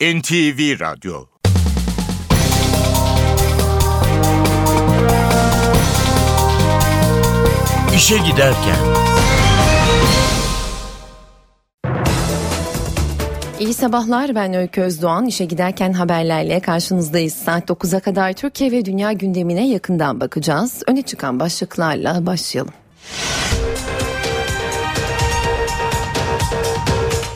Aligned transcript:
NTV 0.00 0.80
Radyo 0.80 1.26
İşe 7.96 8.18
Giderken 8.18 8.76
İyi 13.60 13.74
sabahlar 13.74 14.34
ben 14.34 14.54
Öykü 14.54 14.80
Özdoğan. 14.80 15.26
İşe 15.26 15.44
giderken 15.44 15.92
haberlerle 15.92 16.60
karşınızdayız. 16.60 17.34
Saat 17.34 17.70
9'a 17.70 18.00
kadar 18.00 18.32
Türkiye 18.32 18.70
ve 18.70 18.84
dünya 18.84 19.12
gündemine 19.12 19.68
yakından 19.68 20.20
bakacağız. 20.20 20.82
Öne 20.86 21.02
çıkan 21.02 21.40
başlıklarla 21.40 22.26
başlayalım. 22.26 22.79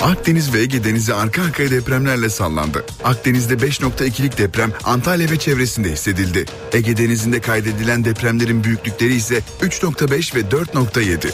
Akdeniz 0.05 0.55
ve 0.55 0.61
Ege 0.61 0.85
Denizi 0.85 1.15
arka 1.15 1.43
arkaya 1.43 1.71
depremlerle 1.71 2.31
sallandı. 2.31 2.85
Akdeniz'de 3.05 3.55
5.2'lik 3.55 4.39
deprem 4.39 4.73
Antalya 4.85 5.31
ve 5.31 5.39
çevresinde 5.39 5.93
hissedildi. 5.93 6.45
Ege 6.73 6.97
Denizi'nde 6.97 7.41
kaydedilen 7.41 8.05
depremlerin 8.05 8.65
büyüklükleri 8.65 9.15
ise 9.15 9.43
3.5 9.63 10.35
ve 10.35 10.41
4.7. 10.41 11.31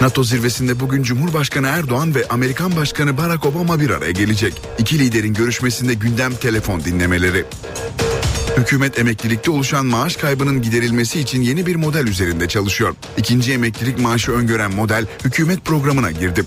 NATO 0.00 0.24
zirvesinde 0.24 0.80
bugün 0.80 1.02
Cumhurbaşkanı 1.02 1.66
Erdoğan 1.66 2.14
ve 2.14 2.28
Amerikan 2.28 2.76
Başkanı 2.76 3.18
Barack 3.18 3.46
Obama 3.46 3.80
bir 3.80 3.90
araya 3.90 4.12
gelecek. 4.12 4.62
İki 4.78 4.98
liderin 4.98 5.34
görüşmesinde 5.34 5.94
gündem 5.94 6.34
telefon 6.34 6.84
dinlemeleri. 6.84 7.44
Hükümet 8.56 8.98
emeklilikte 8.98 9.50
oluşan 9.50 9.86
maaş 9.86 10.16
kaybının 10.16 10.62
giderilmesi 10.62 11.20
için 11.20 11.42
yeni 11.42 11.66
bir 11.66 11.76
model 11.76 12.06
üzerinde 12.06 12.48
çalışıyor. 12.48 12.94
İkinci 13.16 13.52
emeklilik 13.52 13.98
maaşı 13.98 14.32
öngören 14.32 14.74
model 14.74 15.06
hükümet 15.24 15.64
programına 15.64 16.10
girdi. 16.10 16.44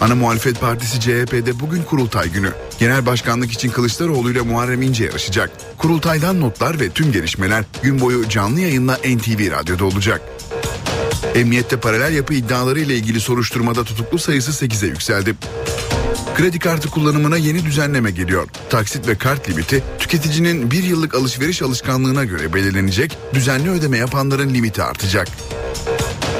Ana 0.00 0.14
muhalefet 0.14 0.60
partisi 0.60 1.00
CHP'de 1.00 1.60
bugün 1.60 1.82
kurultay 1.82 2.30
günü. 2.30 2.52
Genel 2.78 3.06
başkanlık 3.06 3.52
için 3.52 3.70
Kılıçdaroğlu 3.70 4.30
ile 4.30 4.40
Muharrem 4.40 4.82
İnce 4.82 5.04
yarışacak. 5.04 5.50
Kurultaydan 5.78 6.40
notlar 6.40 6.80
ve 6.80 6.90
tüm 6.90 7.12
gelişmeler 7.12 7.64
gün 7.82 8.00
boyu 8.00 8.28
canlı 8.28 8.60
yayınla 8.60 8.94
NTV 8.94 9.50
Radyo'da 9.50 9.84
olacak. 9.84 10.20
Emniyette 11.34 11.76
paralel 11.76 12.14
yapı 12.14 12.34
iddiaları 12.34 12.80
ile 12.80 12.94
ilgili 12.94 13.20
soruşturmada 13.20 13.84
tutuklu 13.84 14.18
sayısı 14.18 14.66
8'e 14.66 14.88
yükseldi. 14.88 15.34
Kredi 16.36 16.58
kartı 16.58 16.90
kullanımına 16.90 17.36
yeni 17.36 17.64
düzenleme 17.64 18.10
geliyor. 18.10 18.48
Taksit 18.70 19.08
ve 19.08 19.14
kart 19.14 19.50
limiti 19.50 19.84
tüketicinin 19.98 20.70
bir 20.70 20.82
yıllık 20.82 21.14
alışveriş 21.14 21.62
alışkanlığına 21.62 22.24
göre 22.24 22.54
belirlenecek, 22.54 23.18
düzenli 23.34 23.70
ödeme 23.70 23.98
yapanların 23.98 24.54
limiti 24.54 24.82
artacak. 24.82 25.28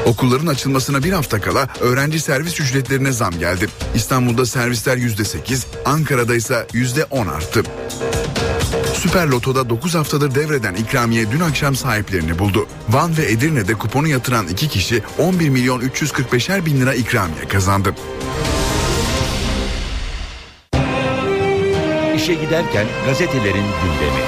Okulların 0.09 0.47
açılmasına 0.47 1.03
bir 1.03 1.13
hafta 1.13 1.41
kala 1.41 1.69
öğrenci 1.81 2.21
servis 2.21 2.61
ücretlerine 2.61 3.13
zam 3.13 3.39
geldi. 3.39 3.69
İstanbul'da 3.95 4.47
servisler 4.47 4.97
%8, 4.97 5.67
Ankara'da 5.85 6.35
ise 6.35 6.67
%10 6.73 7.31
arttı. 7.31 7.63
Süper 8.95 9.27
Loto'da 9.27 9.71
9 9.71 9.95
haftadır 9.95 10.35
devreden 10.35 10.75
ikramiye 10.75 11.31
dün 11.31 11.41
akşam 11.41 11.77
sahiplerini 11.77 12.39
buldu. 12.39 12.67
Van 12.89 13.17
ve 13.19 13.33
Edirne'de 13.33 13.75
kuponu 13.75 14.09
yatıran 14.09 14.49
iki 14.49 14.69
kişi 14.69 15.03
11 15.19 15.49
milyon 15.49 15.81
345'er 15.81 16.67
bin 16.67 16.81
lira 16.81 16.95
ikramiye 16.95 17.49
kazandı. 17.49 17.95
İşe 22.17 22.35
Giderken 22.35 22.87
gazetelerin 23.07 23.67
gündemi. 23.83 24.23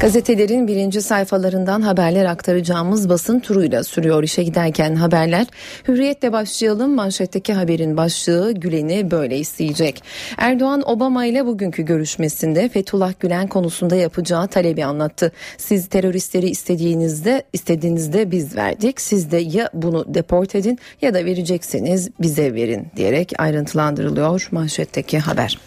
Gazetelerin 0.00 0.68
birinci 0.68 1.02
sayfalarından 1.02 1.82
haberler 1.82 2.24
aktaracağımız 2.24 3.08
basın 3.08 3.40
turuyla 3.40 3.84
sürüyor 3.84 4.22
işe 4.22 4.42
giderken 4.42 4.94
haberler. 4.94 5.46
Hürriyetle 5.88 6.32
başlayalım. 6.32 6.94
Manşetteki 6.94 7.52
haberin 7.52 7.96
başlığı 7.96 8.52
Gülen'i 8.52 9.10
böyle 9.10 9.38
isteyecek. 9.38 10.02
Erdoğan 10.36 10.82
Obama 10.90 11.24
ile 11.24 11.46
bugünkü 11.46 11.82
görüşmesinde 11.82 12.68
Fethullah 12.68 13.12
Gülen 13.20 13.46
konusunda 13.46 13.96
yapacağı 13.96 14.48
talebi 14.48 14.84
anlattı. 14.84 15.32
Siz 15.56 15.88
teröristleri 15.88 16.48
istediğinizde 16.48 17.42
istediğinizde 17.52 18.30
biz 18.30 18.56
verdik. 18.56 19.00
Siz 19.00 19.30
de 19.30 19.36
ya 19.36 19.70
bunu 19.74 20.14
deport 20.14 20.54
edin 20.54 20.78
ya 21.02 21.14
da 21.14 21.24
verecekseniz 21.24 22.10
bize 22.20 22.54
verin 22.54 22.86
diyerek 22.96 23.32
ayrıntılandırılıyor 23.38 24.48
manşetteki 24.50 25.18
haber. 25.18 25.58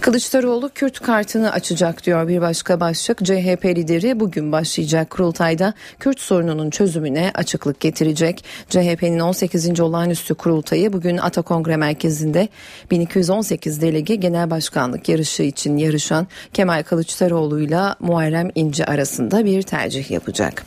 Kılıçdaroğlu 0.00 0.70
Kürt 0.74 1.00
kartını 1.00 1.52
açacak 1.52 2.06
diyor 2.06 2.28
bir 2.28 2.40
başka 2.40 2.80
başlık. 2.80 3.24
CHP 3.24 3.59
CHP 3.60 3.64
lideri 3.64 4.20
bugün 4.20 4.52
başlayacak 4.52 5.10
kurultayda 5.10 5.74
Kürt 5.98 6.20
sorununun 6.20 6.70
çözümüne 6.70 7.30
açıklık 7.34 7.80
getirecek. 7.80 8.44
CHP'nin 8.68 9.18
18. 9.18 9.80
olağanüstü 9.80 10.34
kurultayı 10.34 10.92
bugün 10.92 11.16
Ata 11.16 11.42
Kongre 11.42 11.76
Merkezi'nde 11.76 12.48
1218 12.90 13.82
delege 13.82 14.14
genel 14.14 14.50
başkanlık 14.50 15.08
yarışı 15.08 15.42
için 15.42 15.76
yarışan 15.76 16.26
Kemal 16.52 16.82
Kılıçdaroğlu 16.82 17.60
ile 17.60 17.80
Muharrem 18.00 18.50
İnce 18.54 18.84
arasında 18.84 19.44
bir 19.44 19.62
tercih 19.62 20.10
yapacak. 20.10 20.64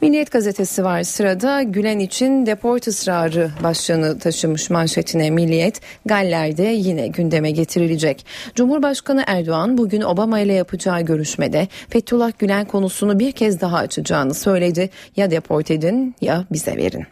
Milliyet 0.00 0.30
gazetesi 0.30 0.84
var 0.84 1.02
sırada 1.02 1.62
Gülen 1.62 1.98
için 1.98 2.46
deport 2.46 2.88
ısrarı 2.88 3.50
başlığını 3.62 4.18
taşımış 4.18 4.70
manşetine 4.70 5.30
Milliyet 5.30 5.80
Galler'de 6.06 6.62
yine 6.62 7.06
gündeme 7.06 7.50
getirilecek. 7.50 8.26
Cumhurbaşkanı 8.54 9.24
Erdoğan 9.26 9.78
bugün 9.78 10.00
Obama 10.00 10.40
ile 10.40 10.52
yapacağı 10.52 11.00
görüşmede 11.00 11.68
Fethullah 11.88 12.32
Gülen 12.38 12.64
konusunu 12.64 13.18
bir 13.18 13.32
kez 13.32 13.60
daha 13.60 13.76
açacağını 13.76 14.34
söyledi. 14.34 14.90
Ya 15.16 15.30
deport 15.30 15.70
edin 15.70 16.14
ya 16.20 16.44
bize 16.52 16.76
verin. 16.76 17.06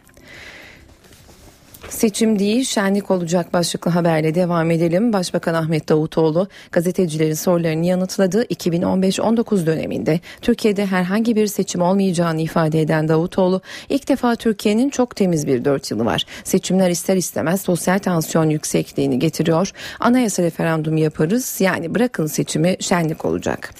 Seçim 1.89 2.39
değil 2.39 2.63
şenlik 2.63 3.11
olacak 3.11 3.53
başlıklı 3.53 3.91
haberle 3.91 4.35
devam 4.35 4.71
edelim. 4.71 5.13
Başbakan 5.13 5.53
Ahmet 5.53 5.89
Davutoğlu 5.89 6.47
gazetecilerin 6.71 7.33
sorularını 7.33 7.85
yanıtladı. 7.85 8.43
2015-19 8.43 9.65
döneminde 9.65 10.19
Türkiye'de 10.41 10.85
herhangi 10.85 11.35
bir 11.35 11.47
seçim 11.47 11.81
olmayacağını 11.81 12.41
ifade 12.41 12.81
eden 12.81 13.07
Davutoğlu 13.07 13.61
ilk 13.89 14.07
defa 14.07 14.35
Türkiye'nin 14.35 14.89
çok 14.89 15.15
temiz 15.15 15.47
bir 15.47 15.65
dört 15.65 15.91
yılı 15.91 16.05
var. 16.05 16.25
Seçimler 16.43 16.89
ister 16.89 17.15
istemez 17.15 17.61
sosyal 17.61 17.99
tansiyon 17.99 18.49
yüksekliğini 18.49 19.19
getiriyor. 19.19 19.71
Anayasa 19.99 20.43
referandum 20.43 20.97
yaparız 20.97 21.57
yani 21.59 21.95
bırakın 21.95 22.27
seçimi 22.27 22.75
şenlik 22.79 23.25
olacak. 23.25 23.73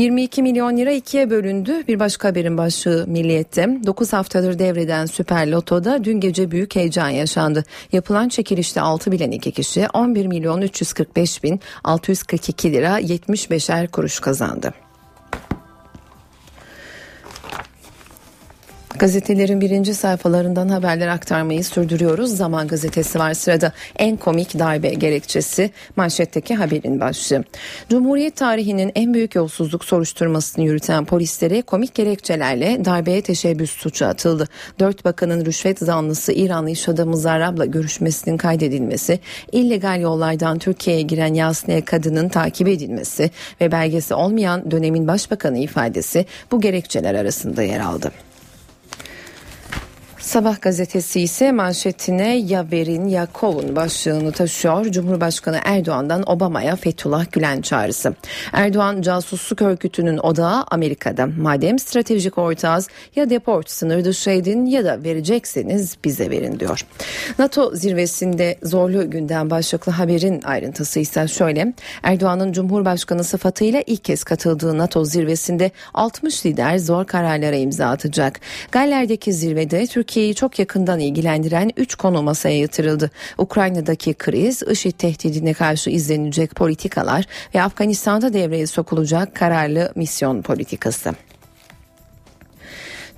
22 0.00 0.42
milyon 0.42 0.76
lira 0.76 0.92
ikiye 0.92 1.30
bölündü. 1.30 1.86
Bir 1.88 2.00
başka 2.00 2.28
haberin 2.28 2.58
başlığı 2.58 3.06
Milliyet'te 3.06 3.78
9 3.86 4.12
haftadır 4.12 4.58
devreden 4.58 5.06
Süper 5.06 5.50
Loto'da 5.50 6.04
dün 6.04 6.20
gece 6.20 6.50
büyük 6.50 6.76
heyecan 6.76 7.08
yaşandı. 7.08 7.64
Yapılan 7.92 8.28
çekilişte 8.28 8.80
6 8.80 9.12
bilen 9.12 9.30
iki 9.30 9.52
kişi 9.52 9.86
11 9.92 10.26
milyon 10.26 10.60
345 10.60 11.42
bin 11.42 11.60
642 11.84 12.72
lira 12.72 13.00
75'er 13.00 13.88
kuruş 13.88 14.20
kazandı. 14.20 14.74
Gazetelerin 18.98 19.60
birinci 19.60 19.94
sayfalarından 19.94 20.68
haberler 20.68 21.08
aktarmayı 21.08 21.64
sürdürüyoruz. 21.64 22.36
Zaman 22.36 22.68
gazetesi 22.68 23.18
var 23.18 23.34
sırada. 23.34 23.72
En 23.96 24.16
komik 24.16 24.58
darbe 24.58 24.88
gerekçesi 24.88 25.70
manşetteki 25.96 26.54
haberin 26.54 27.00
başlığı. 27.00 27.44
Cumhuriyet 27.88 28.36
tarihinin 28.36 28.92
en 28.94 29.14
büyük 29.14 29.34
yolsuzluk 29.34 29.84
soruşturmasını 29.84 30.64
yürüten 30.64 31.04
polislere 31.04 31.62
komik 31.62 31.94
gerekçelerle 31.94 32.84
darbeye 32.84 33.22
teşebbüs 33.22 33.70
suçu 33.70 34.06
atıldı. 34.06 34.48
Dört 34.78 35.04
bakanın 35.04 35.44
rüşvet 35.44 35.78
zanlısı 35.78 36.32
İranlı 36.32 36.70
iş 36.70 36.88
adamı 36.88 37.16
Zarrab'la 37.16 37.64
görüşmesinin 37.64 38.36
kaydedilmesi, 38.36 39.20
illegal 39.52 40.00
yollardan 40.00 40.58
Türkiye'ye 40.58 41.02
giren 41.02 41.34
Yasniye 41.34 41.84
kadının 41.84 42.28
takip 42.28 42.68
edilmesi 42.68 43.30
ve 43.60 43.72
belgesi 43.72 44.14
olmayan 44.14 44.70
dönemin 44.70 45.08
başbakanı 45.08 45.58
ifadesi 45.58 46.26
bu 46.50 46.60
gerekçeler 46.60 47.14
arasında 47.14 47.62
yer 47.62 47.80
aldı. 47.80 48.12
Sabah 50.30 50.60
gazetesi 50.60 51.20
ise 51.20 51.52
manşetine 51.52 52.36
ya 52.36 52.66
verin 52.72 53.08
ya 53.08 53.26
kovun 53.32 53.76
başlığını 53.76 54.32
taşıyor. 54.32 54.84
Cumhurbaşkanı 54.86 55.58
Erdoğan'dan 55.64 56.30
Obama'ya 56.30 56.76
Fethullah 56.76 57.32
Gülen 57.32 57.60
çağrısı. 57.60 58.14
Erdoğan 58.52 59.02
casusluk 59.02 59.62
örgütünün 59.62 60.18
odağı 60.18 60.64
Amerika'da. 60.70 61.26
Madem 61.26 61.78
stratejik 61.78 62.38
ortağız 62.38 62.88
ya 63.16 63.30
deport 63.30 63.70
sınır 63.70 64.04
dışı 64.04 64.30
edin 64.30 64.66
ya 64.66 64.84
da 64.84 65.04
verecekseniz 65.04 65.96
bize 66.04 66.30
verin 66.30 66.60
diyor. 66.60 66.86
NATO 67.38 67.74
zirvesinde 67.74 68.58
zorlu 68.62 69.10
günden 69.10 69.50
başlıklı 69.50 69.92
haberin 69.92 70.42
ayrıntısı 70.42 71.00
ise 71.00 71.28
şöyle. 71.28 71.72
Erdoğan'ın 72.02 72.52
Cumhurbaşkanı 72.52 73.24
sıfatıyla 73.24 73.82
ilk 73.86 74.04
kez 74.04 74.24
katıldığı 74.24 74.78
NATO 74.78 75.04
zirvesinde 75.04 75.70
60 75.94 76.46
lider 76.46 76.78
zor 76.78 77.04
kararlara 77.04 77.56
imza 77.56 77.86
atacak. 77.86 78.40
Galler'deki 78.72 79.32
zirvede 79.32 79.86
Türkiye 79.86 80.19
Türkiye'yi 80.20 80.34
çok 80.34 80.58
yakından 80.58 81.00
ilgilendiren 81.00 81.70
3 81.76 81.94
konu 81.94 82.22
masaya 82.22 82.58
yatırıldı. 82.58 83.10
Ukrayna'daki 83.38 84.14
kriz, 84.14 84.62
IŞİD 84.62 84.92
tehdidine 84.92 85.54
karşı 85.54 85.90
izlenecek 85.90 86.54
politikalar 86.54 87.24
ve 87.54 87.62
Afganistan'da 87.62 88.32
devreye 88.32 88.66
sokulacak 88.66 89.34
kararlı 89.34 89.92
misyon 89.94 90.42
politikası. 90.42 91.14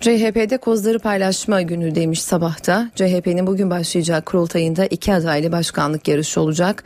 CHP'de 0.01 0.57
kozları 0.57 0.99
paylaşma 0.99 1.63
günü 1.63 1.95
demiş 1.95 2.23
sabahta. 2.23 2.91
CHP'nin 2.95 3.47
bugün 3.47 3.71
başlayacağı 3.71 4.23
kurultayında 4.23 4.87
iki 4.87 5.15
adaylı 5.15 5.53
başkanlık 5.53 6.09
yarışı 6.09 6.41
olacak. 6.41 6.85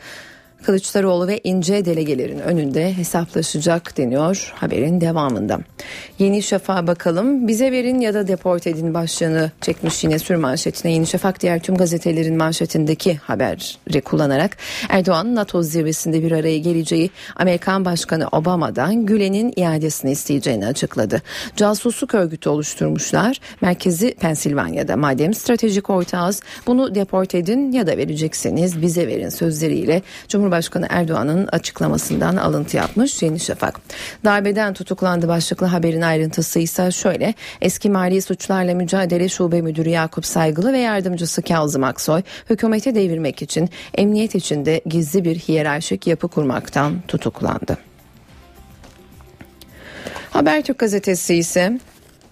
Kılıçdaroğlu 0.63 1.27
ve 1.27 1.39
İnce 1.43 1.85
delegelerin 1.85 2.39
önünde 2.39 2.97
hesaplaşacak 2.97 3.97
deniyor 3.97 4.53
haberin 4.55 5.01
devamında. 5.01 5.59
Yeni 6.19 6.43
Şafak'a 6.43 6.87
bakalım. 6.87 7.47
Bize 7.47 7.71
verin 7.71 7.99
ya 7.99 8.13
da 8.13 8.27
deport 8.27 8.67
edin 8.67 8.93
başlığını 8.93 9.51
çekmiş 9.61 10.03
yine 10.03 10.19
sür 10.19 10.35
manşetine. 10.35 10.91
Yeni 10.91 11.07
Şafak 11.07 11.41
diğer 11.41 11.59
tüm 11.59 11.75
gazetelerin 11.75 12.37
manşetindeki 12.37 13.15
haberi 13.15 14.01
kullanarak 14.01 14.57
Erdoğan 14.89 15.35
NATO 15.35 15.63
zirvesinde 15.63 16.23
bir 16.23 16.31
araya 16.31 16.57
geleceği 16.57 17.09
Amerikan 17.35 17.85
Başkanı 17.85 18.27
Obama'dan 18.31 19.05
Gülen'in 19.05 19.53
iadesini 19.55 20.11
isteyeceğini 20.11 20.67
açıkladı. 20.67 21.21
Casusluk 21.55 22.15
örgütü 22.15 22.49
oluşturmuşlar. 22.49 23.39
Merkezi 23.61 24.15
Pensilvanya'da 24.15 24.97
madem 24.97 25.33
stratejik 25.33 25.89
ortağız 25.89 26.41
bunu 26.67 26.95
deport 26.95 27.35
edin 27.35 27.71
ya 27.71 27.87
da 27.87 27.97
verecekseniz 27.97 28.81
bize 28.81 29.07
verin 29.07 29.29
sözleriyle 29.29 30.01
Cumhurbaşkanı 30.27 30.46
Cumhurbaşkanı 30.47 30.87
Erdoğan'ın 30.89 31.47
açıklamasından 31.47 32.35
alıntı 32.35 32.77
yapmış 32.77 33.21
Yeni 33.23 33.39
Şafak. 33.39 33.79
Darbeden 34.25 34.73
tutuklandı 34.73 35.27
başlıklı 35.27 35.65
haberin 35.65 36.01
ayrıntısı 36.01 36.59
ise 36.59 36.91
şöyle. 36.91 37.33
Eski 37.61 37.89
Mali 37.89 38.21
Suçlarla 38.21 38.75
Mücadele 38.75 39.29
Şube 39.29 39.61
Müdürü 39.61 39.89
Yakup 39.89 40.25
Saygılı 40.25 40.73
ve 40.73 40.77
yardımcısı 40.77 41.41
Kazım 41.41 41.83
Aksoy 41.83 42.21
hükümeti 42.49 42.95
devirmek 42.95 43.41
için 43.41 43.69
emniyet 43.97 44.35
içinde 44.35 44.81
gizli 44.85 45.25
bir 45.25 45.35
hiyerarşik 45.35 46.07
yapı 46.07 46.27
kurmaktan 46.27 47.01
tutuklandı. 47.07 47.77
Habertürk 50.29 50.79
gazetesi 50.79 51.35
ise 51.35 51.79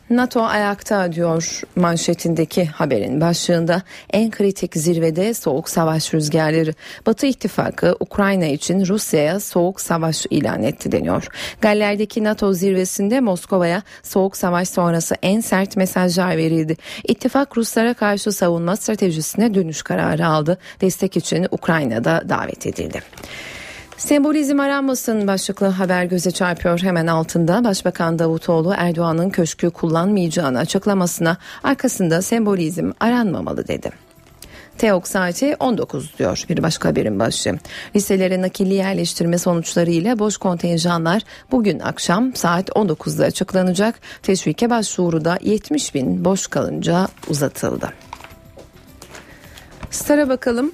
NATO 0.09 0.43
ayakta 0.43 1.11
diyor 1.11 1.61
manşetindeki 1.75 2.65
haberin 2.65 3.21
başlığında 3.21 3.81
en 4.13 4.31
kritik 4.31 4.75
zirvede 4.75 5.33
soğuk 5.33 5.69
savaş 5.69 6.13
rüzgarları. 6.13 6.73
Batı 7.05 7.25
ittifakı 7.25 7.95
Ukrayna 7.99 8.45
için 8.45 8.85
Rusya'ya 8.85 9.39
soğuk 9.39 9.81
savaş 9.81 10.25
ilan 10.29 10.63
etti 10.63 10.91
deniyor. 10.91 11.27
Galler'deki 11.61 12.23
NATO 12.23 12.53
zirvesinde 12.53 13.19
Moskova'ya 13.19 13.81
soğuk 14.03 14.37
savaş 14.37 14.69
sonrası 14.69 15.15
en 15.21 15.41
sert 15.41 15.77
mesajlar 15.77 16.37
verildi. 16.37 16.77
İttifak 17.03 17.57
Ruslara 17.57 17.93
karşı 17.93 18.31
savunma 18.31 18.75
stratejisine 18.75 19.53
dönüş 19.53 19.81
kararı 19.81 20.27
aldı. 20.27 20.57
Destek 20.81 21.17
için 21.17 21.47
Ukrayna'da 21.51 22.23
davet 22.29 22.67
edildi. 22.67 23.01
Sembolizm 23.97 24.59
aranmasın 24.59 25.27
başlıklı 25.27 25.67
haber 25.67 26.03
göze 26.03 26.31
çarpıyor 26.31 26.79
hemen 26.79 27.07
altında. 27.07 27.63
Başbakan 27.63 28.19
Davutoğlu 28.19 28.73
Erdoğan'ın 28.77 29.29
köşkü 29.29 29.69
kullanmayacağını 29.69 30.59
açıklamasına 30.59 31.37
arkasında 31.63 32.21
sembolizm 32.21 32.91
aranmamalı 32.99 33.67
dedi. 33.67 33.89
TEOK 34.77 35.07
saati 35.07 35.55
19 35.59 36.17
diyor 36.19 36.45
bir 36.49 36.63
başka 36.63 36.89
haberin 36.89 37.19
başı. 37.19 37.59
Liselere 37.95 38.41
nakilli 38.41 38.73
yerleştirme 38.73 39.37
sonuçlarıyla 39.37 40.19
boş 40.19 40.37
kontenjanlar 40.37 41.21
bugün 41.51 41.79
akşam 41.79 42.35
saat 42.35 42.69
19'da 42.69 43.25
açıklanacak. 43.25 43.99
Teşvike 44.23 44.69
başvuru 44.69 45.25
da 45.25 45.37
70 45.41 45.95
bin 45.95 46.25
boş 46.25 46.47
kalınca 46.47 47.07
uzatıldı. 47.29 47.93
Star'a 49.91 50.29
bakalım. 50.29 50.71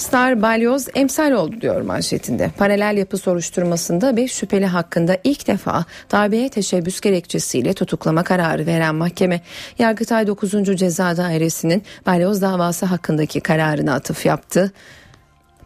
Star 0.00 0.42
Balyoz 0.42 0.86
emsal 0.94 1.32
oldu 1.32 1.60
diyor 1.60 1.80
manşetinde. 1.80 2.50
Paralel 2.58 2.96
yapı 2.96 3.18
soruşturmasında 3.18 4.16
5 4.16 4.32
şüpheli 4.32 4.66
hakkında 4.66 5.16
ilk 5.24 5.46
defa 5.46 5.84
darbeye 6.12 6.48
teşebbüs 6.48 7.00
gerekçesiyle 7.00 7.74
tutuklama 7.74 8.22
kararı 8.22 8.66
veren 8.66 8.94
mahkeme 8.94 9.40
Yargıtay 9.78 10.26
9. 10.26 10.76
Ceza 10.76 11.16
Dairesi'nin 11.16 11.82
Balyoz 12.06 12.42
davası 12.42 12.86
hakkındaki 12.86 13.40
kararına 13.40 13.94
atıf 13.94 14.26
yaptı. 14.26 14.72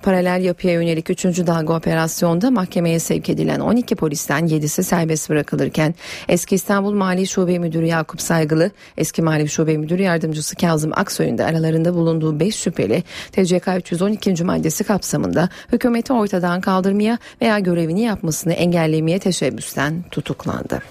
Paralel 0.05 0.45
yapıya 0.45 0.73
yönelik 0.73 1.11
3. 1.11 1.25
dalga 1.25 1.77
operasyonda 1.77 2.51
mahkemeye 2.51 2.99
sevk 2.99 3.29
edilen 3.29 3.61
12 3.61 3.95
polisten 3.95 4.47
7'si 4.47 4.83
serbest 4.83 5.31
bırakılırken 5.31 5.95
eski 6.29 6.55
İstanbul 6.55 6.93
Mali 6.93 7.27
Şube 7.27 7.59
Müdürü 7.59 7.87
Yakup 7.87 8.21
Saygılı, 8.21 8.71
eski 8.97 9.23
Mali 9.23 9.49
Şube 9.49 9.77
Müdürü 9.77 10.03
Yardımcısı 10.03 10.57
Kazım 10.57 10.93
Aksoy'un 10.95 11.39
da 11.39 11.45
aralarında 11.45 11.95
bulunduğu 11.95 12.41
5 12.41 12.57
şüpheli 12.57 13.03
TCK 13.33 13.69
312. 13.77 14.45
maddesi 14.45 14.85
kapsamında 14.85 15.49
hükümeti 15.73 16.13
ortadan 16.13 16.61
kaldırmaya 16.61 17.19
veya 17.43 17.59
görevini 17.59 18.01
yapmasını 18.01 18.53
engellemeye 18.53 19.19
teşebbüsten 19.19 20.05
tutuklandı. 20.11 20.83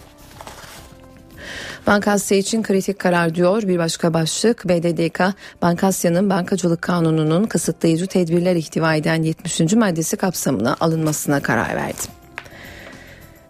Bankasya 1.87 2.37
için 2.37 2.63
kritik 2.63 2.99
karar 2.99 3.35
diyor 3.35 3.63
bir 3.67 3.77
başka 3.77 4.13
başlık. 4.13 4.67
BDDK 4.67 5.21
Bankasya'nın 5.61 6.29
bankacılık 6.29 6.81
kanununun 6.81 7.45
kısıtlayıcı 7.45 8.07
tedbirler 8.07 8.55
ihtiva 8.55 8.95
eden 8.95 9.23
70. 9.23 9.73
maddesi 9.73 10.17
kapsamına 10.17 10.75
alınmasına 10.79 11.39
karar 11.39 11.75
verdi. 11.75 12.01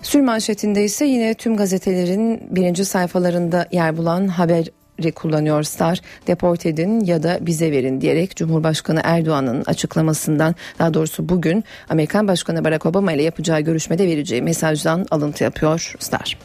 Sür 0.01 0.21
manşetinde 0.21 0.83
ise 0.83 1.06
yine 1.06 1.33
tüm 1.33 1.57
gazetelerin 1.57 2.56
birinci 2.56 2.85
sayfalarında 2.85 3.68
yer 3.71 3.97
bulan 3.97 4.27
haber 4.27 4.65
kullanıyor 5.15 5.63
Star 5.63 6.01
deport 6.27 6.65
edin 6.65 7.00
ya 7.00 7.24
da 7.24 7.38
bize 7.41 7.71
verin 7.71 8.01
diyerek 8.01 8.36
Cumhurbaşkanı 8.36 9.01
Erdoğan'ın 9.03 9.63
açıklamasından 9.65 10.56
daha 10.79 10.94
doğrusu 10.94 11.29
bugün 11.29 11.63
Amerikan 11.89 12.27
Başkanı 12.27 12.63
Barack 12.63 12.86
Obama 12.86 13.12
ile 13.12 13.24
yapacağı 13.24 13.62
görüşmede 13.62 14.07
vereceği 14.07 14.41
mesajdan 14.41 15.06
alıntı 15.12 15.44
yapıyor 15.44 15.95
Star. 16.00 16.38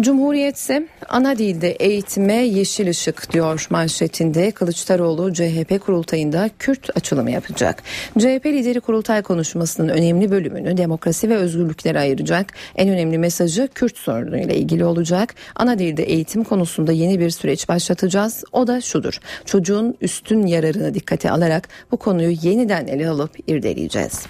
Cumhuriyet 0.00 0.56
ise 0.56 0.86
ana 1.08 1.38
dilde 1.38 1.70
eğitime 1.70 2.34
yeşil 2.34 2.88
ışık 2.88 3.32
diyor 3.32 3.66
manşetinde 3.70 4.50
Kılıçdaroğlu 4.50 5.32
CHP 5.32 5.80
kurultayında 5.86 6.50
Kürt 6.58 6.96
açılımı 6.96 7.30
yapacak. 7.30 7.82
CHP 8.18 8.46
lideri 8.46 8.80
kurultay 8.80 9.22
konuşmasının 9.22 9.88
önemli 9.88 10.30
bölümünü 10.30 10.76
demokrasi 10.76 11.30
ve 11.30 11.36
özgürlüklere 11.36 11.98
ayıracak. 11.98 12.52
En 12.76 12.88
önemli 12.88 13.18
mesajı 13.18 13.68
Kürt 13.74 13.96
sorunuyla 13.96 14.54
ilgili 14.54 14.84
olacak. 14.84 15.34
Ana 15.56 15.78
dilde 15.78 16.02
eğitim 16.02 16.44
konusunda 16.44 16.92
yeni 16.92 17.20
bir 17.20 17.30
süreç 17.30 17.68
başlatacağız. 17.68 18.44
O 18.52 18.66
da 18.66 18.80
şudur. 18.80 19.18
Çocuğun 19.44 19.96
üstün 20.00 20.46
yararını 20.46 20.94
dikkate 20.94 21.30
alarak 21.30 21.68
bu 21.90 21.96
konuyu 21.96 22.36
yeniden 22.42 22.86
ele 22.86 23.08
alıp 23.08 23.30
irdeleyeceğiz. 23.46 24.26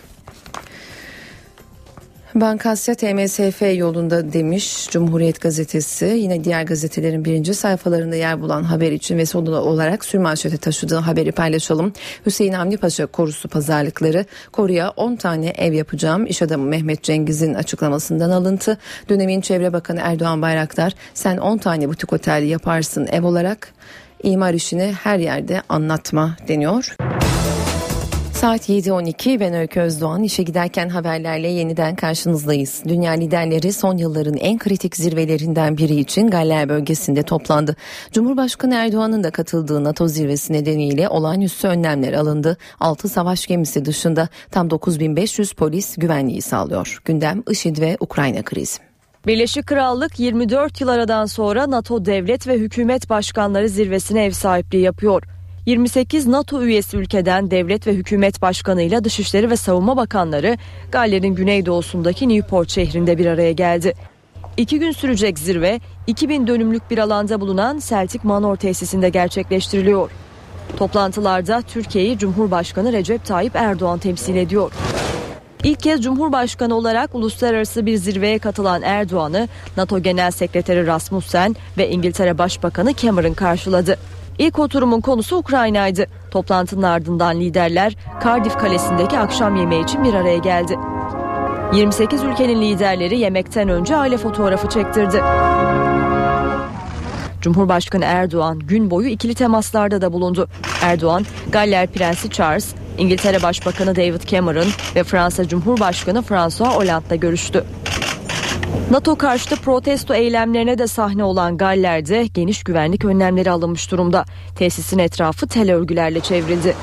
Bankasya 2.34 2.94
TMSF 2.94 3.62
yolunda 3.76 4.32
demiş 4.32 4.88
Cumhuriyet 4.90 5.40
Gazetesi. 5.40 6.04
Yine 6.04 6.44
diğer 6.44 6.62
gazetelerin 6.62 7.24
birinci 7.24 7.54
sayfalarında 7.54 8.16
yer 8.16 8.40
bulan 8.40 8.62
haber 8.62 8.92
için 8.92 9.18
ve 9.18 9.26
son 9.26 9.46
olarak 9.46 10.04
sürmanşete 10.04 10.56
taşıdığı 10.56 10.96
haberi 10.96 11.32
paylaşalım. 11.32 11.92
Hüseyin 12.26 12.52
Hamdi 12.52 12.76
Paşa 12.76 13.06
korusu 13.06 13.48
pazarlıkları 13.48 14.24
koruya 14.52 14.90
10 14.90 15.16
tane 15.16 15.48
ev 15.48 15.72
yapacağım. 15.72 16.26
İş 16.26 16.42
adamı 16.42 16.64
Mehmet 16.64 17.02
Cengiz'in 17.02 17.54
açıklamasından 17.54 18.30
alıntı. 18.30 18.78
Dönemin 19.08 19.40
Çevre 19.40 19.72
Bakanı 19.72 20.00
Erdoğan 20.02 20.42
Bayraktar 20.42 20.92
sen 21.14 21.36
10 21.36 21.58
tane 21.58 21.88
butik 21.88 22.12
otel 22.12 22.42
yaparsın 22.42 23.08
ev 23.12 23.24
olarak. 23.24 23.72
İmar 24.22 24.54
işini 24.54 24.94
her 25.02 25.18
yerde 25.18 25.62
anlatma 25.68 26.36
deniyor. 26.48 26.96
Saat 28.42 28.68
7.12 28.68 29.40
ben 29.40 29.54
Öykü 29.54 29.80
Özdoğan 29.80 30.22
işe 30.22 30.42
giderken 30.42 30.88
haberlerle 30.88 31.48
yeniden 31.48 31.96
karşınızdayız. 31.96 32.82
Dünya 32.88 33.12
liderleri 33.12 33.72
son 33.72 33.96
yılların 33.96 34.36
en 34.36 34.58
kritik 34.58 34.96
zirvelerinden 34.96 35.76
biri 35.76 35.94
için 35.94 36.30
Galler 36.30 36.68
bölgesinde 36.68 37.22
toplandı. 37.22 37.76
Cumhurbaşkanı 38.12 38.74
Erdoğan'ın 38.74 39.24
da 39.24 39.30
katıldığı 39.30 39.84
NATO 39.84 40.08
zirvesi 40.08 40.52
nedeniyle 40.52 41.08
olağanüstü 41.08 41.68
önlemler 41.68 42.12
alındı. 42.12 42.56
6 42.80 43.08
savaş 43.08 43.46
gemisi 43.46 43.84
dışında 43.84 44.28
tam 44.50 44.70
9500 44.70 45.52
polis 45.52 45.96
güvenliği 45.96 46.42
sağlıyor. 46.42 47.02
Gündem 47.04 47.42
IŞİD 47.50 47.80
ve 47.80 47.96
Ukrayna 48.00 48.42
krizi. 48.42 48.78
Birleşik 49.26 49.66
Krallık 49.66 50.20
24 50.20 50.80
yıl 50.80 50.88
aradan 50.88 51.26
sonra 51.26 51.70
NATO 51.70 52.04
devlet 52.04 52.46
ve 52.46 52.58
hükümet 52.58 53.10
başkanları 53.10 53.68
zirvesine 53.68 54.24
ev 54.24 54.30
sahipliği 54.30 54.82
yapıyor. 54.82 55.22
28 55.66 56.26
NATO 56.26 56.62
üyesi 56.62 56.96
ülkeden 56.96 57.50
devlet 57.50 57.86
ve 57.86 57.92
hükümet 57.92 58.42
başkanıyla 58.42 59.04
Dışişleri 59.04 59.50
ve 59.50 59.56
Savunma 59.56 59.96
Bakanları 59.96 60.58
Galler'in 60.92 61.34
güneydoğusundaki 61.34 62.28
Newport 62.28 62.70
şehrinde 62.70 63.18
bir 63.18 63.26
araya 63.26 63.52
geldi. 63.52 63.94
İki 64.56 64.78
gün 64.78 64.92
sürecek 64.92 65.38
zirve 65.38 65.80
2000 66.06 66.46
dönümlük 66.46 66.90
bir 66.90 66.98
alanda 66.98 67.40
bulunan 67.40 67.80
Celtic 67.88 68.20
Manor 68.22 68.56
tesisinde 68.56 69.08
gerçekleştiriliyor. 69.08 70.10
Toplantılarda 70.76 71.62
Türkiye'yi 71.62 72.18
Cumhurbaşkanı 72.18 72.92
Recep 72.92 73.24
Tayyip 73.24 73.56
Erdoğan 73.56 73.98
temsil 73.98 74.36
ediyor. 74.36 74.72
İlk 75.64 75.80
kez 75.80 76.02
Cumhurbaşkanı 76.02 76.74
olarak 76.74 77.14
uluslararası 77.14 77.86
bir 77.86 77.96
zirveye 77.96 78.38
katılan 78.38 78.82
Erdoğan'ı 78.82 79.48
NATO 79.76 79.98
Genel 79.98 80.30
Sekreteri 80.30 80.86
Rasmussen 80.86 81.56
ve 81.78 81.90
İngiltere 81.90 82.38
Başbakanı 82.38 82.94
Cameron 82.94 83.34
karşıladı. 83.34 83.98
İlk 84.38 84.58
oturumun 84.58 85.00
konusu 85.00 85.36
Ukrayna'ydı. 85.36 86.06
Toplantının 86.30 86.82
ardından 86.82 87.40
liderler 87.40 87.96
Cardiff 88.24 88.58
Kalesi'ndeki 88.58 89.18
akşam 89.18 89.56
yemeği 89.56 89.84
için 89.84 90.04
bir 90.04 90.14
araya 90.14 90.38
geldi. 90.38 90.76
28 91.74 92.22
ülkenin 92.22 92.62
liderleri 92.62 93.18
yemekten 93.18 93.68
önce 93.68 93.96
aile 93.96 94.16
fotoğrafı 94.16 94.68
çektirdi. 94.68 95.22
Cumhurbaşkanı 97.40 98.04
Erdoğan 98.04 98.58
gün 98.58 98.90
boyu 98.90 99.08
ikili 99.08 99.34
temaslarda 99.34 100.00
da 100.00 100.12
bulundu. 100.12 100.48
Erdoğan, 100.82 101.24
Galler 101.52 101.86
Prensi 101.86 102.30
Charles, 102.30 102.74
İngiltere 102.98 103.42
Başbakanı 103.42 103.96
David 103.96 104.22
Cameron 104.26 104.66
ve 104.96 105.04
Fransa 105.04 105.48
Cumhurbaşkanı 105.48 106.22
François 106.22 106.74
Hollande'la 106.76 107.16
görüştü. 107.16 107.64
NATO 108.90 109.16
karşıtı 109.16 109.56
protesto 109.56 110.14
eylemlerine 110.14 110.78
de 110.78 110.86
sahne 110.86 111.24
olan 111.24 111.56
Galler'de 111.56 112.26
geniş 112.26 112.64
güvenlik 112.64 113.04
önlemleri 113.04 113.50
alınmış 113.50 113.90
durumda. 113.90 114.24
Tesisin 114.56 114.98
etrafı 114.98 115.46
tel 115.46 115.72
örgülerle 115.72 116.20
çevrildi. 116.20 116.74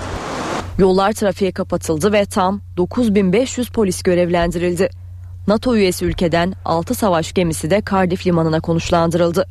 Yollar 0.78 1.12
trafiğe 1.12 1.52
kapatıldı 1.52 2.14
ve 2.14 2.26
tam 2.26 2.62
9500 2.78 3.70
polis 3.70 4.04
görevlendirildi. 4.04 4.90
NATO 5.48 5.76
üyesi 5.76 6.06
ülkeden 6.06 6.54
6 6.66 6.96
savaş 6.96 7.34
gemisi 7.34 7.72
de 7.72 7.82
Cardiff 7.92 8.28
limanına 8.28 8.60
konuşlandırıldı. 8.60 9.48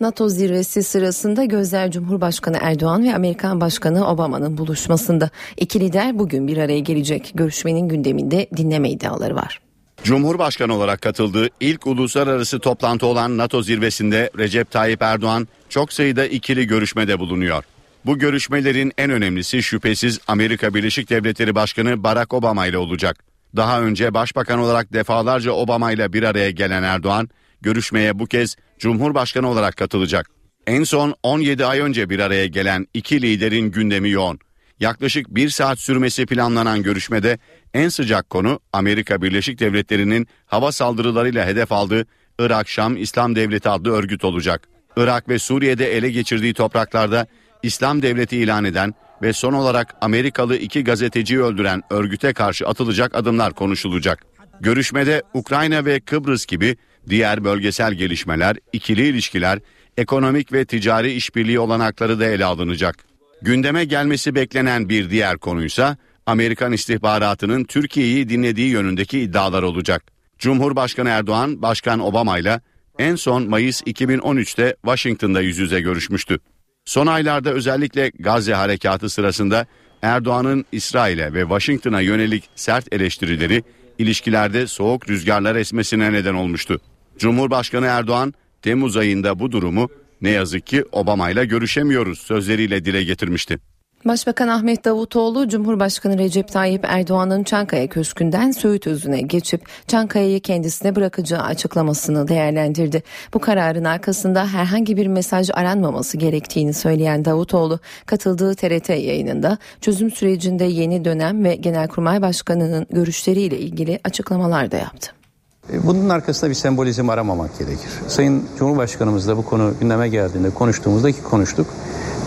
NATO 0.00 0.28
zirvesi 0.28 0.82
sırasında 0.82 1.44
gözler 1.44 1.90
Cumhurbaşkanı 1.90 2.58
Erdoğan 2.60 3.04
ve 3.04 3.14
Amerikan 3.14 3.60
Başkanı 3.60 4.08
Obama'nın 4.08 4.58
buluşmasında. 4.58 5.30
İki 5.56 5.80
lider 5.80 6.18
bugün 6.18 6.48
bir 6.48 6.56
araya 6.56 6.80
gelecek. 6.80 7.32
Görüşmenin 7.34 7.88
gündeminde 7.88 8.46
dinleme 8.56 8.90
iddiaları 8.90 9.36
var. 9.36 9.71
Cumhurbaşkanı 10.04 10.74
olarak 10.74 11.02
katıldığı 11.02 11.48
ilk 11.60 11.86
uluslararası 11.86 12.58
toplantı 12.58 13.06
olan 13.06 13.38
NATO 13.38 13.62
zirvesinde 13.62 14.30
Recep 14.38 14.70
Tayyip 14.70 15.02
Erdoğan 15.02 15.48
çok 15.68 15.92
sayıda 15.92 16.26
ikili 16.26 16.66
görüşmede 16.66 17.18
bulunuyor. 17.18 17.64
Bu 18.06 18.18
görüşmelerin 18.18 18.92
en 18.98 19.10
önemlisi 19.10 19.62
şüphesiz 19.62 20.20
Amerika 20.26 20.74
Birleşik 20.74 21.10
Devletleri 21.10 21.54
Başkanı 21.54 22.04
Barack 22.04 22.34
Obama 22.34 22.66
ile 22.66 22.78
olacak. 22.78 23.24
Daha 23.56 23.82
önce 23.82 24.14
başbakan 24.14 24.58
olarak 24.58 24.92
defalarca 24.92 25.52
Obama 25.52 25.92
ile 25.92 26.12
bir 26.12 26.22
araya 26.22 26.50
gelen 26.50 26.82
Erdoğan, 26.82 27.28
görüşmeye 27.60 28.18
bu 28.18 28.26
kez 28.26 28.56
Cumhurbaşkanı 28.78 29.48
olarak 29.48 29.76
katılacak. 29.76 30.30
En 30.66 30.84
son 30.84 31.14
17 31.22 31.66
ay 31.66 31.80
önce 31.80 32.10
bir 32.10 32.18
araya 32.18 32.46
gelen 32.46 32.86
iki 32.94 33.22
liderin 33.22 33.70
gündemi 33.70 34.10
yoğun. 34.10 34.38
Yaklaşık 34.82 35.34
bir 35.34 35.48
saat 35.48 35.78
sürmesi 35.78 36.26
planlanan 36.26 36.82
görüşmede 36.82 37.38
en 37.74 37.88
sıcak 37.88 38.30
konu 38.30 38.60
Amerika 38.72 39.22
Birleşik 39.22 39.60
Devletleri'nin 39.60 40.26
hava 40.46 40.72
saldırılarıyla 40.72 41.46
hedef 41.46 41.72
aldığı 41.72 42.06
Irak 42.38 42.68
Şam 42.68 42.96
İslam 42.96 43.36
Devleti 43.36 43.68
adlı 43.68 43.90
örgüt 43.92 44.24
olacak. 44.24 44.68
Irak 44.96 45.28
ve 45.28 45.38
Suriye'de 45.38 45.96
ele 45.96 46.10
geçirdiği 46.10 46.54
topraklarda 46.54 47.26
İslam 47.62 48.02
Devleti 48.02 48.36
ilan 48.36 48.64
eden 48.64 48.94
ve 49.22 49.32
son 49.32 49.52
olarak 49.52 49.94
Amerikalı 50.00 50.56
iki 50.56 50.84
gazeteciyi 50.84 51.40
öldüren 51.40 51.82
örgüte 51.90 52.32
karşı 52.32 52.66
atılacak 52.66 53.14
adımlar 53.14 53.52
konuşulacak. 53.52 54.24
Görüşmede 54.60 55.22
Ukrayna 55.34 55.84
ve 55.84 56.00
Kıbrıs 56.00 56.46
gibi 56.46 56.76
diğer 57.08 57.44
bölgesel 57.44 57.94
gelişmeler, 57.94 58.56
ikili 58.72 59.06
ilişkiler, 59.06 59.58
ekonomik 59.96 60.52
ve 60.52 60.64
ticari 60.64 61.12
işbirliği 61.12 61.58
olanakları 61.58 62.20
da 62.20 62.24
ele 62.24 62.44
alınacak. 62.44 63.11
Gündeme 63.42 63.84
gelmesi 63.84 64.34
beklenen 64.34 64.88
bir 64.88 65.10
diğer 65.10 65.38
konuysa 65.38 65.96
Amerikan 66.26 66.72
istihbaratının 66.72 67.64
Türkiye'yi 67.64 68.28
dinlediği 68.28 68.70
yönündeki 68.70 69.20
iddialar 69.20 69.62
olacak. 69.62 70.02
Cumhurbaşkanı 70.38 71.08
Erdoğan, 71.08 71.62
Başkan 71.62 72.00
Obama 72.00 72.38
ile 72.38 72.60
en 72.98 73.16
son 73.16 73.48
Mayıs 73.48 73.82
2013'te 73.82 74.76
Washington'da 74.82 75.40
yüz 75.40 75.58
yüze 75.58 75.80
görüşmüştü. 75.80 76.38
Son 76.84 77.06
aylarda 77.06 77.52
özellikle 77.52 78.10
Gazze 78.18 78.54
harekatı 78.54 79.08
sırasında 79.08 79.66
Erdoğan'ın 80.02 80.64
İsrail'e 80.72 81.34
ve 81.34 81.40
Washington'a 81.40 82.00
yönelik 82.00 82.48
sert 82.54 82.94
eleştirileri 82.94 83.62
ilişkilerde 83.98 84.66
soğuk 84.66 85.08
rüzgarlar 85.08 85.56
esmesine 85.56 86.12
neden 86.12 86.34
olmuştu. 86.34 86.80
Cumhurbaşkanı 87.18 87.86
Erdoğan 87.86 88.34
Temmuz 88.62 88.96
ayında 88.96 89.38
bu 89.38 89.52
durumu 89.52 89.88
ne 90.22 90.30
yazık 90.30 90.66
ki 90.66 90.84
Obama 90.92 91.30
ile 91.30 91.44
görüşemiyoruz 91.44 92.18
sözleriyle 92.18 92.84
dile 92.84 93.04
getirmişti. 93.04 93.58
Başbakan 94.04 94.48
Ahmet 94.48 94.84
Davutoğlu, 94.84 95.48
Cumhurbaşkanı 95.48 96.18
Recep 96.18 96.48
Tayyip 96.48 96.84
Erdoğan'ın 96.84 97.44
Çankaya 97.44 97.86
Köşkü'nden 97.86 98.50
Söğüt 98.50 98.86
Özü'ne 98.86 99.20
geçip 99.20 99.66
Çankaya'yı 99.88 100.40
kendisine 100.40 100.96
bırakacağı 100.96 101.42
açıklamasını 101.42 102.28
değerlendirdi. 102.28 103.02
Bu 103.34 103.38
kararın 103.38 103.84
arkasında 103.84 104.46
herhangi 104.48 104.96
bir 104.96 105.06
mesaj 105.06 105.50
aranmaması 105.54 106.16
gerektiğini 106.16 106.74
söyleyen 106.74 107.24
Davutoğlu, 107.24 107.78
katıldığı 108.06 108.54
TRT 108.54 108.88
yayınında 108.88 109.58
çözüm 109.80 110.10
sürecinde 110.10 110.64
yeni 110.64 111.04
dönem 111.04 111.44
ve 111.44 111.54
Genelkurmay 111.54 112.22
Başkanı'nın 112.22 112.86
görüşleriyle 112.90 113.58
ilgili 113.58 114.00
açıklamalar 114.04 114.70
da 114.70 114.76
yaptı. 114.76 115.21
E, 115.70 115.86
bunun 115.86 116.08
arkasında 116.08 116.50
bir 116.50 116.54
sembolizm 116.54 117.10
aramamak 117.10 117.58
gerekir. 117.58 117.90
Sayın 118.08 118.44
Cumhurbaşkanımız 118.58 119.28
da 119.28 119.36
bu 119.36 119.44
konu 119.44 119.72
gündeme 119.80 120.08
geldiğinde 120.08 120.50
konuştuğumuzda 120.50 121.12
ki 121.12 121.22
konuştuk. 121.22 121.66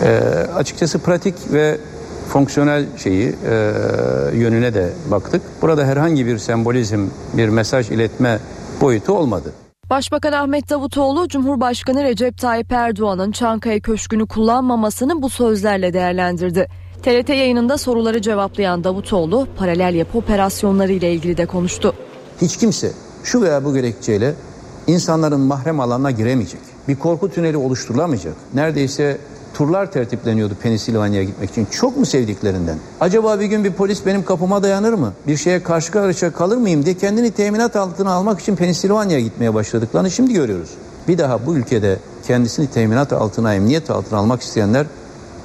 E, 0.04 0.18
açıkçası 0.56 1.00
pratik 1.00 1.36
ve 1.54 1.78
fonksiyonel 2.30 2.86
şeyi 2.98 3.36
e, 3.46 3.72
yönüne 4.34 4.74
de 4.74 4.94
baktık. 5.12 5.42
Burada 5.62 5.86
herhangi 5.86 6.26
bir 6.26 6.38
sembolizm, 6.38 7.08
bir 7.34 7.50
mesaj 7.50 7.92
iletme 7.92 8.40
boyutu 8.82 9.14
olmadı. 9.14 9.54
Başbakan 9.90 10.32
Ahmet 10.32 10.70
Davutoğlu, 10.70 11.28
Cumhurbaşkanı 11.28 12.04
Recep 12.04 12.38
Tayyip 12.38 12.72
Erdoğan'ın 12.72 13.32
Çankaya 13.32 13.80
Köşkü'nü 13.80 14.28
kullanmamasını 14.28 15.22
bu 15.22 15.30
sözlerle 15.30 15.94
değerlendirdi. 15.94 16.68
TRT 17.04 17.30
yayınında 17.30 17.78
soruları 17.78 18.22
cevaplayan 18.22 18.84
Davutoğlu, 18.84 19.48
paralel 19.58 19.96
yapı 19.96 20.18
operasyonları 20.18 20.92
ile 20.92 21.14
ilgili 21.14 21.38
de 21.38 21.46
konuştu. 21.46 21.94
Hiç 22.42 22.58
kimse 22.58 22.92
şu 23.26 23.42
veya 23.42 23.66
bu 23.66 23.74
gerekçeyle 23.74 24.34
insanların 24.88 25.40
mahrem 25.40 25.80
alanına 25.80 26.12
giremeyecek. 26.12 26.62
Bir 26.88 26.96
korku 26.96 27.30
tüneli 27.30 27.58
oluşturulamayacak. 27.58 28.34
Neredeyse 28.54 29.18
turlar 29.54 29.92
tertipleniyordu 29.92 30.56
Pensilvanya'ya 30.56 31.24
gitmek 31.24 31.52
için. 31.52 31.68
Çok 31.72 31.98
mu 31.98 32.06
sevdiklerinden? 32.06 32.78
Acaba 33.00 33.40
bir 33.40 33.46
gün 33.46 33.64
bir 33.64 33.74
polis 33.74 34.06
benim 34.06 34.26
kapıma 34.26 34.64
dayanır 34.64 34.94
mı? 34.94 35.14
Bir 35.28 35.38
şeye 35.38 35.64
karşı 35.64 35.92
karşıya 35.92 36.34
kalır 36.34 36.58
mıyım 36.58 36.86
diye 36.86 36.96
kendini 36.98 37.32
teminat 37.32 37.76
altına 37.76 38.12
almak 38.12 38.40
için 38.40 38.56
Pensilvanya'ya 38.56 39.24
gitmeye 39.24 39.54
başladıklarını 39.54 40.12
şimdi 40.12 40.34
görüyoruz. 40.34 40.70
Bir 41.08 41.18
daha 41.18 41.46
bu 41.46 41.56
ülkede 41.56 42.00
kendisini 42.28 42.68
teminat 42.68 43.14
altına, 43.14 43.56
emniyet 43.56 43.90
altına 43.90 44.20
almak 44.20 44.42
isteyenler 44.42 44.86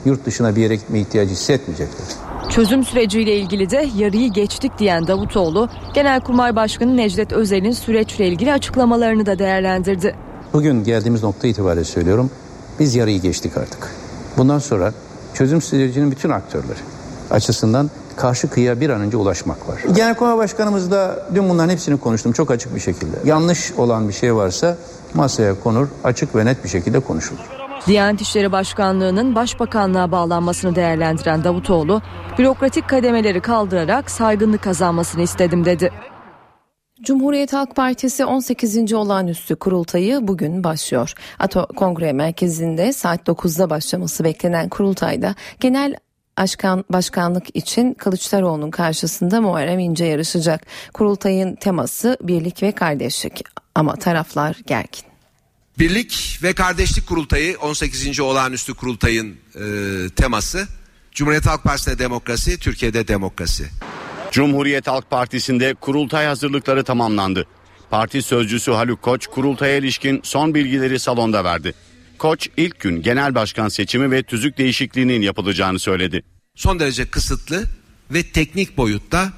yurt 0.05 0.27
dışına 0.27 0.57
bir 0.57 0.63
yere 0.63 0.75
gitme 0.75 1.01
ihtiyacı 1.01 1.33
hissetmeyecekler. 1.33 2.07
Çözüm 2.51 2.85
süreciyle 2.85 3.37
ilgili 3.37 3.71
de 3.71 3.89
yarıyı 3.97 4.33
geçtik 4.33 4.73
diyen 4.79 5.07
Davutoğlu, 5.07 5.69
Genelkurmay 5.95 6.57
Başkanı 6.57 6.97
Necdet 6.97 7.33
Özel'in 7.33 7.73
süreçle 7.73 8.29
ilgili 8.29 8.53
açıklamalarını 8.53 9.27
da 9.27 9.39
değerlendirdi. 9.39 10.15
Bugün 10.53 10.85
geldiğimiz 10.85 11.23
nokta 11.23 11.49
itibariyle 11.49 11.85
söylüyorum. 11.85 12.31
Biz 12.81 12.95
yarıyı 12.95 13.21
geçtik 13.21 13.57
artık. 13.57 13.91
Bundan 14.37 14.59
sonra 14.59 14.93
çözüm 15.35 15.63
sürecinin 15.63 16.11
bütün 16.11 16.31
aktörleri 16.31 16.79
açısından 17.31 17.91
karşı 18.17 18.51
kıyıya 18.51 18.81
bir 18.81 18.91
an 18.91 19.01
önce 19.01 19.17
ulaşmak 19.17 19.69
var. 19.69 19.83
Genelkurmay 19.97 20.39
Başkanımız 20.39 20.91
da 20.91 21.27
dün 21.35 21.49
bunların 21.49 21.71
hepsini 21.71 22.01
konuştum 22.01 22.33
çok 22.33 22.51
açık 22.51 22.75
bir 22.75 22.81
şekilde. 22.81 23.17
Yanlış 23.25 23.73
olan 23.73 24.09
bir 24.09 24.13
şey 24.13 24.35
varsa 24.35 24.77
masaya 25.15 25.61
konur, 25.61 25.89
açık 26.05 26.37
ve 26.37 26.45
net 26.45 26.65
bir 26.65 26.69
şekilde 26.69 27.01
konuşulur. 27.01 27.60
Diyanet 27.87 28.21
İşleri 28.21 28.53
Başkanlığı'nın 28.53 29.35
başbakanlığa 29.35 30.13
bağlanmasını 30.13 30.75
değerlendiren 30.75 31.45
Davutoğlu, 31.45 32.03
bürokratik 32.39 32.89
kademeleri 32.89 33.41
kaldırarak 33.41 34.11
saygınlık 34.11 34.63
kazanmasını 34.63 35.23
istedim 35.23 35.65
dedi. 35.65 35.93
Cumhuriyet 37.03 37.53
Halk 37.53 37.77
Partisi 37.77 38.25
18. 38.25 38.93
olağanüstü 38.93 39.57
kurultayı 39.57 40.29
bugün 40.29 40.65
başlıyor. 40.65 41.13
Ato 41.39 41.67
Kongre 41.67 42.13
Merkezi'nde 42.13 42.93
saat 42.93 43.29
9'da 43.29 43.71
başlaması 43.71 44.25
beklenen 44.25 44.69
kurultayda 44.69 45.35
genel 45.61 45.95
Başkan, 46.39 46.85
başkanlık 46.91 47.57
için 47.57 47.95
Kılıçdaroğlu'nun 47.95 48.71
karşısında 48.71 49.41
Muharrem 49.41 49.79
İnce 49.79 50.05
yarışacak. 50.05 50.67
Kurultayın 50.95 51.55
teması 51.55 52.17
birlik 52.21 52.63
ve 52.63 52.73
kardeşlik 52.73 53.45
ama 53.75 53.97
taraflar 53.97 54.57
gergin. 54.67 55.10
Birlik 55.81 56.39
ve 56.43 56.53
Kardeşlik 56.53 57.07
Kurultayı 57.07 57.59
18. 57.59 58.21
olağanüstü 58.21 58.75
kurultayın 58.75 59.37
e, 59.55 59.65
teması 60.17 60.69
Cumhuriyet 61.13 61.47
Halk 61.47 61.65
Partisi'nde 61.65 61.99
demokrasi, 61.99 62.59
Türkiye'de 62.59 63.09
demokrasi. 63.09 63.67
Cumhuriyet 64.31 64.87
Halk 64.87 65.11
Partisi'nde 65.11 65.75
kurultay 65.75 66.27
hazırlıkları 66.27 66.85
tamamlandı. 66.85 67.47
Parti 67.91 68.23
sözcüsü 68.23 68.73
Haluk 68.73 69.03
Koç 69.03 69.27
kurultaya 69.27 69.77
ilişkin 69.77 70.21
son 70.25 70.55
bilgileri 70.55 70.99
salonda 70.99 71.45
verdi. 71.45 71.75
Koç 72.19 72.49
ilk 72.57 72.81
gün 72.81 73.03
genel 73.03 73.35
başkan 73.35 73.69
seçimi 73.69 74.11
ve 74.11 74.23
tüzük 74.23 74.59
değişikliğinin 74.59 75.23
yapılacağını 75.23 75.79
söyledi. 75.79 76.23
Son 76.55 76.81
derece 76.81 77.11
kısıtlı 77.11 77.65
ve 78.11 78.23
teknik 78.23 78.77
boyutta 78.77 79.33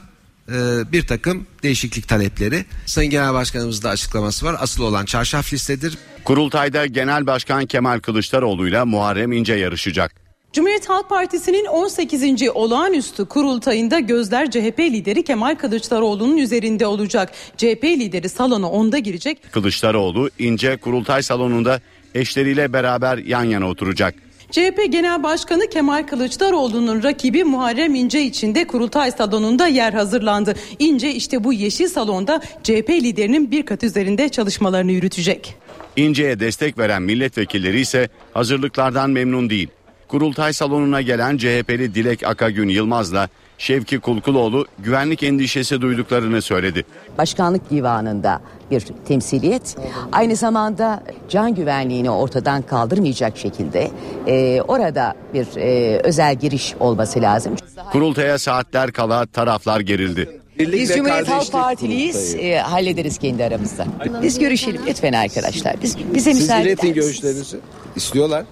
e, 0.48 0.92
bir 0.92 1.06
takım 1.06 1.46
değişiklik 1.62 2.08
talepleri. 2.08 2.64
Sayın 2.86 3.10
Genel 3.10 3.34
Başkanımızın 3.34 3.82
da 3.82 3.90
açıklaması 3.90 4.46
var. 4.46 4.56
Asıl 4.58 4.82
olan 4.82 5.04
çarşaf 5.04 5.52
listedir. 5.52 5.98
Kurultayda 6.24 6.86
Genel 6.86 7.26
Başkan 7.26 7.66
Kemal 7.66 8.00
Kılıçdaroğlu 8.00 8.68
ile 8.68 8.84
Muharrem 8.84 9.32
İnce 9.32 9.54
yarışacak. 9.54 10.22
Cumhuriyet 10.52 10.88
Halk 10.88 11.08
Partisi'nin 11.08 11.66
18. 11.66 12.48
olağanüstü 12.54 13.24
kurultayında 13.24 14.00
gözler 14.00 14.50
CHP 14.50 14.78
lideri 14.78 15.24
Kemal 15.24 15.54
Kılıçdaroğlu'nun 15.54 16.36
üzerinde 16.36 16.86
olacak. 16.86 17.32
CHP 17.56 17.84
lideri 17.84 18.28
salona 18.28 18.70
onda 18.70 18.98
girecek. 18.98 19.52
Kılıçdaroğlu 19.52 20.30
İnce 20.38 20.76
kurultay 20.76 21.22
salonunda 21.22 21.80
eşleriyle 22.14 22.72
beraber 22.72 23.18
yan 23.18 23.44
yana 23.44 23.68
oturacak. 23.68 24.14
CHP 24.52 24.92
Genel 24.92 25.22
Başkanı 25.22 25.68
Kemal 25.70 26.06
Kılıçdaroğlu'nun 26.06 27.02
rakibi 27.02 27.44
Muharrem 27.44 27.94
İnce 27.94 28.22
için 28.22 28.54
de 28.54 28.66
kurultay 28.66 29.10
salonunda 29.10 29.66
yer 29.66 29.92
hazırlandı. 29.92 30.54
İnce 30.78 31.10
işte 31.10 31.44
bu 31.44 31.52
yeşil 31.52 31.88
salonda 31.88 32.40
CHP 32.62 32.90
liderinin 32.90 33.50
bir 33.50 33.66
kat 33.66 33.84
üzerinde 33.84 34.28
çalışmalarını 34.28 34.92
yürütecek. 34.92 35.54
İnce'ye 35.96 36.40
destek 36.40 36.78
veren 36.78 37.02
milletvekilleri 37.02 37.80
ise 37.80 38.08
hazırlıklardan 38.34 39.10
memnun 39.10 39.50
değil. 39.50 39.68
Kurultay 40.08 40.52
salonuna 40.52 41.02
gelen 41.02 41.36
CHP'li 41.36 41.94
Dilek 41.94 42.26
Akagün 42.26 42.68
Yılmaz'la 42.68 43.28
Şevki 43.62 43.98
Kulkuloğlu 44.00 44.66
güvenlik 44.78 45.22
endişesi 45.22 45.80
duyduklarını 45.80 46.42
söyledi. 46.42 46.84
Başkanlık 47.18 47.70
divanında 47.70 48.40
bir 48.70 48.84
temsiliyet 49.08 49.76
aynı 50.12 50.36
zamanda 50.36 51.02
can 51.28 51.54
güvenliğini 51.54 52.10
ortadan 52.10 52.62
kaldırmayacak 52.62 53.38
şekilde 53.38 53.90
e, 54.26 54.62
orada 54.62 55.14
bir 55.34 55.46
e, 55.56 55.98
özel 56.04 56.34
giriş 56.34 56.74
olması 56.80 57.22
lazım. 57.22 57.56
Kurultaya 57.92 58.38
saatler 58.38 58.92
kala 58.92 59.26
taraflar 59.26 59.80
gerildi. 59.80 60.40
Biz 60.58 60.94
Cumhuriyet 60.94 61.28
Halk 61.28 61.52
Partiliyiz 61.52 62.34
e, 62.34 62.58
hallederiz 62.58 63.18
kendi 63.18 63.44
aramızda. 63.44 63.86
Biz 64.22 64.38
görüşelim 64.38 64.82
lütfen 64.86 65.12
arkadaşlar. 65.12 65.82
Biz 65.82 65.96
bize 66.14 66.32
Siz 66.34 66.42
müsaade 66.42 66.62
iletin 66.62 66.86
eder 66.86 66.96
misiniz? 66.96 67.06
görüşlerinizi. 67.06 67.56
İstiyorlar. 67.96 68.44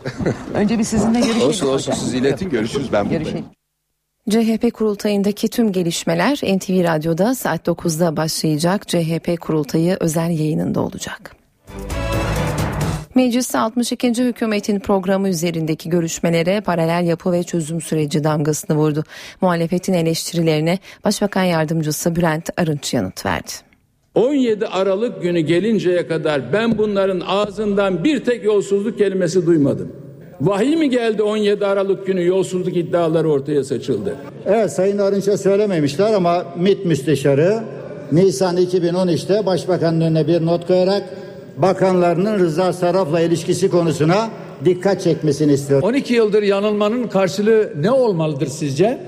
Önce 0.55 0.79
bir 0.79 0.85
sizinle 0.85 1.21
görüşelim. 1.21 1.49
olsun 1.49 1.67
olsun 1.67 1.93
hocam. 1.93 2.05
siz 2.05 2.15
iletin 2.15 2.51
görüşürüz 2.51 2.93
ben 2.93 3.05
buradayım. 3.05 3.25
Görüşelim. 3.25 3.60
CHP 4.29 4.73
kurultayındaki 4.75 5.49
tüm 5.49 5.73
gelişmeler 5.73 6.37
NTV 6.37 6.85
Radyo'da 6.85 7.35
saat 7.35 7.69
9'da 7.69 8.17
başlayacak. 8.17 8.89
CHP 8.89 9.41
kurultayı 9.41 9.97
özel 10.01 10.31
yayınında 10.31 10.81
olacak. 10.81 11.37
Mecliste 13.15 13.59
62. 13.59 14.25
hükümetin 14.25 14.81
programı 14.81 15.29
üzerindeki 15.29 15.89
görüşmelere 15.89 16.61
paralel 16.61 17.07
yapı 17.07 17.33
ve 17.33 17.43
çözüm 17.43 17.81
süreci 17.81 18.25
damgasını 18.25 18.77
vurdu. 18.77 19.05
Muhalefetin 19.41 19.93
eleştirilerine 19.93 20.79
Başbakan 21.05 21.43
Yardımcısı 21.43 22.17
Bülent 22.17 22.51
Arınç 22.57 22.95
yanıt 22.95 23.27
verdi. 23.27 23.51
17 24.15 24.67
Aralık 24.67 25.23
günü 25.23 25.41
gelinceye 25.41 26.07
kadar 26.09 26.53
ben 26.53 26.79
bunların 26.79 27.21
ağzından 27.27 28.05
bir 28.05 28.25
tek 28.25 28.45
yolsuzluk 28.45 28.99
kelimesi 28.99 29.47
duymadım. 29.47 30.10
Vahiy 30.41 30.77
mi 30.77 30.91
geldi 30.91 31.23
17 31.23 31.67
Aralık 31.67 32.07
günü 32.07 32.27
yolsuzluk 32.27 32.77
iddiaları 32.77 33.31
ortaya 33.31 33.65
saçıldı? 33.65 34.17
Evet 34.47 34.73
Sayın 34.73 34.99
Arınç'a 34.99 35.39
söylememişler 35.39 36.15
ama 36.15 36.45
MİT 36.59 36.85
müsteşarı 36.85 37.63
Nisan 38.13 38.57
2013'te 38.57 39.47
Başbakanın 39.47 40.01
önüne 40.01 40.27
bir 40.27 40.47
not 40.47 40.67
koyarak 40.67 41.03
bakanlarının 41.57 42.39
Rıza 42.39 42.73
Saraf'la 42.73 43.21
ilişkisi 43.21 43.71
konusuna 43.71 44.31
dikkat 44.65 45.01
çekmesini 45.01 45.53
istiyor. 45.53 45.83
12 45.83 46.15
yıldır 46.15 46.43
yanılmanın 46.43 47.09
karşılığı 47.09 47.73
ne 47.81 47.91
olmalıdır 47.91 48.47
sizce? 48.47 48.99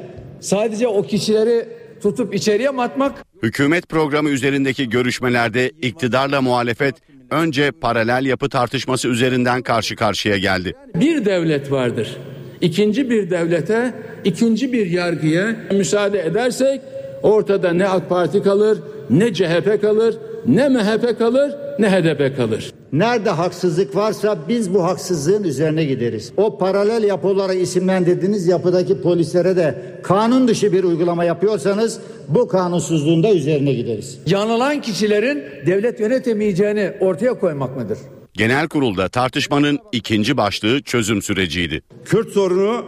Sadece 0.40 0.88
o 0.88 1.02
kişileri 1.02 1.66
tutup 2.02 2.34
içeriye 2.34 2.70
mi 2.70 2.82
atmak? 2.82 3.12
Hükümet 3.42 3.88
programı 3.88 4.28
üzerindeki 4.28 4.88
görüşmelerde 4.88 5.70
iktidarla 5.70 6.42
muhalefet 6.42 6.94
önce 7.32 7.70
paralel 7.70 8.26
yapı 8.26 8.48
tartışması 8.48 9.08
üzerinden 9.08 9.62
karşı 9.62 9.96
karşıya 9.96 10.38
geldi. 10.38 10.74
Bir 10.94 11.24
devlet 11.24 11.72
vardır. 11.72 12.16
İkinci 12.60 13.10
bir 13.10 13.30
devlete, 13.30 13.94
ikinci 14.24 14.72
bir 14.72 14.86
yargıya 14.86 15.56
müsaade 15.70 16.20
edersek 16.20 16.80
ortada 17.22 17.72
ne 17.72 17.88
AK 17.88 18.08
Parti 18.08 18.42
kalır, 18.42 18.78
ne 19.12 19.34
CHP 19.34 19.80
kalır, 19.80 20.14
ne 20.46 20.68
MHP 20.68 21.18
kalır, 21.18 21.52
ne 21.78 21.90
HDP 21.90 22.36
kalır. 22.36 22.72
Nerede 22.92 23.30
haksızlık 23.30 23.96
varsa 23.96 24.38
biz 24.48 24.74
bu 24.74 24.84
haksızlığın 24.84 25.44
üzerine 25.44 25.84
gideriz. 25.84 26.32
O 26.36 26.58
paralel 26.58 27.04
yapı 27.04 27.28
olarak 27.28 27.56
isimlendirdiğiniz 27.56 28.46
yapıdaki 28.46 29.00
polislere 29.00 29.56
de 29.56 29.82
kanun 30.02 30.48
dışı 30.48 30.72
bir 30.72 30.84
uygulama 30.84 31.24
yapıyorsanız 31.24 32.00
bu 32.28 32.48
kanunsuzluğun 32.48 33.22
da 33.22 33.34
üzerine 33.34 33.72
gideriz. 33.72 34.18
Yanılan 34.26 34.80
kişilerin 34.80 35.42
devlet 35.66 36.00
yönetemeyeceğini 36.00 36.92
ortaya 37.00 37.38
koymak 37.38 37.76
mıdır? 37.76 37.98
Genel 38.34 38.68
kurulda 38.68 39.08
tartışmanın 39.08 39.78
ikinci 39.92 40.36
başlığı 40.36 40.82
çözüm 40.82 41.22
süreciydi. 41.22 41.82
Kürt 42.04 42.28
sorunu 42.28 42.84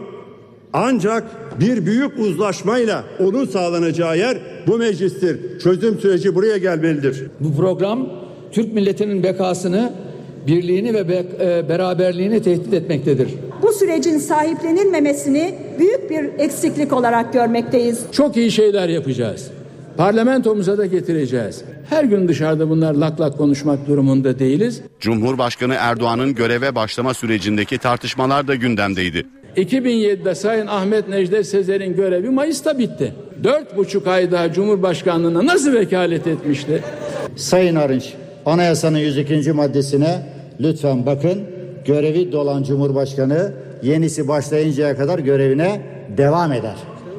ancak 0.75 1.23
bir 1.59 1.85
büyük 1.85 2.19
uzlaşmayla 2.19 3.03
onun 3.19 3.45
sağlanacağı 3.45 4.17
yer 4.17 4.37
bu 4.67 4.77
meclistir. 4.77 5.59
Çözüm 5.59 5.99
süreci 5.99 6.35
buraya 6.35 6.57
gelmelidir. 6.57 7.23
Bu 7.39 7.55
program 7.55 8.09
Türk 8.51 8.73
milletinin 8.73 9.23
bekasını, 9.23 9.93
birliğini 10.47 10.93
ve 10.93 11.09
be- 11.09 11.25
e, 11.39 11.69
beraberliğini 11.69 12.41
tehdit 12.41 12.73
etmektedir. 12.73 13.27
Bu 13.61 13.73
sürecin 13.73 14.17
sahiplenilmemesini 14.17 15.55
büyük 15.79 16.09
bir 16.09 16.39
eksiklik 16.43 16.93
olarak 16.93 17.33
görmekteyiz. 17.33 17.99
Çok 18.11 18.37
iyi 18.37 18.51
şeyler 18.51 18.89
yapacağız. 18.89 19.51
Parlamentomuza 19.97 20.77
da 20.77 20.85
getireceğiz. 20.85 21.61
Her 21.89 22.03
gün 22.03 22.27
dışarıda 22.27 22.69
bunlar 22.69 22.93
lak 22.93 23.21
lak 23.21 23.37
konuşmak 23.37 23.87
durumunda 23.87 24.39
değiliz. 24.39 24.81
Cumhurbaşkanı 24.99 25.73
Erdoğan'ın 25.79 26.35
göreve 26.35 26.75
başlama 26.75 27.13
sürecindeki 27.13 27.77
tartışmalar 27.77 28.47
da 28.47 28.55
gündemdeydi. 28.55 29.25
2007'de 29.57 30.35
Sayın 30.35 30.67
Ahmet 30.67 31.09
Necdet 31.09 31.47
Sezer'in 31.47 31.95
görevi 31.95 32.29
Mayıs'ta 32.29 32.79
bitti. 32.79 33.13
Dört 33.43 33.77
buçuk 33.77 34.07
ay 34.07 34.31
daha 34.31 34.53
Cumhurbaşkanlığına 34.53 35.45
nasıl 35.45 35.73
vekalet 35.73 36.27
etmişti? 36.27 36.83
Sayın 37.35 37.75
Arınç, 37.75 38.13
anayasanın 38.45 38.97
102. 38.97 39.51
maddesine 39.51 40.21
lütfen 40.59 41.05
bakın. 41.05 41.41
Görevi 41.85 42.31
dolan 42.31 42.63
Cumhurbaşkanı 42.63 43.51
yenisi 43.83 44.27
başlayıncaya 44.27 44.97
kadar 44.97 45.19
görevine 45.19 45.81
devam 46.17 46.53
eder. 46.53 46.75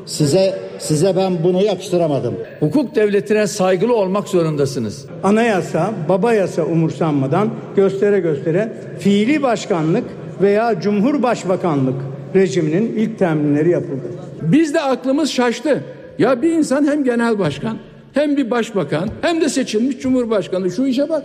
Size 0.06 0.58
size 0.78 1.16
ben 1.16 1.44
bunu 1.44 1.62
yakıştıramadım. 1.62 2.34
Hukuk 2.60 2.94
devletine 2.94 3.46
saygılı 3.46 3.96
olmak 3.96 4.28
zorundasınız. 4.28 5.06
Anayasa, 5.22 5.90
baba 6.08 6.32
yasa 6.32 6.62
umursanmadan 6.62 7.50
göstere 7.76 8.20
göstere 8.20 8.72
fiili 8.98 9.42
başkanlık 9.42 10.04
veya 10.42 10.80
cumhurbaşbakanlık 10.80 11.94
rejiminin 12.36 12.94
ilk 12.96 13.18
teminleri 13.18 13.70
yapıldı. 13.70 14.02
Biz 14.42 14.74
de 14.74 14.80
aklımız 14.80 15.30
şaştı. 15.30 15.84
Ya 16.18 16.42
bir 16.42 16.52
insan 16.52 16.86
hem 16.86 17.04
genel 17.04 17.38
başkan 17.38 17.76
hem 18.12 18.36
bir 18.36 18.50
başbakan 18.50 19.08
hem 19.22 19.40
de 19.40 19.48
seçilmiş 19.48 19.98
cumhurbaşkanı 19.98 20.70
şu 20.70 20.86
işe 20.86 21.08
bak. 21.08 21.22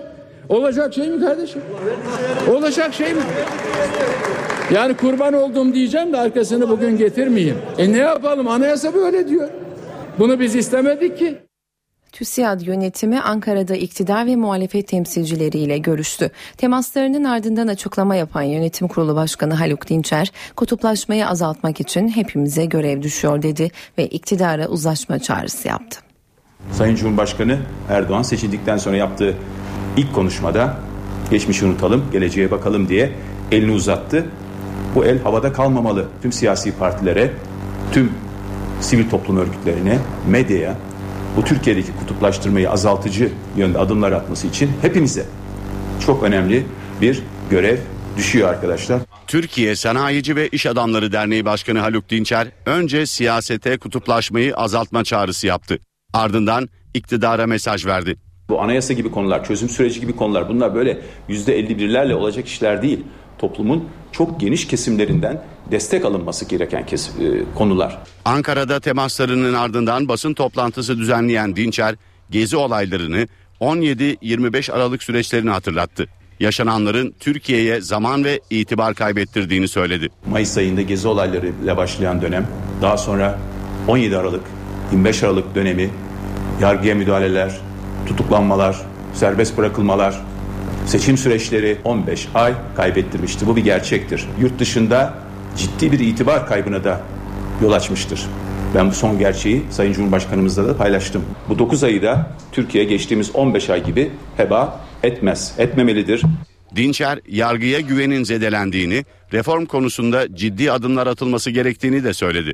Olacak 0.50 0.94
şey 0.94 1.10
mi 1.10 1.20
kardeşim? 1.20 1.62
Olacak 2.52 2.94
şey 2.94 3.14
mi? 3.14 3.22
Yani 4.74 4.94
kurban 4.94 5.34
oldum 5.34 5.74
diyeceğim 5.74 6.14
de 6.14 6.18
arkasını 6.18 6.70
bugün 6.70 6.98
getirmeyeyim. 6.98 7.58
E 7.78 7.92
ne 7.92 7.98
yapalım 7.98 8.48
anayasa 8.48 8.94
böyle 8.94 9.28
diyor. 9.28 9.50
Bunu 10.20 10.40
biz 10.40 10.56
istemedik 10.56 11.18
ki. 11.18 11.38
TÜSİAD 12.12 12.62
yönetimi 12.62 13.22
Ankara'da 13.22 13.76
iktidar 13.76 14.26
ve 14.26 14.36
muhalefet 14.36 14.88
temsilcileriyle 14.88 15.78
görüştü. 15.78 16.32
Temaslarının 16.58 17.24
ardından 17.24 17.68
açıklama 17.68 18.16
yapan 18.16 18.42
Yönetim 18.42 18.88
Kurulu 18.88 19.16
Başkanı 19.16 19.54
Haluk 19.54 19.90
Dinçer, 19.90 20.32
kutuplaşmayı 20.56 21.28
azaltmak 21.28 21.80
için 21.80 22.08
hepimize 22.08 22.66
görev 22.66 23.02
düşüyor 23.02 23.42
dedi 23.42 23.72
ve 23.98 24.08
iktidara 24.08 24.68
uzlaşma 24.68 25.20
çağrısı 25.20 25.68
yaptı. 25.68 26.00
Sayın 26.72 26.96
Cumhurbaşkanı 26.96 27.58
Erdoğan 27.90 28.22
seçildikten 28.22 28.78
sonra 28.78 28.98
yaptığı 28.98 29.36
ilk 29.98 30.14
konuşmada 30.14 30.78
geçmişi 31.32 31.66
unutalım, 31.66 32.06
geleceğe 32.12 32.52
bakalım 32.52 32.90
diye 32.90 33.12
elini 33.52 33.72
uzattı. 33.72 34.26
Bu 34.96 35.06
el 35.06 35.22
havada 35.22 35.54
kalmamalı. 35.54 36.08
Tüm 36.22 36.32
siyasi 36.32 36.72
partilere, 36.72 37.32
tüm 37.92 38.12
sivil 38.82 39.10
toplum 39.10 39.38
örgütlerine, 39.38 40.00
medyaya 40.30 40.76
bu 41.38 41.44
Türkiye'deki 41.44 41.92
kutuplaştırmayı 42.00 42.72
azaltıcı 42.72 43.32
yönde 43.58 43.78
adımlar 43.78 44.12
atması 44.12 44.48
için 44.48 44.72
hepimize 44.82 45.26
çok 46.06 46.24
önemli 46.24 46.66
bir 47.02 47.22
görev 47.50 47.78
düşüyor 48.18 48.50
arkadaşlar. 48.50 49.02
Türkiye 49.28 49.76
Sanayici 49.76 50.36
ve 50.36 50.48
İş 50.48 50.66
Adamları 50.66 51.12
Derneği 51.12 51.46
Başkanı 51.46 51.80
Haluk 51.80 52.10
Dinçer 52.10 52.48
önce 52.66 53.06
siyasete 53.06 53.78
kutuplaşmayı 53.78 54.56
azaltma 54.56 55.04
çağrısı 55.04 55.48
yaptı. 55.48 55.80
Ardından 56.14 56.70
iktidara 56.94 57.48
mesaj 57.48 57.86
verdi. 57.86 58.16
Bu 58.50 58.62
anayasa 58.62 58.94
gibi 58.94 59.12
konular, 59.12 59.46
çözüm 59.46 59.70
süreci 59.70 60.00
gibi 60.00 60.16
konular 60.16 60.50
bunlar 60.50 60.76
böyle 60.76 61.02
yüzde 61.28 61.60
51'lerle 61.60 62.14
olacak 62.14 62.48
işler 62.48 62.82
değil. 62.82 63.00
Toplumun 63.42 63.90
çok 64.12 64.40
geniş 64.40 64.68
kesimlerinden 64.68 65.42
destek 65.72 66.06
alınması 66.06 66.46
gereken 66.46 66.86
kesim, 66.86 67.14
e, 67.26 67.56
konular. 67.56 67.98
Ankara'da 68.26 68.80
temaslarının 68.80 69.54
ardından 69.54 70.08
basın 70.08 70.34
toplantısı 70.34 70.98
düzenleyen 70.98 71.56
Dinçer, 71.56 71.96
gezi 72.30 72.58
olaylarını 72.58 73.28
17-25 73.60 74.72
Aralık 74.72 75.04
süreçlerini 75.04 75.50
hatırlattı. 75.50 76.08
Yaşananların 76.40 77.14
Türkiye'ye 77.20 77.82
zaman 77.82 78.24
ve 78.24 78.40
itibar 78.50 78.94
kaybettirdiğini 78.94 79.68
söyledi. 79.68 80.10
Mayıs 80.32 80.58
ayında 80.58 80.82
gezi 80.82 81.08
olaylarıyla 81.08 81.78
başlayan 81.78 82.22
dönem, 82.22 82.48
daha 82.82 82.98
sonra 82.98 83.40
17 83.88 84.18
Aralık, 84.18 84.44
25 84.92 85.24
Aralık 85.24 85.56
dönemi, 85.56 85.90
yargıya 86.62 86.96
müdahaleler, 86.96 87.58
tutuklanmalar, 88.08 88.82
serbest 89.14 89.58
bırakılmalar, 89.58 90.22
seçim 90.86 91.18
süreçleri 91.18 91.78
15 91.84 92.28
ay 92.36 92.54
kaybettirmişti. 92.76 93.48
Bu 93.48 93.56
bir 93.56 93.64
gerçektir. 93.64 94.26
Yurt 94.42 94.60
dışında 94.60 95.14
ciddi 95.58 95.92
bir 95.92 96.00
itibar 96.00 96.48
kaybına 96.48 96.84
da 96.84 97.02
yol 97.62 97.72
açmıştır. 97.72 98.22
Ben 98.76 98.90
bu 98.90 98.94
son 98.94 99.20
gerçeği 99.20 99.64
Sayın 99.70 99.94
Cumhurbaşkanımızla 99.94 100.68
da 100.68 100.78
paylaştım. 100.78 101.24
Bu 101.50 101.60
9 101.60 101.84
ayı 101.84 102.02
da 102.02 102.32
Türkiye 102.52 102.84
geçtiğimiz 102.84 103.36
15 103.36 103.70
ay 103.70 103.84
gibi 103.84 104.12
heba 104.38 104.80
etmez, 105.04 105.54
etmemelidir. 105.58 106.22
Dinçer, 106.76 107.20
yargıya 107.28 107.80
güvenin 107.80 108.24
zedelendiğini, 108.24 109.06
reform 109.34 109.66
konusunda 109.66 110.36
ciddi 110.36 110.72
adımlar 110.72 111.08
atılması 111.08 111.52
gerektiğini 111.52 112.04
de 112.04 112.14
söyledi. 112.14 112.54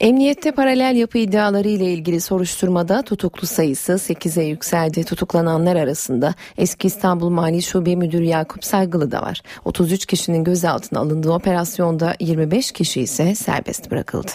Emniyette 0.00 0.52
paralel 0.52 0.96
yapı 0.96 1.18
iddiaları 1.18 1.68
ile 1.68 1.84
ilgili 1.84 2.20
soruşturmada 2.20 3.02
tutuklu 3.02 3.46
sayısı 3.46 3.92
8'e 3.92 4.44
yükseldi. 4.44 5.04
Tutuklananlar 5.04 5.76
arasında 5.76 6.34
eski 6.58 6.86
İstanbul 6.86 7.28
Mali 7.28 7.62
Şube 7.62 7.96
Müdürü 7.96 8.24
Yakup 8.24 8.64
Saygılı 8.64 9.10
da 9.10 9.22
var. 9.22 9.42
33 9.64 10.06
kişinin 10.06 10.44
gözaltına 10.44 11.00
alındığı 11.00 11.32
operasyonda 11.32 12.14
25 12.20 12.72
kişi 12.72 13.00
ise 13.00 13.34
serbest 13.34 13.90
bırakıldı. 13.90 14.30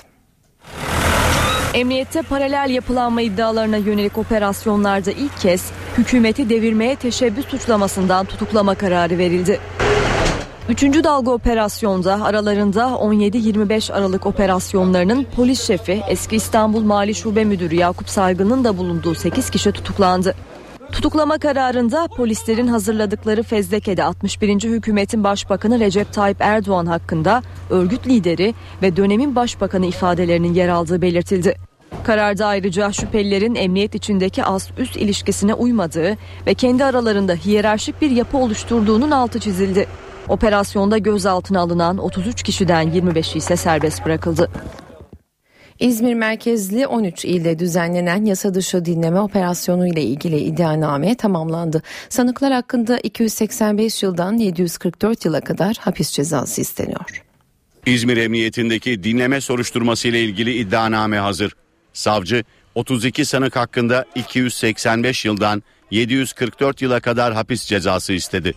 Emniyette 1.73 2.21
paralel 2.21 2.69
yapılanma 2.69 3.21
iddialarına 3.21 3.77
yönelik 3.77 4.17
operasyonlarda 4.17 5.11
ilk 5.11 5.37
kez 5.37 5.71
hükümeti 5.97 6.49
devirmeye 6.49 6.95
teşebbüs 6.95 7.45
suçlamasından 7.45 8.25
tutuklama 8.25 8.75
kararı 8.75 9.17
verildi. 9.17 9.59
Üçüncü 10.69 11.03
dalga 11.03 11.31
operasyonda 11.31 12.23
aralarında 12.23 12.83
17-25 12.83 13.93
Aralık 13.93 14.25
operasyonlarının 14.25 15.25
polis 15.35 15.67
şefi 15.67 16.01
eski 16.09 16.35
İstanbul 16.35 16.81
Mali 16.81 17.15
Şube 17.15 17.43
Müdürü 17.45 17.75
Yakup 17.75 18.09
Saygın'ın 18.09 18.63
da 18.63 18.77
bulunduğu 18.77 19.15
8 19.15 19.49
kişi 19.49 19.71
tutuklandı. 19.71 20.35
Tutuklama 20.91 21.37
kararında 21.37 22.07
polislerin 22.17 22.67
hazırladıkları 22.67 23.43
fezlekede 23.43 24.03
61. 24.03 24.63
hükümetin 24.63 25.23
başbakanı 25.23 25.79
Recep 25.79 26.13
Tayyip 26.13 26.37
Erdoğan 26.39 26.85
hakkında 26.85 27.43
örgüt 27.69 28.07
lideri 28.07 28.53
ve 28.81 28.95
dönemin 28.95 29.35
başbakanı 29.35 29.85
ifadelerinin 29.85 30.53
yer 30.53 30.69
aldığı 30.69 31.01
belirtildi. 31.01 31.55
Kararda 32.03 32.47
ayrıca 32.47 32.91
şüphelilerin 32.91 33.55
emniyet 33.55 33.95
içindeki 33.95 34.43
ast-üst 34.43 34.97
ilişkisine 34.97 35.53
uymadığı 35.53 36.17
ve 36.47 36.53
kendi 36.53 36.85
aralarında 36.85 37.33
hiyerarşik 37.33 38.01
bir 38.01 38.11
yapı 38.11 38.37
oluşturduğunun 38.37 39.11
altı 39.11 39.39
çizildi. 39.39 39.87
Operasyonda 40.29 40.97
gözaltına 40.97 41.59
alınan 41.59 41.97
33 41.97 42.43
kişiden 42.43 42.87
25'i 42.87 43.37
ise 43.37 43.55
serbest 43.55 44.05
bırakıldı. 44.05 44.51
İzmir 45.79 46.13
merkezli 46.13 46.87
13 46.87 47.25
ilde 47.25 47.59
düzenlenen 47.59 48.25
yasa 48.25 48.53
dışı 48.53 48.85
dinleme 48.85 49.19
operasyonu 49.19 49.87
ile 49.87 50.01
ilgili 50.01 50.37
iddianame 50.37 51.15
tamamlandı. 51.15 51.81
Sanıklar 52.09 52.53
hakkında 52.53 52.99
285 52.99 54.03
yıldan 54.03 54.37
744 54.37 55.25
yıla 55.25 55.41
kadar 55.41 55.75
hapis 55.79 56.11
cezası 56.11 56.61
isteniyor. 56.61 57.23
İzmir 57.85 58.17
Emniyetindeki 58.17 59.03
dinleme 59.03 59.41
soruşturması 59.41 60.07
ile 60.07 60.23
ilgili 60.23 60.53
iddianame 60.53 61.17
hazır. 61.17 61.55
Savcı 61.93 62.43
32 62.75 63.25
sanık 63.25 63.55
hakkında 63.55 64.05
285 64.15 65.25
yıldan 65.25 65.63
744 65.91 66.81
yıla 66.81 66.99
kadar 66.99 67.33
hapis 67.33 67.65
cezası 67.65 68.13
istedi. 68.13 68.53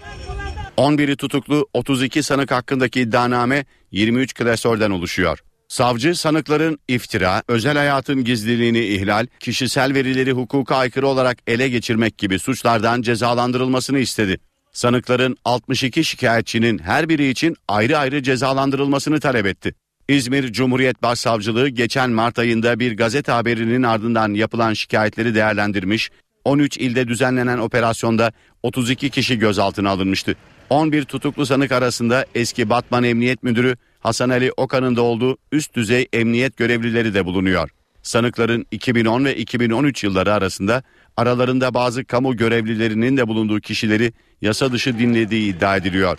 11'i 0.78 1.16
tutuklu 1.16 1.68
32 1.74 2.22
sanık 2.22 2.50
hakkındaki 2.50 3.00
iddianame 3.00 3.64
23 3.92 4.34
klasörden 4.34 4.90
oluşuyor. 4.90 5.38
Savcı 5.68 6.14
sanıkların 6.14 6.78
iftira, 6.88 7.42
özel 7.48 7.76
hayatın 7.76 8.24
gizliliğini 8.24 8.80
ihlal, 8.80 9.26
kişisel 9.40 9.94
verileri 9.94 10.32
hukuka 10.32 10.76
aykırı 10.76 11.06
olarak 11.06 11.38
ele 11.46 11.68
geçirmek 11.68 12.18
gibi 12.18 12.38
suçlardan 12.38 13.02
cezalandırılmasını 13.02 13.98
istedi. 13.98 14.38
Sanıkların 14.72 15.36
62 15.44 16.04
şikayetçinin 16.04 16.78
her 16.78 17.08
biri 17.08 17.28
için 17.28 17.56
ayrı 17.68 17.98
ayrı 17.98 18.22
cezalandırılmasını 18.22 19.20
talep 19.20 19.46
etti. 19.46 19.74
İzmir 20.08 20.52
Cumhuriyet 20.52 21.02
Başsavcılığı 21.02 21.68
geçen 21.68 22.10
Mart 22.10 22.38
ayında 22.38 22.80
bir 22.80 22.96
gazete 22.96 23.32
haberinin 23.32 23.82
ardından 23.82 24.34
yapılan 24.34 24.72
şikayetleri 24.72 25.34
değerlendirmiş, 25.34 26.10
13 26.44 26.76
ilde 26.76 27.08
düzenlenen 27.08 27.58
operasyonda 27.58 28.32
32 28.62 29.10
kişi 29.10 29.38
gözaltına 29.38 29.90
alınmıştı. 29.90 30.36
11 30.70 31.04
tutuklu 31.04 31.46
sanık 31.46 31.72
arasında 31.72 32.26
eski 32.34 32.70
Batman 32.70 33.04
Emniyet 33.04 33.42
Müdürü 33.42 33.76
Hasan 34.00 34.30
Ali 34.30 34.52
Okan'ın 34.56 34.96
da 34.96 35.02
olduğu 35.02 35.36
üst 35.52 35.74
düzey 35.74 36.06
emniyet 36.12 36.56
görevlileri 36.56 37.14
de 37.14 37.24
bulunuyor. 37.24 37.70
Sanıkların 38.02 38.66
2010 38.70 39.24
ve 39.24 39.36
2013 39.36 40.04
yılları 40.04 40.32
arasında 40.32 40.82
aralarında 41.16 41.74
bazı 41.74 42.04
kamu 42.04 42.36
görevlilerinin 42.36 43.16
de 43.16 43.28
bulunduğu 43.28 43.60
kişileri 43.60 44.12
yasa 44.40 44.72
dışı 44.72 44.98
dinlediği 44.98 45.54
iddia 45.54 45.76
ediliyor. 45.76 46.18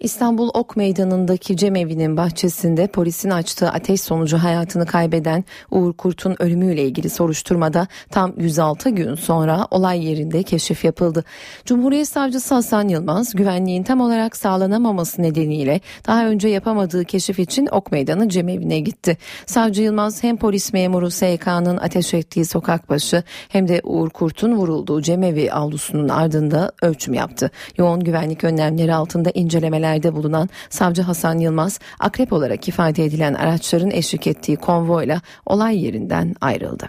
İstanbul 0.00 0.50
Ok 0.54 0.76
Meydanı'ndaki 0.76 1.56
cemevinin 1.56 2.16
bahçesinde 2.16 2.86
polisin 2.86 3.30
açtığı 3.30 3.68
ateş 3.70 4.00
sonucu 4.00 4.38
hayatını 4.38 4.86
kaybeden 4.86 5.44
Uğur 5.70 5.92
Kurt'un 5.92 6.36
ölümüyle 6.38 6.84
ilgili 6.84 7.10
soruşturmada 7.10 7.86
tam 8.10 8.32
106 8.36 8.90
gün 8.90 9.14
sonra 9.14 9.66
olay 9.70 10.06
yerinde 10.06 10.42
keşif 10.42 10.84
yapıldı. 10.84 11.24
Cumhuriyet 11.64 12.08
Savcısı 12.08 12.54
Hasan 12.54 12.88
Yılmaz 12.88 13.34
güvenliğin 13.34 13.82
tam 13.82 14.00
olarak 14.00 14.36
sağlanamaması 14.36 15.22
nedeniyle 15.22 15.80
daha 16.06 16.26
önce 16.26 16.48
yapamadığı 16.48 17.04
keşif 17.04 17.38
için 17.38 17.68
Ok 17.72 17.92
Meydanı 17.92 18.28
cemevine 18.28 18.80
gitti. 18.80 19.18
Savcı 19.46 19.82
Yılmaz 19.82 20.22
hem 20.22 20.36
polis 20.36 20.72
memuru 20.72 21.10
SK'nın 21.10 21.76
ateş 21.76 22.14
ettiği 22.14 22.44
sokak 22.44 22.90
başı 22.90 23.22
hem 23.48 23.68
de 23.68 23.80
Uğur 23.84 24.10
Kurt'un 24.10 24.56
vurulduğu 24.56 25.02
cemevi 25.02 25.52
avlusunun 25.52 26.08
ardında 26.08 26.72
ölçüm 26.82 27.14
yaptı. 27.14 27.50
Yoğun 27.78 28.00
güvenlik 28.00 28.44
önlemleri 28.44 28.94
altında 28.94 29.30
incelemeler 29.30 29.83
incelemelerde 29.84 30.14
bulunan 30.14 30.48
savcı 30.70 31.02
Hasan 31.02 31.38
Yılmaz 31.38 31.80
akrep 32.00 32.32
olarak 32.32 32.68
ifade 32.68 33.04
edilen 33.04 33.34
araçların 33.34 33.90
eşlik 33.90 34.26
ettiği 34.26 34.56
konvoyla 34.56 35.20
olay 35.46 35.84
yerinden 35.84 36.34
ayrıldı. 36.40 36.88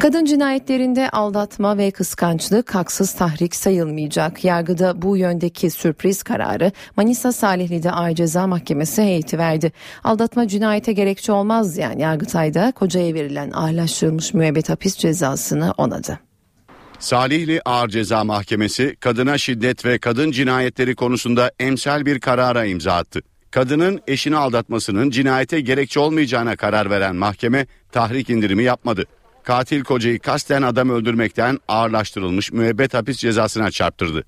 Kadın 0.00 0.24
cinayetlerinde 0.24 1.10
aldatma 1.10 1.78
ve 1.78 1.90
kıskançlık 1.90 2.74
haksız 2.74 3.12
tahrik 3.12 3.54
sayılmayacak. 3.54 4.44
Yargıda 4.44 5.02
bu 5.02 5.16
yöndeki 5.16 5.70
sürpriz 5.70 6.22
kararı 6.22 6.72
Manisa 6.96 7.32
Salihli'de 7.32 7.90
Ağır 7.90 8.14
Ceza 8.14 8.46
Mahkemesi 8.46 9.02
heyeti 9.02 9.38
verdi. 9.38 9.72
Aldatma 10.04 10.48
cinayete 10.48 10.92
gerekçe 10.92 11.32
olmaz 11.32 11.76
diyen 11.76 11.98
Yargıtay'da 11.98 12.72
kocaya 12.72 13.14
verilen 13.14 13.50
ağırlaştırılmış 13.50 14.34
müebbet 14.34 14.68
hapis 14.68 14.96
cezasını 14.96 15.74
onadı. 15.78 16.25
Salihli 16.98 17.60
Ağır 17.64 17.88
Ceza 17.88 18.24
Mahkemesi 18.24 18.96
kadına 19.00 19.38
şiddet 19.38 19.84
ve 19.84 19.98
kadın 19.98 20.30
cinayetleri 20.30 20.94
konusunda 20.94 21.52
emsal 21.58 22.06
bir 22.06 22.20
karara 22.20 22.64
imza 22.64 22.92
attı. 22.92 23.20
Kadının 23.50 24.00
eşini 24.06 24.36
aldatmasının 24.36 25.10
cinayete 25.10 25.60
gerekçe 25.60 26.00
olmayacağına 26.00 26.56
karar 26.56 26.90
veren 26.90 27.16
mahkeme 27.16 27.66
tahrik 27.92 28.30
indirimi 28.30 28.62
yapmadı. 28.62 29.04
Katil 29.42 29.84
kocayı 29.84 30.18
kasten 30.18 30.62
adam 30.62 30.90
öldürmekten 30.90 31.58
ağırlaştırılmış 31.68 32.52
müebbet 32.52 32.94
hapis 32.94 33.16
cezasına 33.16 33.70
çarptırdı. 33.70 34.24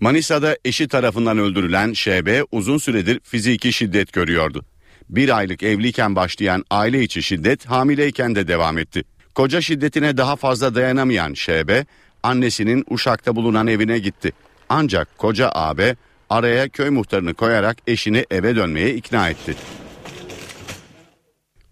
Manisa'da 0.00 0.56
eşi 0.64 0.88
tarafından 0.88 1.38
öldürülen 1.38 1.92
ŞB 1.92 2.42
uzun 2.52 2.78
süredir 2.78 3.20
fiziki 3.24 3.72
şiddet 3.72 4.12
görüyordu. 4.12 4.64
Bir 5.08 5.36
aylık 5.38 5.62
evliyken 5.62 6.16
başlayan 6.16 6.64
aile 6.70 7.02
içi 7.02 7.22
şiddet 7.22 7.66
hamileyken 7.66 8.34
de 8.34 8.48
devam 8.48 8.78
etti. 8.78 9.04
Koca 9.36 9.60
şiddetine 9.60 10.16
daha 10.16 10.36
fazla 10.36 10.74
dayanamayan 10.74 11.34
Şebe 11.34 11.86
annesinin 12.22 12.84
Uşak'ta 12.90 13.36
bulunan 13.36 13.66
evine 13.66 13.98
gitti. 13.98 14.32
Ancak 14.68 15.18
koca 15.18 15.48
ağabey 15.48 15.94
araya 16.30 16.68
köy 16.68 16.90
muhtarını 16.90 17.34
koyarak 17.34 17.76
eşini 17.86 18.24
eve 18.30 18.56
dönmeye 18.56 18.94
ikna 18.94 19.28
etti. 19.28 19.54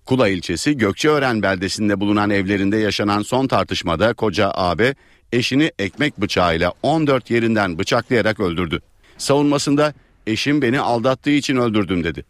Kula 0.05 0.29
ilçesi 0.29 0.77
Gökçeören 0.77 1.43
beldesinde 1.43 2.01
bulunan 2.01 2.31
evlerinde 2.31 2.77
yaşanan 2.77 3.23
son 3.23 3.47
tartışmada 3.47 4.15
koca 4.15 4.51
ağabey 4.51 4.93
eşini 5.33 5.73
ekmek 5.79 6.21
bıçağıyla 6.21 6.73
14 6.83 7.31
yerinden 7.31 7.79
bıçaklayarak 7.79 8.41
öldürdü. 8.41 8.81
Savunmasında 9.19 9.95
eşim 10.27 10.63
beni 10.63 10.81
aldattığı 10.81 11.31
için 11.31 11.57
öldürdüm 11.57 12.05
dedi. 12.05 12.25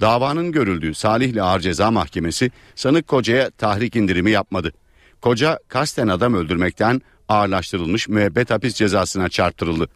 Davanın 0.00 0.52
görüldüğü 0.52 0.94
Salihli 0.94 1.42
Ağır 1.42 1.60
Ceza 1.60 1.90
Mahkemesi 1.90 2.50
sanık 2.74 3.08
kocaya 3.08 3.50
tahrik 3.50 3.96
indirimi 3.96 4.30
yapmadı. 4.30 4.72
Koca 5.20 5.58
kasten 5.68 6.08
adam 6.08 6.34
öldürmekten 6.34 7.02
ağırlaştırılmış 7.28 8.08
müebbet 8.08 8.50
hapis 8.50 8.74
cezasına 8.74 9.28
çarptırıldı. 9.28 9.88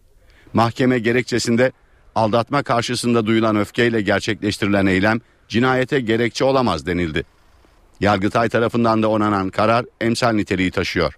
Mahkeme 0.53 0.99
gerekçesinde 0.99 1.73
aldatma 2.15 2.63
karşısında 2.63 3.27
duyulan 3.27 3.57
öfkeyle 3.57 4.03
gerçekleştirilen 4.03 4.87
eylem 4.87 5.21
cinayete 5.49 6.01
gerekçe 6.01 6.45
olamaz 6.45 6.87
denildi. 6.87 7.25
Yargıtay 8.01 8.49
tarafından 8.49 9.03
da 9.03 9.09
onanan 9.09 9.51
karar 9.51 9.85
emsal 10.01 10.33
niteliği 10.33 10.71
taşıyor. 10.71 11.15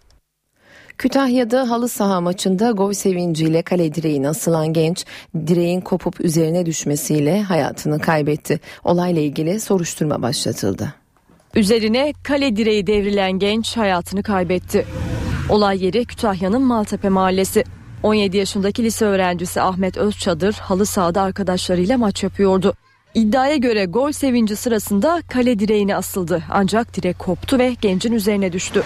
Kütahya'da 0.98 1.70
halı 1.70 1.88
saha 1.88 2.20
maçında 2.20 2.70
gol 2.70 2.92
sevinciyle 2.92 3.62
kale 3.62 3.94
direğine 3.94 4.28
asılan 4.28 4.72
genç 4.72 5.04
direğin 5.46 5.80
kopup 5.80 6.20
üzerine 6.20 6.66
düşmesiyle 6.66 7.42
hayatını 7.42 7.98
kaybetti. 7.98 8.60
Olayla 8.84 9.22
ilgili 9.22 9.60
soruşturma 9.60 10.22
başlatıldı. 10.22 10.94
Üzerine 11.54 12.12
kale 12.22 12.56
direği 12.56 12.86
devrilen 12.86 13.32
genç 13.32 13.76
hayatını 13.76 14.22
kaybetti. 14.22 14.86
Olay 15.48 15.84
yeri 15.84 16.04
Kütahya'nın 16.04 16.62
Maltepe 16.62 17.08
mahallesi. 17.08 17.64
17 18.02 18.36
yaşındaki 18.36 18.84
lise 18.84 19.04
öğrencisi 19.04 19.60
Ahmet 19.60 19.96
Özçadır 19.96 20.52
halı 20.52 20.86
sahada 20.86 21.22
arkadaşlarıyla 21.22 21.98
maç 21.98 22.22
yapıyordu. 22.22 22.74
İddiaya 23.14 23.56
göre 23.56 23.84
gol 23.84 24.12
sevinci 24.12 24.56
sırasında 24.56 25.22
kale 25.28 25.58
direğine 25.58 25.96
asıldı 25.96 26.42
ancak 26.50 26.96
direk 26.96 27.18
koptu 27.18 27.58
ve 27.58 27.76
gencin 27.80 28.12
üzerine 28.12 28.52
düştü. 28.52 28.82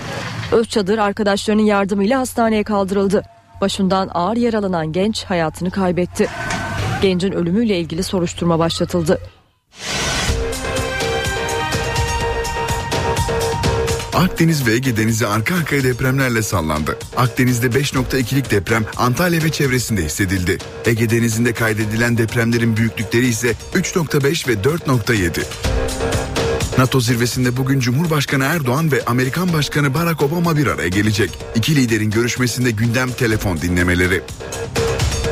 Özçadır 0.53 0.99
arkadaşlarının 0.99 1.63
yardımıyla 1.63 2.21
hastaneye 2.21 2.65
kaldırıldı. 2.65 3.23
Başından 3.61 4.11
ağır 4.15 4.37
yaralanan 4.37 4.93
genç 4.93 5.25
hayatını 5.25 5.71
kaybetti. 5.71 6.29
Gencin 7.03 7.33
ölümüyle 7.33 7.79
ilgili 7.79 8.03
soruşturma 8.03 8.59
başlatıldı. 8.59 9.19
Akdeniz 14.19 14.67
ve 14.67 14.73
Ege 14.73 14.97
Denizi 14.97 15.27
arka 15.27 15.55
arkaya 15.55 15.83
depremlerle 15.85 16.43
sallandı. 16.43 16.99
Akdeniz'de 17.17 17.67
5.2'lik 17.67 18.51
deprem 18.51 18.85
Antalya 18.97 19.43
ve 19.43 19.51
çevresinde 19.51 20.05
hissedildi. 20.05 20.59
Ege 20.87 21.11
Denizi'nde 21.11 21.53
kaydedilen 21.53 22.19
depremlerin 22.19 22.77
büyüklükleri 22.77 23.27
ise 23.27 23.55
3.5 23.75 24.49
ve 24.49 24.53
4.7. 24.53 25.43
NATO 26.79 27.01
zirvesinde 27.01 27.57
bugün 27.57 27.81
Cumhurbaşkanı 27.81 28.45
Erdoğan 28.45 28.93
ve 28.93 29.05
Amerikan 29.05 29.53
Başkanı 29.53 29.95
Barack 29.95 30.23
Obama 30.23 30.57
bir 30.57 30.67
araya 30.67 30.89
gelecek. 30.89 31.31
İki 31.55 31.77
liderin 31.77 32.11
görüşmesinde 32.11 32.71
gündem 32.71 33.11
telefon 33.11 33.61
dinlemeleri. 33.61 34.23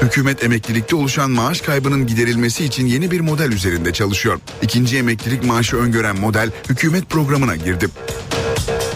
Hükümet 0.03 0.45
emeklilikte 0.45 0.97
oluşan 0.97 1.31
maaş 1.31 1.61
kaybının 1.61 2.07
giderilmesi 2.07 2.65
için 2.65 2.87
yeni 2.87 3.11
bir 3.11 3.21
model 3.21 3.53
üzerinde 3.53 3.93
çalışıyor. 3.93 4.39
İkinci 4.63 4.99
emeklilik 4.99 5.45
maaşı 5.45 5.77
öngören 5.77 6.21
model 6.21 6.51
hükümet 6.69 7.11
programına 7.11 7.57
girdi. 7.57 7.89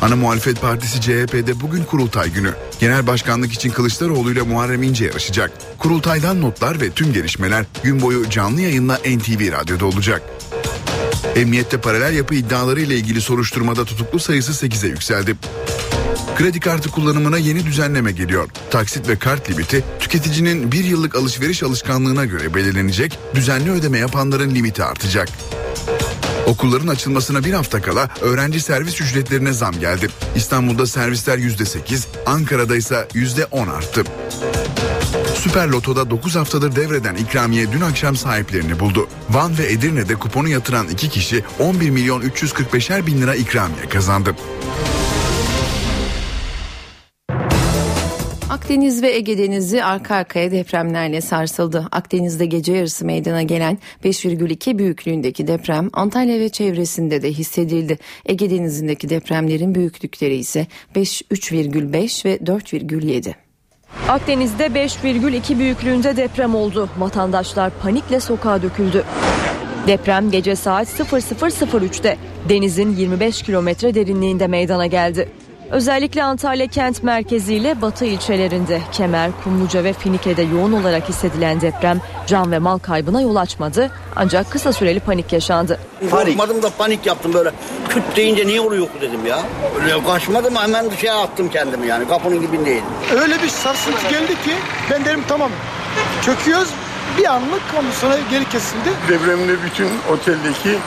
Ana 0.03 0.17
muhalefet 0.17 0.61
partisi 0.61 1.01
CHP'de 1.01 1.61
bugün 1.61 1.85
kurultay 1.85 2.33
günü. 2.33 2.55
Genel 2.81 3.07
başkanlık 3.07 3.53
için 3.53 3.71
Kılıçdaroğlu 3.71 4.33
ile 4.33 4.43
Muharrem 4.43 4.83
İnce 4.83 5.05
yarışacak. 5.05 5.53
Kurultaydan 5.79 6.41
notlar 6.41 6.81
ve 6.81 6.91
tüm 6.91 7.13
gelişmeler 7.13 7.65
gün 7.83 8.03
boyu 8.03 8.31
canlı 8.31 8.61
yayınla 8.61 8.95
NTV 8.95 9.53
Radyo'da 9.53 9.87
olacak. 9.87 10.23
Emniyette 11.37 11.81
paralel 11.81 12.17
yapı 12.17 12.35
iddiaları 12.35 12.81
ile 12.81 12.97
ilgili 12.97 13.21
soruşturmada 13.21 13.85
tutuklu 13.85 14.19
sayısı 14.19 14.67
8'e 14.67 14.89
yükseldi. 14.89 15.37
Kredi 16.37 16.61
kartı 16.61 16.91
kullanımına 16.91 17.39
yeni 17.39 17.67
düzenleme 17.67 18.13
geliyor. 18.13 18.49
Taksit 18.71 19.09
ve 19.09 19.17
kart 19.17 19.51
limiti 19.51 19.85
tüketicinin 20.01 20.73
bir 20.73 20.85
yıllık 20.85 21.15
alışveriş 21.15 21.63
alışkanlığına 21.63 22.25
göre 22.25 22.55
belirlenecek, 22.55 23.19
düzenli 23.35 23.71
ödeme 23.71 23.99
yapanların 23.99 24.55
limiti 24.55 24.85
artacak. 24.85 25.29
Okulların 26.51 26.89
açılmasına 26.89 27.45
bir 27.45 27.53
hafta 27.53 27.83
kala 27.83 28.09
öğrenci 28.21 28.61
servis 28.61 29.01
ücretlerine 29.01 29.53
zam 29.53 29.81
geldi. 29.81 30.09
İstanbul'da 30.37 30.87
servisler 30.87 31.39
%8, 31.39 32.07
Ankara'da 32.27 32.77
ise 32.77 33.09
%10 33.15 33.71
arttı. 33.71 34.05
Süper 35.35 35.69
Loto'da 35.69 36.11
9 36.11 36.37
haftadır 36.37 36.77
devreden 36.77 37.15
ikramiye 37.15 37.73
dün 37.73 37.81
akşam 37.81 38.17
sahiplerini 38.17 38.81
buldu. 38.81 39.09
Van 39.31 39.59
ve 39.59 39.73
Edirne'de 39.73 40.15
kuponu 40.15 40.49
yatıran 40.49 40.89
iki 40.89 41.09
kişi 41.09 41.45
11 41.59 41.91
milyon 41.91 42.23
345'er 42.23 43.07
bin 43.07 43.23
lira 43.23 43.35
ikramiye 43.35 43.89
kazandı. 43.89 44.35
Akdeniz 48.71 49.03
ve 49.03 49.17
Ege 49.17 49.39
Denizi 49.39 49.85
arka 49.85 50.15
arkaya 50.15 50.51
depremlerle 50.51 51.21
sarsıldı. 51.21 51.87
Akdeniz'de 51.93 52.47
gece 52.47 52.73
yarısı 52.73 53.05
meydana 53.05 53.43
gelen 53.43 53.79
5,2 54.05 54.79
büyüklüğündeki 54.79 55.47
deprem 55.47 55.91
Antalya 55.93 56.41
ve 56.41 56.49
çevresinde 56.49 57.23
de 57.23 57.33
hissedildi. 57.33 57.99
Ege 58.27 58.51
Denizi'ndeki 58.51 59.09
depremlerin 59.09 59.75
büyüklükleri 59.75 60.37
ise 60.37 60.67
5, 60.95 61.23
3,5 61.23 62.25
ve 62.25 62.37
4,7. 62.37 63.35
Akdeniz'de 64.09 64.67
5,2 64.67 65.59
büyüklüğünde 65.59 66.17
deprem 66.17 66.55
oldu. 66.55 66.89
Vatandaşlar 66.99 67.73
panikle 67.83 68.21
sokağa 68.21 68.63
döküldü. 68.63 69.05
Deprem 69.87 70.31
gece 70.31 70.57
saat 70.57 70.89
00.03'te 70.89 72.17
denizin 72.49 72.97
25 72.97 73.43
kilometre 73.43 73.95
derinliğinde 73.95 74.47
meydana 74.47 74.87
geldi. 74.87 75.29
Özellikle 75.71 76.25
Antalya 76.25 76.67
kent 76.67 77.03
merkeziyle 77.03 77.83
batı 77.83 78.05
ilçelerinde 78.05 78.81
Kemer, 78.93 79.31
Kumluca 79.45 79.85
ve 79.85 79.93
Finike'de 79.93 80.43
yoğun 80.43 80.73
olarak 80.73 81.09
hissedilen 81.09 81.61
deprem 81.61 82.01
can 82.27 82.53
ve 82.53 82.59
mal 82.59 82.79
kaybına 82.79 83.21
yol 83.21 83.37
açmadı 83.37 83.91
ancak 84.17 84.51
kısa 84.51 84.73
süreli 84.73 85.01
panik 85.01 85.33
yaşandı. 85.33 85.81
Korkmadım 86.11 86.63
da 86.63 86.71
panik 86.79 87.07
yaptım 87.07 87.35
böyle 87.35 87.51
küt 87.89 88.03
deyince 88.17 88.47
niye 88.47 88.61
oluyor 88.61 88.87
dedim 89.01 89.27
ya. 89.27 89.39
Öyle 89.83 90.05
kaçmadım 90.05 90.57
hemen 90.57 90.91
dışarı 90.91 91.19
attım 91.19 91.49
kendimi 91.49 91.87
yani 91.87 92.09
kapının 92.09 92.43
dibindeydim. 92.43 92.85
Öyle 93.23 93.43
bir 93.43 93.49
sarsıntı 93.49 94.09
geldi 94.11 94.33
ki 94.45 94.55
ben 94.91 95.05
dedim 95.05 95.25
tamam 95.29 95.51
çöküyoruz 96.23 96.71
bir 97.19 97.25
anlık 97.25 97.63
ondan 97.79 97.91
sonra 97.91 98.17
geri 98.31 98.49
kesildi. 98.49 98.91
Depremde 99.09 99.63
bütün 99.65 99.89
oteldeki 100.13 100.79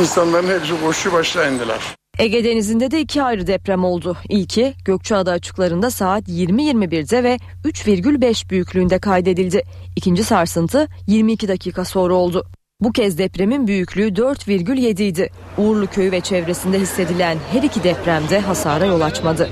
insanların 0.00 0.48
hepsi 0.60 0.84
koşu 0.84 1.12
başla 1.12 1.46
indiler. 1.46 2.01
Ege 2.22 2.44
Denizi'nde 2.44 2.90
de 2.90 3.00
iki 3.00 3.22
ayrı 3.22 3.46
deprem 3.46 3.84
oldu. 3.84 4.16
İlki 4.28 4.74
Gökçeada 4.84 5.32
açıklarında 5.32 5.90
saat 5.90 6.28
20.21'de 6.28 7.24
ve 7.24 7.38
3,5 7.64 8.50
büyüklüğünde 8.50 8.98
kaydedildi. 8.98 9.62
İkinci 9.96 10.24
sarsıntı 10.24 10.88
22 11.06 11.48
dakika 11.48 11.84
sonra 11.84 12.14
oldu. 12.14 12.46
Bu 12.80 12.92
kez 12.92 13.18
depremin 13.18 13.66
büyüklüğü 13.66 14.08
4,7 14.08 15.02
idi. 15.02 15.30
Uğurlu 15.58 15.86
Köyü 15.86 16.12
ve 16.12 16.20
çevresinde 16.20 16.80
hissedilen 16.80 17.38
her 17.52 17.62
iki 17.62 17.84
depremde 17.84 18.40
hasara 18.40 18.86
yol 18.86 19.00
açmadı. 19.00 19.50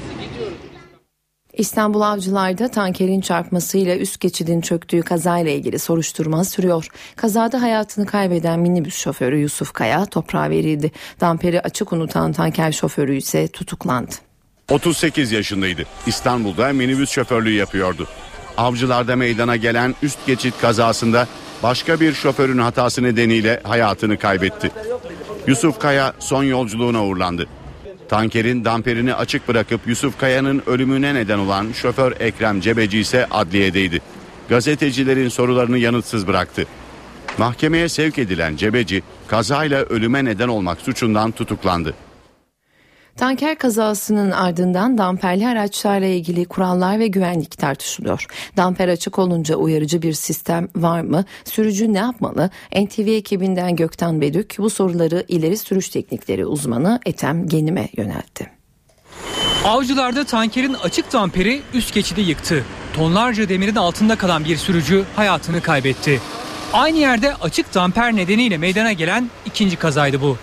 İstanbul 1.60 2.00
Avcılar'da 2.00 2.68
tankerin 2.68 3.20
çarpmasıyla 3.20 3.96
üst 3.96 4.20
geçidin 4.20 4.60
çöktüğü 4.60 5.02
kazayla 5.02 5.50
ilgili 5.50 5.78
soruşturma 5.78 6.44
sürüyor. 6.44 6.88
Kazada 7.16 7.62
hayatını 7.62 8.06
kaybeden 8.06 8.60
minibüs 8.60 8.96
şoförü 8.96 9.38
Yusuf 9.38 9.72
Kaya 9.72 10.06
toprağa 10.06 10.50
verildi. 10.50 10.90
Damperi 11.20 11.60
açık 11.60 11.92
unutan 11.92 12.32
tanker 12.32 12.72
şoförü 12.72 13.16
ise 13.16 13.48
tutuklandı. 13.48 14.10
38 14.70 15.32
yaşındaydı. 15.32 15.82
İstanbul'da 16.06 16.72
minibüs 16.72 17.10
şoförlüğü 17.10 17.54
yapıyordu. 17.54 18.06
Avcılarda 18.56 19.16
meydana 19.16 19.56
gelen 19.56 19.94
üst 20.02 20.26
geçit 20.26 20.60
kazasında 20.60 21.28
başka 21.62 22.00
bir 22.00 22.12
şoförün 22.12 22.58
hatası 22.58 23.02
nedeniyle 23.02 23.60
hayatını 23.64 24.18
kaybetti. 24.18 24.70
Yusuf 25.46 25.78
Kaya 25.78 26.12
son 26.18 26.44
yolculuğuna 26.44 27.04
uğurlandı. 27.04 27.46
Tankerin 28.10 28.64
damperini 28.64 29.14
açık 29.14 29.48
bırakıp 29.48 29.80
Yusuf 29.86 30.18
Kaya'nın 30.18 30.62
ölümüne 30.66 31.14
neden 31.14 31.38
olan 31.38 31.72
şoför 31.72 32.12
Ekrem 32.20 32.60
Cebeci 32.60 32.98
ise 32.98 33.26
adliyedeydi. 33.30 34.00
Gazetecilerin 34.48 35.28
sorularını 35.28 35.78
yanıtsız 35.78 36.26
bıraktı. 36.26 36.66
Mahkemeye 37.38 37.88
sevk 37.88 38.18
edilen 38.18 38.56
Cebeci 38.56 39.02
kazayla 39.26 39.82
ölüme 39.82 40.24
neden 40.24 40.48
olmak 40.48 40.80
suçundan 40.80 41.30
tutuklandı. 41.30 41.94
Tanker 43.20 43.58
kazasının 43.58 44.30
ardından 44.30 44.98
damperli 44.98 45.48
araçlarla 45.48 46.06
ilgili 46.06 46.44
kurallar 46.44 46.98
ve 46.98 47.06
güvenlik 47.06 47.58
tartışılıyor. 47.58 48.26
Damper 48.56 48.88
açık 48.88 49.18
olunca 49.18 49.56
uyarıcı 49.56 50.02
bir 50.02 50.12
sistem 50.12 50.68
var 50.76 51.00
mı? 51.00 51.24
Sürücü 51.44 51.92
ne 51.92 51.98
yapmalı? 51.98 52.50
NTV 52.76 53.08
ekibinden 53.08 53.76
Gökten 53.76 54.20
Bedük 54.20 54.54
bu 54.58 54.70
soruları 54.70 55.24
ileri 55.28 55.56
sürüş 55.56 55.88
teknikleri 55.88 56.46
uzmanı 56.46 57.00
Etem 57.06 57.48
Genim'e 57.48 57.88
yöneltti. 57.96 58.50
Avcılarda 59.64 60.24
tankerin 60.24 60.74
açık 60.74 61.12
damperi 61.12 61.62
üst 61.74 61.94
geçidi 61.94 62.20
yıktı. 62.20 62.64
Tonlarca 62.92 63.48
demirin 63.48 63.76
altında 63.76 64.16
kalan 64.16 64.44
bir 64.44 64.56
sürücü 64.56 65.04
hayatını 65.16 65.60
kaybetti. 65.60 66.20
Aynı 66.72 66.98
yerde 66.98 67.34
açık 67.34 67.74
damper 67.74 68.16
nedeniyle 68.16 68.58
meydana 68.58 68.92
gelen 68.92 69.30
ikinci 69.46 69.76
kazaydı 69.76 70.20
bu. 70.20 70.36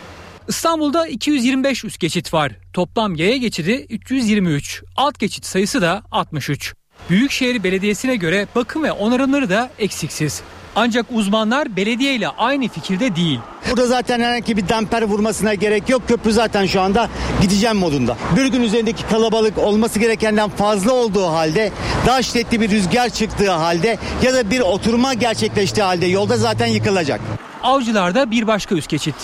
İstanbul'da 0.47 1.07
225 1.07 1.85
üst 1.85 1.99
geçit 1.99 2.33
var. 2.33 2.51
Toplam 2.73 3.15
yaya 3.15 3.37
geçidi 3.37 3.85
323. 3.89 4.83
Alt 4.95 5.19
geçit 5.19 5.45
sayısı 5.45 5.81
da 5.81 6.03
63. 6.11 6.73
Büyükşehir 7.09 7.63
Belediyesi'ne 7.63 8.15
göre 8.15 8.47
bakım 8.55 8.83
ve 8.83 8.91
onarımları 8.91 9.49
da 9.49 9.69
eksiksiz. 9.79 10.41
Ancak 10.75 11.05
uzmanlar 11.11 11.75
belediye 11.75 12.15
ile 12.15 12.27
aynı 12.27 12.67
fikirde 12.67 13.15
değil. 13.15 13.39
Burada 13.69 13.87
zaten 13.87 14.19
herhangi 14.19 14.57
bir 14.57 14.69
damper 14.69 15.01
vurmasına 15.01 15.53
gerek 15.53 15.89
yok. 15.89 16.07
Köprü 16.07 16.31
zaten 16.31 16.65
şu 16.65 16.81
anda 16.81 17.09
gideceğim 17.41 17.77
modunda. 17.77 18.17
Bir 18.35 18.45
gün 18.45 18.63
üzerindeki 18.63 19.07
kalabalık 19.07 19.57
olması 19.57 19.99
gerekenden 19.99 20.49
fazla 20.49 20.91
olduğu 20.91 21.25
halde 21.25 21.71
daha 22.05 22.21
şiddetli 22.21 22.61
bir 22.61 22.69
rüzgar 22.69 23.09
çıktığı 23.09 23.51
halde 23.51 23.97
ya 24.23 24.33
da 24.33 24.51
bir 24.51 24.59
oturma 24.59 25.13
gerçekleştiği 25.13 25.83
halde 25.83 26.05
yolda 26.05 26.37
zaten 26.37 26.67
yıkılacak. 26.67 27.21
Avcılarda 27.63 28.31
bir 28.31 28.47
başka 28.47 28.75
üst 28.75 28.89
geçit. 28.89 29.15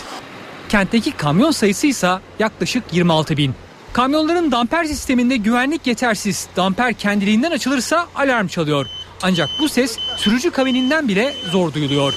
Kentteki 0.73 1.11
kamyon 1.11 1.51
sayısı 1.51 1.87
ise 1.87 2.09
yaklaşık 2.39 2.83
26 2.91 3.37
bin. 3.37 3.53
Kamyonların 3.93 4.51
damper 4.51 4.85
sisteminde 4.85 5.37
güvenlik 5.37 5.87
yetersiz. 5.87 6.47
Damper 6.55 6.93
kendiliğinden 6.93 7.51
açılırsa 7.51 8.07
alarm 8.15 8.47
çalıyor. 8.47 8.85
Ancak 9.23 9.49
bu 9.59 9.69
ses 9.69 9.97
sürücü 10.17 10.51
kabininden 10.51 11.07
bile 11.07 11.33
zor 11.51 11.73
duyuluyor. 11.73 12.13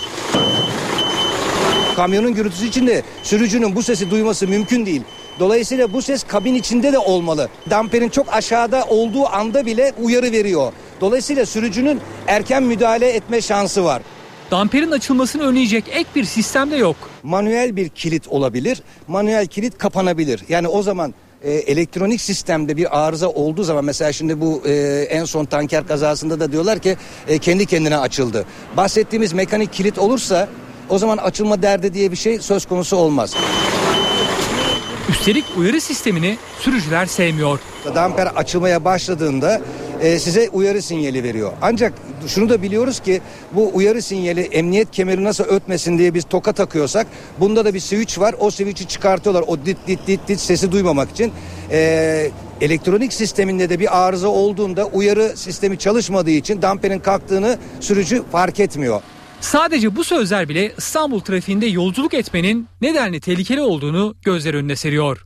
Kamyonun 1.97 2.35
gürültüsü 2.35 2.67
içinde 2.67 3.03
sürücünün 3.23 3.77
bu 3.77 3.83
sesi 3.83 4.11
duyması 4.11 4.49
mümkün 4.49 4.87
değil. 4.87 5.03
Dolayısıyla 5.39 5.93
bu 5.93 6.03
ses 6.03 6.25
kabin 6.25 6.55
içinde 6.55 6.93
de 6.93 6.99
olmalı. 6.99 7.49
Damperin 7.71 8.09
çok 8.09 8.35
aşağıda 8.35 8.85
olduğu 8.85 9.27
anda 9.27 9.67
bile 9.67 9.93
uyarı 10.03 10.33
veriyor. 10.33 10.73
Dolayısıyla 11.01 11.47
sürücünün 11.47 12.01
erken 12.27 12.63
müdahale 12.63 13.09
etme 13.09 13.41
şansı 13.41 13.85
var. 13.85 14.03
Damperin 14.51 14.91
açılmasını 14.91 15.43
önleyecek 15.43 15.85
ek 15.93 16.09
bir 16.15 16.25
sistem 16.25 16.71
de 16.71 16.77
yok. 16.77 16.97
Manuel 17.23 17.77
bir 17.77 17.89
kilit 17.89 18.29
olabilir. 18.29 18.83
Manuel 19.09 19.47
kilit 19.47 19.79
kapanabilir. 19.79 20.43
Yani 20.49 20.69
o 20.69 20.83
zaman 20.83 21.15
e, 21.43 21.53
elektronik 21.53 22.21
sistemde 22.21 22.77
bir 22.77 23.07
arıza 23.07 23.29
olduğu 23.29 23.63
zaman 23.65 23.85
mesela 23.85 24.13
şimdi 24.13 24.41
bu 24.41 24.63
e, 24.67 24.73
en 25.11 25.25
son 25.25 25.45
tanker 25.45 25.87
kazasında 25.87 26.41
da 26.41 26.53
diyorlar 26.53 26.79
ki 26.79 26.97
e, 27.29 27.39
kendi 27.39 27.67
kendine 27.67 27.97
açıldı. 27.97 28.45
Bahsettiğimiz 28.77 29.33
mekanik 29.33 29.73
kilit 29.73 29.99
olursa 29.99 30.49
o 30.89 30.99
zaman 30.99 31.17
açılma 31.17 31.63
derdi 31.63 31.95
diye 31.95 32.13
bir 32.13 32.17
şey 32.17 32.39
söz 32.39 32.67
konusu 32.67 32.97
olmaz. 32.97 33.35
Üstelik 35.09 35.45
uyarı 35.57 35.81
sistemini 35.81 36.37
sürücüler 36.61 37.07
sevmiyor. 37.07 37.61
Damper 37.95 38.27
açılmaya 38.27 38.85
başladığında 38.85 39.61
e, 40.01 40.19
size 40.19 40.49
uyarı 40.49 40.83
sinyali 40.83 41.23
veriyor. 41.23 41.53
Ancak 41.63 41.93
şunu 42.29 42.49
da 42.49 42.63
biliyoruz 42.63 43.01
ki 43.01 43.21
bu 43.53 43.71
uyarı 43.75 44.03
sinyali 44.03 44.41
emniyet 44.41 44.91
kemeri 44.91 45.25
nasıl 45.25 45.45
ötmesin 45.45 45.99
diye 45.99 46.15
biz 46.15 46.25
toka 46.25 46.53
takıyorsak 46.53 47.07
bunda 47.41 47.65
da 47.65 47.75
bir 47.75 47.81
switch 47.81 48.19
var. 48.19 48.35
O 48.39 48.51
switch'i 48.51 48.89
çıkartıyorlar 48.89 49.45
o 49.47 49.67
dit 49.67 49.77
dit 49.87 50.07
dit 50.07 50.21
dit 50.29 50.41
sesi 50.41 50.73
duymamak 50.73 51.11
için. 51.11 51.33
E, 51.71 52.31
elektronik 52.61 53.13
sisteminde 53.13 53.71
de 53.71 53.81
bir 53.81 54.07
arıza 54.07 54.29
olduğunda 54.29 54.87
uyarı 54.87 55.37
sistemi 55.37 55.79
çalışmadığı 55.79 56.31
için 56.31 56.63
damperin 56.63 56.99
kalktığını 56.99 57.59
sürücü 57.81 58.23
fark 58.33 58.61
etmiyor. 58.61 59.03
Sadece 59.41 59.97
bu 59.97 60.05
sözler 60.05 60.49
bile 60.49 60.73
İstanbul 60.79 61.21
trafiğinde 61.21 61.67
yolculuk 61.67 62.15
etmenin 62.15 62.69
nedenli 62.81 63.21
tehlikeli 63.21 63.61
olduğunu 63.61 64.15
gözler 64.23 64.55
önüne 64.55 64.77
seriyor. 64.77 65.26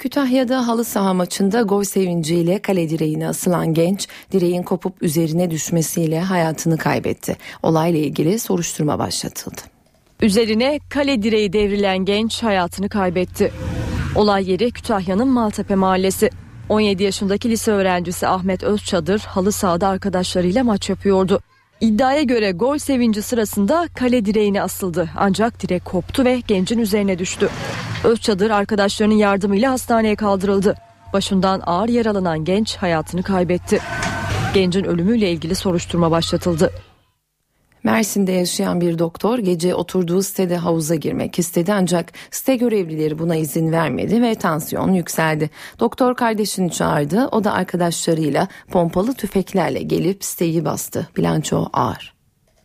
Kütahya'da 0.00 0.66
halı 0.66 0.84
saha 0.84 1.14
maçında 1.14 1.62
gol 1.62 1.84
sevinciyle 1.84 2.58
kale 2.58 2.90
direğine 2.90 3.28
asılan 3.28 3.74
genç 3.74 4.08
direğin 4.32 4.62
kopup 4.62 5.02
üzerine 5.02 5.50
düşmesiyle 5.50 6.20
hayatını 6.20 6.78
kaybetti. 6.78 7.36
Olayla 7.62 8.00
ilgili 8.00 8.38
soruşturma 8.38 8.98
başlatıldı. 8.98 9.60
Üzerine 10.22 10.80
kale 10.88 11.22
direği 11.22 11.52
devrilen 11.52 11.98
genç 11.98 12.42
hayatını 12.42 12.88
kaybetti. 12.88 13.52
Olay 14.14 14.50
yeri 14.50 14.70
Kütahya'nın 14.70 15.28
Maltepe 15.28 15.74
mahallesi. 15.74 16.30
17 16.68 17.02
yaşındaki 17.02 17.50
lise 17.50 17.70
öğrencisi 17.70 18.26
Ahmet 18.26 18.62
Özçadır 18.62 19.18
halı 19.18 19.52
sahada 19.52 19.88
arkadaşlarıyla 19.88 20.64
maç 20.64 20.90
yapıyordu. 20.90 21.40
İddiaya 21.80 22.22
göre 22.22 22.50
gol 22.52 22.78
sevinci 22.78 23.22
sırasında 23.22 23.88
kale 23.94 24.24
direğine 24.24 24.62
asıldı. 24.62 25.08
Ancak 25.16 25.62
direk 25.62 25.84
koptu 25.84 26.24
ve 26.24 26.40
gencin 26.46 26.78
üzerine 26.78 27.18
düştü. 27.18 27.48
Özçadır 28.04 28.50
arkadaşlarının 28.50 29.14
yardımıyla 29.14 29.72
hastaneye 29.72 30.16
kaldırıldı. 30.16 30.74
Başından 31.12 31.62
ağır 31.66 31.88
yaralanan 31.88 32.44
genç 32.44 32.76
hayatını 32.76 33.22
kaybetti. 33.22 33.80
Gencin 34.54 34.84
ölümüyle 34.84 35.30
ilgili 35.30 35.54
soruşturma 35.54 36.10
başlatıldı. 36.10 36.70
Mersin'de 37.84 38.32
yaşayan 38.32 38.80
bir 38.80 38.98
doktor 38.98 39.38
gece 39.38 39.74
oturduğu 39.74 40.22
sitede 40.22 40.56
havuza 40.56 40.94
girmek 40.94 41.38
istedi 41.38 41.72
ancak 41.72 42.12
site 42.30 42.56
görevlileri 42.56 43.18
buna 43.18 43.36
izin 43.36 43.72
vermedi 43.72 44.22
ve 44.22 44.34
tansiyon 44.34 44.92
yükseldi. 44.92 45.50
Doktor 45.78 46.14
kardeşini 46.14 46.72
çağırdı 46.72 47.28
o 47.32 47.44
da 47.44 47.52
arkadaşlarıyla 47.52 48.48
pompalı 48.70 49.14
tüfeklerle 49.14 49.82
gelip 49.82 50.24
siteyi 50.24 50.64
bastı. 50.64 51.08
Bilanço 51.16 51.66
ağır. 51.72 52.14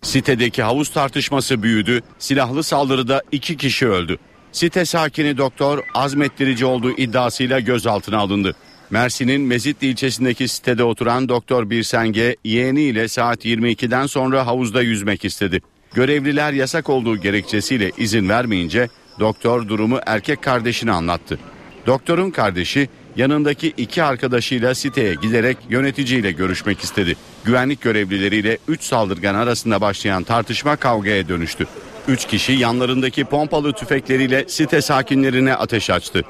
Sitedeki 0.02 0.64
havuz 0.64 0.90
tartışması 0.90 1.64
büyüdü. 1.64 2.02
Silahlı 2.20 2.64
saldırıda 2.64 3.22
iki 3.32 3.58
kişi 3.58 3.88
öldü. 3.88 4.18
Site 4.52 4.86
sakini 4.86 5.38
doktor 5.38 5.84
azmettirici 5.94 6.66
olduğu 6.66 6.92
iddiasıyla 6.92 7.60
gözaltına 7.60 8.18
alındı. 8.18 8.56
Mersin'in 8.90 9.42
Mezitli 9.42 9.88
ilçesindeki 9.88 10.48
sitede 10.48 10.84
oturan 10.84 11.30
Doktor 11.30 11.70
Birsenge 11.70 12.36
yeğeniyle 12.44 13.08
saat 13.08 13.46
22'den 13.46 14.06
sonra 14.06 14.48
havuzda 14.48 14.82
yüzmek 14.82 15.26
istedi. 15.26 15.62
Görevliler 15.94 16.54
yasak 16.54 16.90
olduğu 16.90 17.18
gerekçesiyle 17.18 17.92
izin 17.98 18.30
vermeyince 18.30 18.90
doktor 19.20 19.68
durumu 19.68 20.00
erkek 20.06 20.42
kardeşine 20.42 20.92
anlattı. 20.92 21.40
Doktorun 21.88 22.32
kardeşi 22.32 22.90
yanındaki 23.16 23.74
iki 23.78 24.04
arkadaşıyla 24.04 24.76
siteye 24.76 25.16
giderek 25.16 25.58
yöneticiyle 25.70 26.32
görüşmek 26.32 26.80
istedi. 26.80 27.16
Güvenlik 27.46 27.82
görevlileriyle 27.82 28.58
3 28.68 28.84
saldırgan 28.84 29.36
arasında 29.36 29.82
başlayan 29.82 30.24
tartışma 30.24 30.76
kavgaya 30.76 31.28
dönüştü. 31.28 31.68
3 32.08 32.26
kişi 32.28 32.54
yanlarındaki 32.54 33.26
pompalı 33.26 33.74
tüfekleriyle 33.74 34.46
site 34.48 34.82
sakinlerine 34.82 35.56
ateş 35.56 35.90
açtı. 35.90 36.24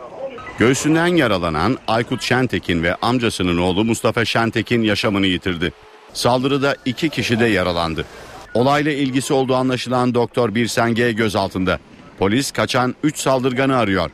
Göğsünden 0.60 1.08
yaralanan 1.08 1.78
Aykut 1.88 2.22
Şentekin 2.22 2.84
ve 2.84 2.96
amcasının 2.96 3.58
oğlu 3.58 3.86
Mustafa 3.86 4.26
Şentekin 4.26 4.82
yaşamını 4.82 5.26
yitirdi. 5.26 5.74
Saldırıda 6.14 6.76
iki 6.86 7.10
kişi 7.10 7.40
de 7.40 7.46
yaralandı. 7.46 8.06
Olayla 8.54 8.92
ilgisi 8.92 9.34
olduğu 9.34 9.56
anlaşılan 9.56 10.14
Doktor 10.14 10.56
Birsenge 10.56 11.12
gözaltında. 11.12 11.80
Polis 12.20 12.52
kaçan 12.52 12.96
3 13.04 13.18
saldırganı 13.18 13.78
arıyor. 13.78 14.12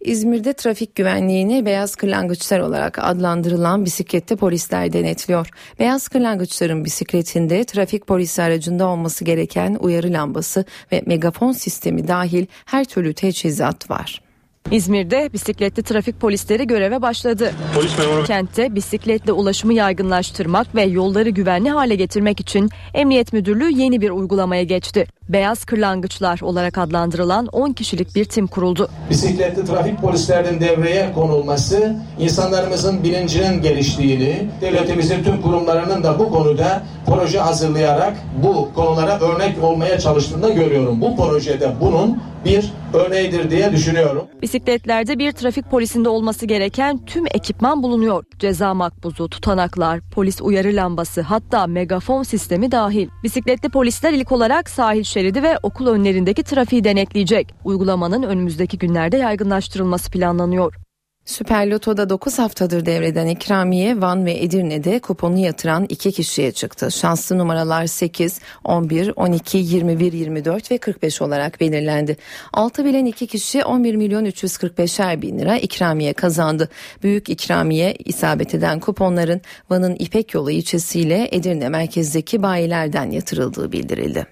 İzmir'de 0.00 0.52
trafik 0.52 0.94
güvenliğini 0.94 1.66
beyaz 1.66 1.94
kırlangıçlar 1.94 2.60
olarak 2.60 2.98
adlandırılan 2.98 3.84
bisiklette 3.84 4.36
polisler 4.36 4.92
denetliyor. 4.92 5.48
Beyaz 5.78 6.08
kırlangıçların 6.08 6.84
bisikletinde 6.84 7.64
trafik 7.64 8.06
polisi 8.06 8.42
aracında 8.42 8.86
olması 8.86 9.24
gereken 9.24 9.76
uyarı 9.80 10.12
lambası 10.12 10.64
ve 10.92 11.02
megafon 11.06 11.52
sistemi 11.52 12.08
dahil 12.08 12.46
her 12.64 12.84
türlü 12.84 13.14
teçhizat 13.14 13.90
var. 13.90 14.23
İzmir'de 14.70 15.32
bisikletli 15.32 15.82
trafik 15.82 16.20
polisleri 16.20 16.66
göreve 16.66 17.02
başladı. 17.02 17.52
Polis 17.74 17.98
memuru. 17.98 18.24
Kentte 18.24 18.74
bisikletle 18.74 19.32
ulaşımı 19.32 19.74
yaygınlaştırmak 19.74 20.74
ve 20.74 20.82
yolları 20.82 21.28
güvenli 21.30 21.70
hale 21.70 21.94
getirmek 21.94 22.40
için 22.40 22.70
Emniyet 22.94 23.32
Müdürlüğü 23.32 23.70
yeni 23.70 24.00
bir 24.00 24.10
uygulamaya 24.10 24.62
geçti. 24.62 25.06
Beyaz 25.28 25.64
kırlangıçlar 25.64 26.40
olarak 26.42 26.78
adlandırılan 26.78 27.46
10 27.46 27.72
kişilik 27.72 28.14
bir 28.14 28.24
tim 28.24 28.46
kuruldu. 28.46 28.88
Bisikletli 29.10 29.64
trafik 29.64 30.00
polislerinin 30.00 30.60
devreye 30.60 31.12
konulması 31.12 31.96
insanlarımızın 32.18 33.04
bilincinin 33.04 33.62
geliştiğini, 33.62 34.48
devletimizin 34.60 35.24
tüm 35.24 35.42
kurumlarının 35.42 36.02
da 36.02 36.18
bu 36.18 36.30
konuda 36.30 36.82
proje 37.06 37.38
hazırlayarak 37.38 38.16
bu 38.42 38.68
konulara 38.74 39.20
örnek 39.20 39.64
olmaya 39.64 39.98
çalıştığını 39.98 40.54
görüyorum. 40.54 41.00
Bu 41.00 41.16
projede 41.16 41.72
bunun 41.80 42.22
bir 42.44 42.72
örneğidir 42.94 43.50
diye 43.50 43.72
düşünüyorum. 43.72 44.24
Bisikletlerde 44.54 45.18
bir 45.18 45.32
trafik 45.32 45.70
polisinde 45.70 46.08
olması 46.08 46.46
gereken 46.46 47.04
tüm 47.04 47.26
ekipman 47.26 47.82
bulunuyor. 47.82 48.24
Ceza 48.38 48.74
makbuzu, 48.74 49.28
tutanaklar, 49.28 50.00
polis 50.14 50.40
uyarı 50.40 50.68
lambası 50.68 51.20
hatta 51.20 51.66
megafon 51.66 52.22
sistemi 52.22 52.70
dahil. 52.70 53.08
Bisikletli 53.22 53.68
polisler 53.68 54.12
ilk 54.12 54.32
olarak 54.32 54.70
sahil 54.70 55.02
şeridi 55.02 55.42
ve 55.42 55.58
okul 55.62 55.86
önlerindeki 55.86 56.42
trafiği 56.42 56.84
denetleyecek. 56.84 57.54
Uygulamanın 57.64 58.22
önümüzdeki 58.22 58.78
günlerde 58.78 59.16
yaygınlaştırılması 59.16 60.10
planlanıyor. 60.10 60.83
Süper 61.24 61.70
Loto'da 61.70 62.08
9 62.10 62.38
haftadır 62.38 62.86
devreden 62.86 63.26
ikramiye 63.26 64.00
Van 64.00 64.26
ve 64.26 64.42
Edirne'de 64.42 64.98
kuponu 64.98 65.38
yatıran 65.38 65.86
iki 65.88 66.12
kişiye 66.12 66.52
çıktı. 66.52 66.90
Şanslı 66.90 67.38
numaralar 67.38 67.86
8, 67.86 68.40
11, 68.64 69.12
12, 69.16 69.58
21, 69.58 70.12
24 70.12 70.70
ve 70.70 70.78
45 70.78 71.22
olarak 71.22 71.60
belirlendi. 71.60 72.16
6 72.52 72.84
bilen 72.84 73.04
iki 73.04 73.26
kişi 73.26 73.64
11 73.64 73.94
milyon 73.94 74.24
345'er 74.24 75.22
bin 75.22 75.38
lira 75.38 75.56
ikramiye 75.56 76.12
kazandı. 76.12 76.68
Büyük 77.02 77.28
ikramiye 77.28 77.94
isabet 78.04 78.54
eden 78.54 78.80
kuponların 78.80 79.40
Van'ın 79.70 79.96
İpek 79.98 80.34
Yolu 80.34 80.50
ilçesiyle 80.50 81.28
Edirne 81.32 81.68
merkezdeki 81.68 82.42
bayilerden 82.42 83.10
yatırıldığı 83.10 83.72
bildirildi. 83.72 84.26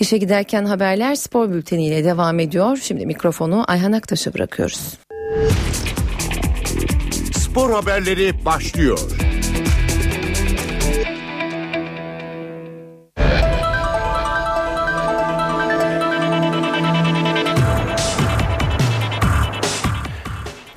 İşe 0.00 0.16
giderken 0.16 0.64
haberler 0.64 1.14
spor 1.14 1.50
bülteniyle 1.50 2.04
devam 2.04 2.40
ediyor. 2.40 2.76
Şimdi 2.82 3.06
mikrofonu 3.06 3.64
Ayhan 3.68 3.92
Aktaş'a 3.92 4.34
bırakıyoruz. 4.34 5.01
Spor 7.32 7.70
haberleri 7.70 8.44
başlıyor. 8.44 8.98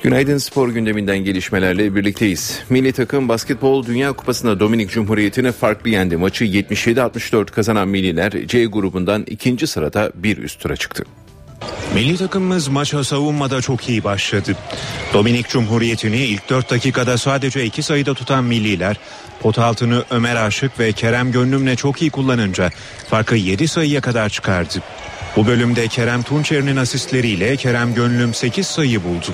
Günaydın 0.03 0.38
spor 0.38 0.70
gündeminden 0.70 1.18
gelişmelerle 1.18 1.95
birlikteyiz. 1.95 2.64
Milli 2.70 2.91
takım 2.91 3.30
basketbol 3.30 3.86
Dünya 3.86 4.14
Kupası'nda 4.14 4.60
Dominik 4.60 4.89
Cumhuriyeti'ni 4.89 5.51
farklı 5.51 5.89
yendi. 5.89 6.18
Maçı 6.18 6.45
77-64 6.45 7.51
kazanan 7.51 7.88
milliler 7.88 8.32
C 8.47 8.66
grubundan 8.66 9.24
ikinci 9.28 9.68
sırada 9.68 10.12
bir 10.16 10.38
üst 10.38 10.60
tura 10.60 10.76
çıktı. 10.76 11.03
Milli 11.93 12.17
takımımız 12.17 12.67
maça 12.67 13.03
savunmada 13.03 13.61
çok 13.61 13.89
iyi 13.89 14.03
başladı. 14.03 14.55
Dominik 15.13 15.49
Cumhuriyeti'ni 15.49 16.17
ilk 16.17 16.49
4 16.49 16.71
dakikada 16.71 17.17
sadece 17.17 17.65
2 17.65 17.83
sayıda 17.83 18.13
tutan 18.13 18.43
milliler 18.43 18.97
pot 19.41 19.59
altını 19.59 20.03
Ömer 20.09 20.36
Aşık 20.36 20.79
ve 20.79 20.91
Kerem 20.91 21.31
Gönlüm'le 21.31 21.75
çok 21.75 22.01
iyi 22.01 22.11
kullanınca 22.11 22.69
farkı 23.09 23.36
7 23.36 23.67
sayıya 23.67 24.01
kadar 24.01 24.29
çıkardı. 24.29 24.81
Bu 25.36 25.47
bölümde 25.47 25.88
Kerem 25.88 26.23
Tunçer'in 26.23 26.75
asistleriyle 26.75 27.55
Kerem 27.55 27.93
Gönlüm 27.93 28.33
8 28.33 28.67
sayı 28.67 29.03
buldu. 29.03 29.33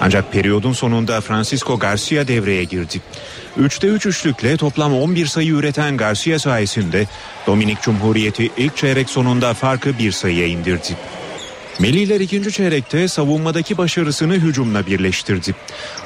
Ancak 0.00 0.32
periyodun 0.32 0.72
sonunda 0.72 1.20
Francisco 1.20 1.78
Garcia 1.78 2.28
devreye 2.28 2.64
girdi. 2.64 3.00
3'te 3.60 3.86
3 3.86 4.06
üçlükle 4.06 4.56
toplam 4.56 4.94
11 4.94 5.26
sayı 5.26 5.52
üreten 5.52 5.96
Garcia 5.96 6.38
sayesinde 6.38 7.06
Dominik 7.46 7.82
Cumhuriyeti 7.82 8.50
ilk 8.56 8.76
çeyrek 8.76 9.10
sonunda 9.10 9.54
farkı 9.54 9.98
bir 9.98 10.12
sayıya 10.12 10.46
indirdi. 10.46 10.96
Meliler 11.78 12.20
ikinci 12.20 12.52
çeyrekte 12.52 13.08
savunmadaki 13.08 13.78
başarısını 13.78 14.34
hücumla 14.34 14.86
birleştirdi. 14.86 15.54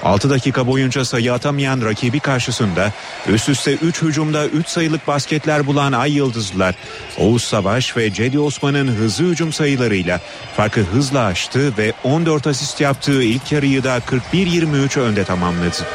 6 0.02 0.30
dakika 0.30 0.66
boyunca 0.66 1.04
sayı 1.04 1.32
atamayan 1.32 1.84
rakibi 1.84 2.20
karşısında 2.20 2.92
üst 3.28 3.48
üste 3.48 3.74
3 3.74 4.02
hücumda 4.02 4.46
3 4.46 4.68
sayılık 4.68 5.06
basketler 5.06 5.66
bulan 5.66 5.92
Ay 5.92 6.12
Yıldızlılar 6.12 6.74
Oğuz 7.18 7.44
Savaş 7.44 7.96
ve 7.96 8.12
Cedi 8.12 8.38
Osman'ın 8.38 8.88
hızlı 8.88 9.24
hücum 9.24 9.52
sayılarıyla 9.52 10.20
farkı 10.56 10.80
hızla 10.80 11.24
aştı 11.24 11.76
ve 11.78 11.92
14 12.04 12.46
asist 12.46 12.80
yaptığı 12.80 13.22
ilk 13.22 13.52
yarıyı 13.52 13.84
da 13.84 13.98
41-23 13.98 15.00
önde 15.00 15.24
tamamladı. 15.24 15.86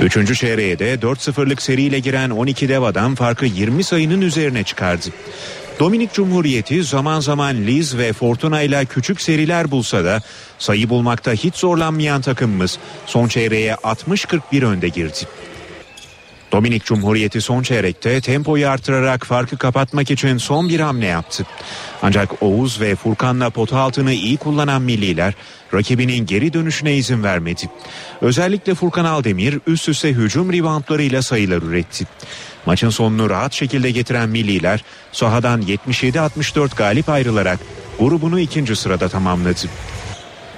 Üçüncü 0.00 0.36
çeyreğe 0.36 0.78
de 0.78 0.94
4-0'lık 0.94 1.62
seriyle 1.62 1.98
giren 1.98 2.30
12 2.30 2.68
dev 2.68 2.82
adam 2.82 3.14
farkı 3.14 3.46
20 3.46 3.84
sayının 3.84 4.20
üzerine 4.20 4.64
çıkardı. 4.64 5.06
Dominik 5.80 6.12
Cumhuriyeti 6.12 6.84
zaman 6.84 7.20
zaman 7.20 7.56
Liz 7.56 7.98
ve 7.98 8.12
Fortuna 8.12 8.62
ile 8.62 8.84
küçük 8.84 9.20
seriler 9.20 9.70
bulsa 9.70 10.04
da 10.04 10.22
sayı 10.58 10.88
bulmakta 10.88 11.32
hiç 11.32 11.54
zorlanmayan 11.54 12.20
takımımız 12.20 12.78
son 13.06 13.28
çeyreğe 13.28 13.72
60-41 13.72 14.64
önde 14.64 14.88
girdi. 14.88 15.18
Dominik 16.52 16.84
Cumhuriyeti 16.84 17.40
son 17.40 17.62
çeyrekte 17.62 18.20
tempoyu 18.20 18.68
artırarak 18.68 19.26
farkı 19.26 19.56
kapatmak 19.56 20.10
için 20.10 20.38
son 20.38 20.68
bir 20.68 20.80
hamle 20.80 21.06
yaptı. 21.06 21.46
Ancak 22.02 22.42
Oğuz 22.42 22.80
ve 22.80 22.96
Furkan'la 22.96 23.50
pota 23.50 23.78
altını 23.78 24.12
iyi 24.12 24.36
kullanan 24.36 24.82
milliler 24.82 25.34
rakibinin 25.74 26.26
geri 26.26 26.52
dönüşüne 26.52 26.96
izin 26.96 27.22
vermedi. 27.22 27.70
Özellikle 28.20 28.74
Furkan 28.74 29.04
Aldemir 29.04 29.58
üst 29.66 29.88
üste 29.88 30.08
hücum 30.08 30.52
reboundlarıyla 30.52 31.22
sayılar 31.22 31.62
üretti. 31.62 32.06
Maçın 32.66 32.90
sonunu 32.90 33.30
rahat 33.30 33.52
şekilde 33.52 33.90
getiren 33.90 34.28
milliler 34.28 34.84
sahadan 35.12 35.62
77-64 35.62 36.76
galip 36.76 37.08
ayrılarak 37.08 37.58
grubunu 37.98 38.40
ikinci 38.40 38.76
sırada 38.76 39.08
tamamladı. 39.08 39.66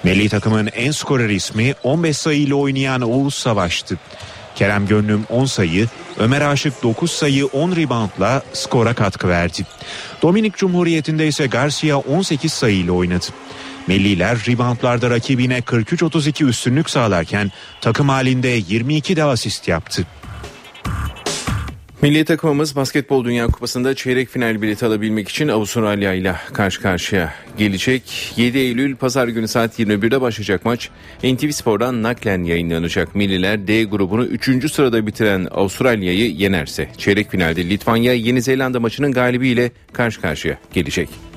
Milli 0.05 0.29
takımın 0.29 0.67
en 0.67 0.91
skorer 0.91 1.29
ismi 1.29 1.75
15 1.83 2.17
sayıyla 2.17 2.57
oynayan 2.57 3.01
Oğuz 3.01 3.35
Savaş'tı. 3.35 3.99
Kerem 4.55 4.87
Gönlüm 4.87 5.25
10 5.29 5.45
sayı, 5.45 5.89
Ömer 6.19 6.41
Aşık 6.41 6.83
9 6.83 7.11
sayı 7.11 7.47
10 7.47 7.77
reboundla 7.77 8.43
skora 8.53 8.95
katkı 8.95 9.29
verdi. 9.29 9.67
Dominik 10.23 10.57
Cumhuriyeti'nde 10.57 11.29
ise 11.29 11.47
Garcia 11.47 11.97
18 11.97 12.53
sayıyla 12.53 12.93
oynadı. 12.93 13.27
Milliler 13.87 14.39
reboundlarda 14.49 15.11
rakibine 15.11 15.59
43-32 15.59 16.47
üstünlük 16.47 16.91
sağlarken 16.91 17.53
takım 17.81 18.09
halinde 18.09 18.49
22 18.49 19.17
de 19.17 19.25
asist 19.25 19.69
yaptı. 19.69 20.07
Milli 22.03 22.25
takımımız 22.25 22.77
Basketbol 22.77 23.25
Dünya 23.25 23.47
Kupası'nda 23.47 23.95
çeyrek 23.95 24.29
final 24.29 24.63
bileti 24.63 24.87
alabilmek 24.87 25.29
için 25.29 25.49
Avustralya 25.49 26.15
ile 26.15 26.35
karşı 26.53 26.83
karşıya 26.83 27.35
gelecek. 27.59 28.33
7 28.37 28.59
Eylül 28.59 28.97
Pazar 28.97 29.29
günü 29.29 29.49
saat 29.49 29.79
21'de 29.79 30.21
başlayacak 30.21 30.65
maç 30.65 30.91
NTV 31.25 31.51
Spor'dan 31.51 32.03
naklen 32.03 32.45
yayınlanacak. 32.45 33.15
Milliler 33.15 33.67
D 33.67 33.85
grubunu 33.85 34.25
3. 34.25 34.73
sırada 34.73 35.07
bitiren 35.07 35.49
Avustralya'yı 35.51 36.31
yenerse 36.31 36.89
çeyrek 36.99 37.31
finalde 37.31 37.69
Litvanya 37.69 38.13
Yeni 38.13 38.43
Zelanda 38.43 38.81
maçının 38.81 39.13
galibiyle 39.13 39.71
karşı 39.93 40.21
karşıya 40.21 40.59
gelecek. 40.73 41.32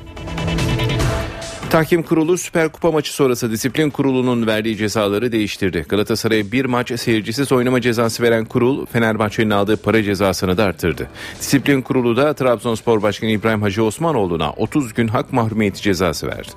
Tahkim 1.76 2.04
Kurulu 2.04 2.38
Süper 2.38 2.70
Kupa 2.70 2.92
maçı 2.92 3.14
sonrası 3.14 3.52
disiplin 3.52 3.90
kurulunun 3.90 4.48
verdiği 4.48 4.78
cezaları 4.78 5.32
değiştirdi. 5.32 5.86
Galatasaray'a 5.90 6.52
bir 6.52 6.66
maç 6.66 7.00
seyircisiz 7.00 7.52
oynama 7.52 7.82
cezası 7.82 8.24
veren 8.24 8.46
kurul 8.46 8.86
Fenerbahçe'nin 8.86 9.50
aldığı 9.50 9.78
para 9.78 10.04
cezasını 10.04 10.58
da 10.58 10.64
arttırdı. 10.64 11.10
Disiplin 11.40 11.82
kurulu 11.82 12.18
da 12.18 12.34
Trabzonspor 12.34 13.02
Başkanı 13.02 13.30
İbrahim 13.30 13.62
Hacı 13.62 13.84
Osmanoğlu'na 13.84 14.52
30 14.52 14.94
gün 14.94 15.08
hak 15.08 15.34
mahrumiyeti 15.34 15.82
cezası 15.82 16.28
verdi. 16.28 16.50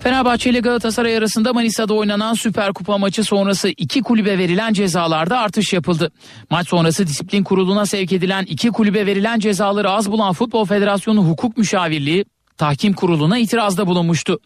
Fenerbahçe 0.00 0.50
ile 0.50 0.60
Galatasaray 0.60 1.16
arasında 1.16 1.52
Manisa'da 1.52 1.94
oynanan 1.94 2.34
Süper 2.34 2.72
Kupa 2.72 2.98
maçı 2.98 3.24
sonrası 3.24 3.68
iki 3.68 4.02
kulübe 4.02 4.38
verilen 4.38 4.72
cezalarda 4.72 5.38
artış 5.38 5.72
yapıldı. 5.72 6.12
Maç 6.50 6.68
sonrası 6.68 7.06
disiplin 7.06 7.44
kuruluna 7.44 7.86
sevk 7.86 8.12
edilen 8.12 8.44
iki 8.44 8.70
kulübe 8.70 9.06
verilen 9.06 9.38
cezaları 9.38 9.90
az 9.90 10.10
bulan 10.10 10.32
Futbol 10.32 10.64
Federasyonu 10.64 11.24
Hukuk 11.24 11.58
Müşavirliği 11.58 12.24
tahkim 12.60 12.92
kuruluna 12.92 13.38
itirazda 13.38 13.86
bulunmuştu. 13.86 14.38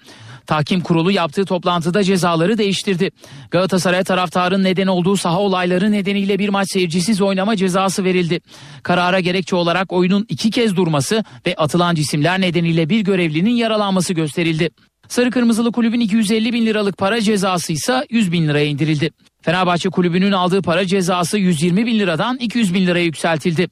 Tahkim 0.46 0.80
kurulu 0.80 1.10
yaptığı 1.10 1.44
toplantıda 1.44 2.04
cezaları 2.04 2.58
değiştirdi. 2.58 3.10
Galatasaray 3.50 4.04
taraftarın 4.04 4.64
neden 4.64 4.86
olduğu 4.86 5.16
saha 5.16 5.38
olayları 5.38 5.92
nedeniyle 5.92 6.38
bir 6.38 6.48
maç 6.48 6.68
seyircisiz 6.72 7.20
oynama 7.20 7.56
cezası 7.56 8.04
verildi. 8.04 8.40
Karara 8.82 9.20
gerekçe 9.20 9.56
olarak 9.56 9.92
oyunun 9.92 10.26
iki 10.28 10.50
kez 10.50 10.76
durması 10.76 11.24
ve 11.46 11.54
atılan 11.56 11.94
cisimler 11.94 12.40
nedeniyle 12.40 12.88
bir 12.88 13.00
görevlinin 13.00 13.50
yaralanması 13.50 14.14
gösterildi. 14.14 14.70
Sarı 15.08 15.30
Kırmızılı 15.30 15.72
Kulübün 15.72 16.00
250 16.00 16.52
bin 16.52 16.66
liralık 16.66 16.98
para 16.98 17.20
cezası 17.20 17.72
ise 17.72 18.06
100 18.10 18.32
bin 18.32 18.48
liraya 18.48 18.66
indirildi. 18.66 19.10
Fenerbahçe 19.42 19.88
Kulübü'nün 19.88 20.32
aldığı 20.32 20.62
para 20.62 20.86
cezası 20.86 21.38
120 21.38 21.86
bin 21.86 21.98
liradan 21.98 22.36
200 22.36 22.74
bin 22.74 22.86
liraya 22.86 23.04
yükseltildi. 23.04 23.68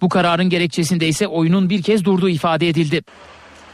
Bu 0.00 0.08
kararın 0.08 0.48
gerekçesinde 0.48 1.08
ise 1.08 1.26
oyunun 1.26 1.70
bir 1.70 1.82
kez 1.82 2.04
durduğu 2.04 2.28
ifade 2.28 2.68
edildi. 2.68 3.02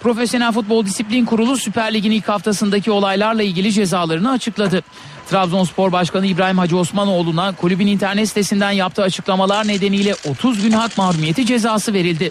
Profesyonel 0.01 0.53
Futbol 0.53 0.84
Disiplin 0.86 1.24
Kurulu 1.24 1.57
Süper 1.57 1.94
Lig'in 1.94 2.11
ilk 2.11 2.28
haftasındaki 2.28 2.90
olaylarla 2.90 3.42
ilgili 3.42 3.72
cezalarını 3.72 4.30
açıkladı. 4.30 4.82
Trabzonspor 5.30 5.92
Başkanı 5.92 6.26
İbrahim 6.26 6.59
Hacı 6.59 6.76
Osmanoğlu'na 6.76 7.53
kulübün 7.57 7.86
internet 7.86 8.28
sitesinden 8.28 8.70
yaptığı 8.70 9.03
açıklamalar 9.03 9.68
nedeniyle 9.68 10.14
30 10.30 10.62
gün 10.62 10.72
hak 10.72 10.98
mahrumiyeti 10.98 11.46
cezası 11.46 11.92
verildi. 11.92 12.30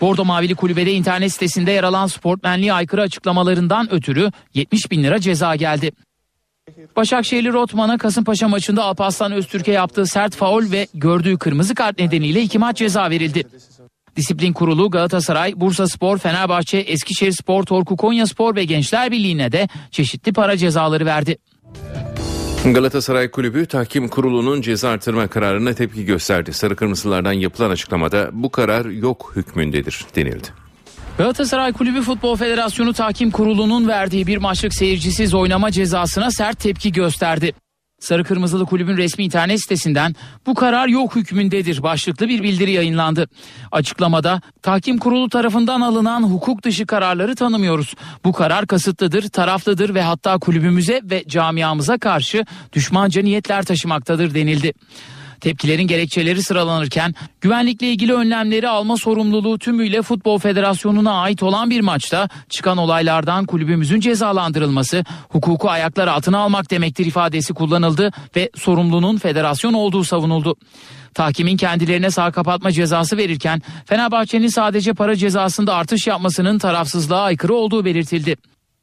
Bordo 0.00 0.24
Mavili 0.24 0.54
Kulübe'de 0.54 0.92
internet 0.92 1.32
sitesinde 1.32 1.72
yer 1.72 1.84
alan 1.84 2.06
sportmenliğe 2.06 2.72
aykırı 2.72 3.02
açıklamalarından 3.02 3.92
ötürü 3.92 4.30
70 4.54 4.90
bin 4.90 5.04
lira 5.04 5.20
ceza 5.20 5.56
geldi. 5.56 5.92
Başakşehirli 6.96 7.52
Rotman'a 7.52 7.98
Kasımpaşa 7.98 8.48
maçında 8.48 8.84
Alparslan 8.84 9.32
Öztürk'e 9.32 9.72
yaptığı 9.72 10.06
sert 10.06 10.36
faul 10.36 10.70
ve 10.70 10.86
gördüğü 10.94 11.38
kırmızı 11.38 11.74
kart 11.74 11.98
nedeniyle 11.98 12.42
iki 12.42 12.58
maç 12.58 12.76
ceza 12.76 13.10
verildi. 13.10 13.44
Disiplin 14.16 14.52
Kurulu 14.52 14.90
Galatasaray, 14.90 15.52
Bursa 15.56 15.88
Spor, 15.88 16.18
Fenerbahçe, 16.18 16.78
Eskişehir 16.78 17.32
Spor, 17.32 17.62
Torku 17.62 17.96
Konya 17.96 18.26
Spor 18.26 18.56
ve 18.56 18.64
Gençler 18.64 19.10
Birliği'ne 19.10 19.52
de 19.52 19.68
çeşitli 19.90 20.32
para 20.32 20.56
cezaları 20.56 21.06
verdi. 21.06 21.38
Galatasaray 22.64 23.30
Kulübü 23.30 23.66
Tahkim 23.66 24.08
Kurulu'nun 24.08 24.60
ceza 24.60 24.88
artırma 24.88 25.26
kararına 25.26 25.72
tepki 25.72 26.04
gösterdi. 26.04 26.52
Sarı 26.52 26.76
Kırmızılardan 26.76 27.32
yapılan 27.32 27.70
açıklamada 27.70 28.30
bu 28.32 28.50
karar 28.50 28.86
yok 28.86 29.32
hükmündedir 29.36 30.04
denildi. 30.16 30.48
Galatasaray 31.18 31.72
Kulübü 31.72 32.02
Futbol 32.02 32.36
Federasyonu 32.36 32.92
Tahkim 32.92 33.30
Kurulu'nun 33.30 33.88
verdiği 33.88 34.26
bir 34.26 34.36
maçlık 34.36 34.74
seyircisiz 34.74 35.34
oynama 35.34 35.70
cezasına 35.70 36.30
sert 36.30 36.60
tepki 36.60 36.92
gösterdi. 36.92 37.54
Sarı 37.98 38.24
Kırmızılı 38.24 38.66
Kulübün 38.66 38.96
resmi 38.96 39.24
internet 39.24 39.60
sitesinden 39.60 40.14
bu 40.46 40.54
karar 40.54 40.88
yok 40.88 41.16
hükmündedir 41.16 41.82
başlıklı 41.82 42.28
bir 42.28 42.42
bildiri 42.42 42.70
yayınlandı. 42.70 43.28
Açıklamada 43.72 44.40
tahkim 44.62 44.98
kurulu 44.98 45.28
tarafından 45.28 45.80
alınan 45.80 46.22
hukuk 46.22 46.62
dışı 46.62 46.86
kararları 46.86 47.34
tanımıyoruz. 47.34 47.94
Bu 48.24 48.32
karar 48.32 48.66
kasıtlıdır, 48.66 49.28
taraflıdır 49.28 49.94
ve 49.94 50.02
hatta 50.02 50.38
kulübümüze 50.38 51.00
ve 51.04 51.24
camiamıza 51.28 51.98
karşı 51.98 52.44
düşmanca 52.72 53.22
niyetler 53.22 53.64
taşımaktadır 53.64 54.34
denildi. 54.34 54.72
Tepkilerin 55.44 55.86
gerekçeleri 55.86 56.42
sıralanırken 56.42 57.14
güvenlikle 57.40 57.88
ilgili 57.88 58.14
önlemleri 58.14 58.68
alma 58.68 58.96
sorumluluğu 58.96 59.58
tümüyle 59.58 60.02
Futbol 60.02 60.38
Federasyonu'na 60.38 61.12
ait 61.12 61.42
olan 61.42 61.70
bir 61.70 61.80
maçta 61.80 62.28
çıkan 62.48 62.78
olaylardan 62.78 63.46
kulübümüzün 63.46 64.00
cezalandırılması 64.00 65.04
hukuku 65.28 65.70
ayaklar 65.70 66.08
altına 66.08 66.38
almak 66.38 66.70
demektir 66.70 67.06
ifadesi 67.06 67.54
kullanıldı 67.54 68.10
ve 68.36 68.50
sorumlunun 68.54 69.18
federasyon 69.18 69.72
olduğu 69.72 70.04
savunuldu. 70.04 70.56
Tahkimin 71.14 71.56
kendilerine 71.56 72.10
sağ 72.10 72.30
kapatma 72.30 72.72
cezası 72.72 73.16
verirken 73.16 73.62
Fenerbahçe'nin 73.86 74.48
sadece 74.48 74.92
para 74.92 75.16
cezasında 75.16 75.74
artış 75.74 76.06
yapmasının 76.06 76.58
tarafsızlığa 76.58 77.22
aykırı 77.22 77.54
olduğu 77.54 77.84
belirtildi. 77.84 78.36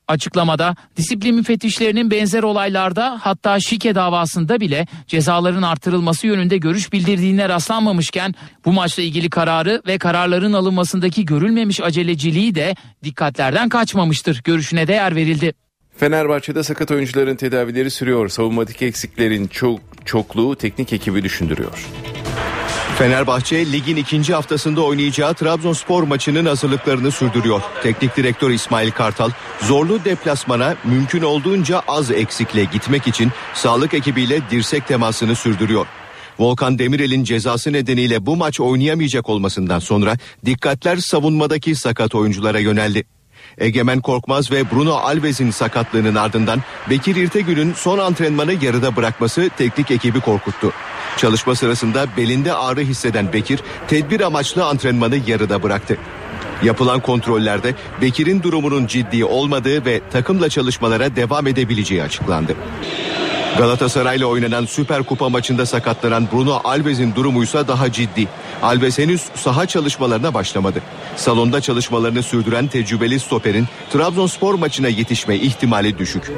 Açıklamada 0.07 0.75
disiplin 0.97 1.35
müfettişlerinin 1.35 2.11
benzer 2.11 2.43
olaylarda 2.43 3.19
hatta 3.21 3.59
şike 3.59 3.95
davasında 3.95 4.59
bile 4.59 4.87
cezaların 5.07 5.61
artırılması 5.61 6.27
yönünde 6.27 6.57
görüş 6.57 6.93
bildirdiğine 6.93 7.49
rastlanmamışken 7.49 8.35
bu 8.65 8.71
maçla 8.73 9.03
ilgili 9.03 9.29
kararı 9.29 9.81
ve 9.87 9.97
kararların 9.97 10.53
alınmasındaki 10.53 11.25
görülmemiş 11.25 11.81
aceleciliği 11.81 12.55
de 12.55 12.75
dikkatlerden 13.03 13.69
kaçmamıştır 13.69 14.41
görüşüne 14.43 14.87
de 14.87 14.93
yer 14.93 15.15
verildi. 15.15 15.53
Fenerbahçe'de 15.97 16.63
sakat 16.63 16.91
oyuncuların 16.91 17.35
tedavileri 17.35 17.91
sürüyor. 17.91 18.29
Savunmadaki 18.29 18.85
eksiklerin 18.85 19.47
çok 19.47 19.79
çokluğu 20.05 20.55
teknik 20.55 20.93
ekibi 20.93 21.23
düşündürüyor. 21.23 21.87
Fenerbahçe 23.01 23.71
ligin 23.71 23.95
ikinci 23.95 24.33
haftasında 24.33 24.81
oynayacağı 24.81 25.33
Trabzonspor 25.33 26.03
maçının 26.03 26.45
hazırlıklarını 26.45 27.11
sürdürüyor. 27.11 27.61
Teknik 27.83 28.17
direktör 28.17 28.49
İsmail 28.49 28.91
Kartal 28.91 29.29
zorlu 29.61 30.05
deplasmana 30.05 30.75
mümkün 30.83 31.21
olduğunca 31.21 31.81
az 31.87 32.11
eksikle 32.11 32.63
gitmek 32.63 33.07
için 33.07 33.31
sağlık 33.53 33.93
ekibiyle 33.93 34.41
dirsek 34.51 34.87
temasını 34.87 35.35
sürdürüyor. 35.35 35.85
Volkan 36.39 36.79
Demirel'in 36.79 37.23
cezası 37.23 37.73
nedeniyle 37.73 38.25
bu 38.25 38.35
maç 38.35 38.59
oynayamayacak 38.59 39.29
olmasından 39.29 39.79
sonra 39.79 40.17
dikkatler 40.45 40.97
savunmadaki 40.97 41.75
sakat 41.75 42.15
oyunculara 42.15 42.59
yöneldi. 42.59 43.03
Egemen 43.57 44.01
Korkmaz 44.01 44.51
ve 44.51 44.71
Bruno 44.71 44.93
Alves'in 44.93 45.51
sakatlığının 45.51 46.15
ardından 46.15 46.59
Bekir 46.89 47.15
İrtegül'ün 47.15 47.73
son 47.73 47.97
antrenmanı 47.97 48.53
yarıda 48.61 48.95
bırakması 48.95 49.49
teknik 49.57 49.91
ekibi 49.91 50.19
korkuttu. 50.19 50.71
Çalışma 51.17 51.55
sırasında 51.55 52.05
belinde 52.17 52.53
ağrı 52.53 52.81
hisseden 52.81 53.33
Bekir 53.33 53.59
tedbir 53.87 54.21
amaçlı 54.21 54.65
antrenmanı 54.65 55.17
yarıda 55.27 55.63
bıraktı. 55.63 55.97
Yapılan 56.63 56.99
kontrollerde 56.99 57.75
Bekir'in 58.01 58.43
durumunun 58.43 58.87
ciddi 58.87 59.25
olmadığı 59.25 59.85
ve 59.85 60.01
takımla 60.11 60.49
çalışmalara 60.49 61.15
devam 61.15 61.47
edebileceği 61.47 62.03
açıklandı. 62.03 62.55
Galatasaray'la 63.57 64.25
oynanan 64.25 64.65
Süper 64.65 65.03
Kupa 65.03 65.29
maçında 65.29 65.65
sakatlanan 65.65 66.27
Bruno 66.31 66.61
Alves'in 66.63 67.15
durumuysa 67.15 67.67
daha 67.67 67.91
ciddi. 67.91 68.27
Alves 68.61 68.97
henüz 68.97 69.21
saha 69.35 69.65
çalışmalarına 69.65 70.33
başlamadı. 70.33 70.81
Salonda 71.15 71.61
çalışmalarını 71.61 72.23
sürdüren 72.23 72.67
tecrübeli 72.67 73.19
stoperin 73.19 73.67
Trabzonspor 73.93 74.53
maçına 74.55 74.87
yetişme 74.87 75.35
ihtimali 75.35 75.97
düşük. 75.97 76.31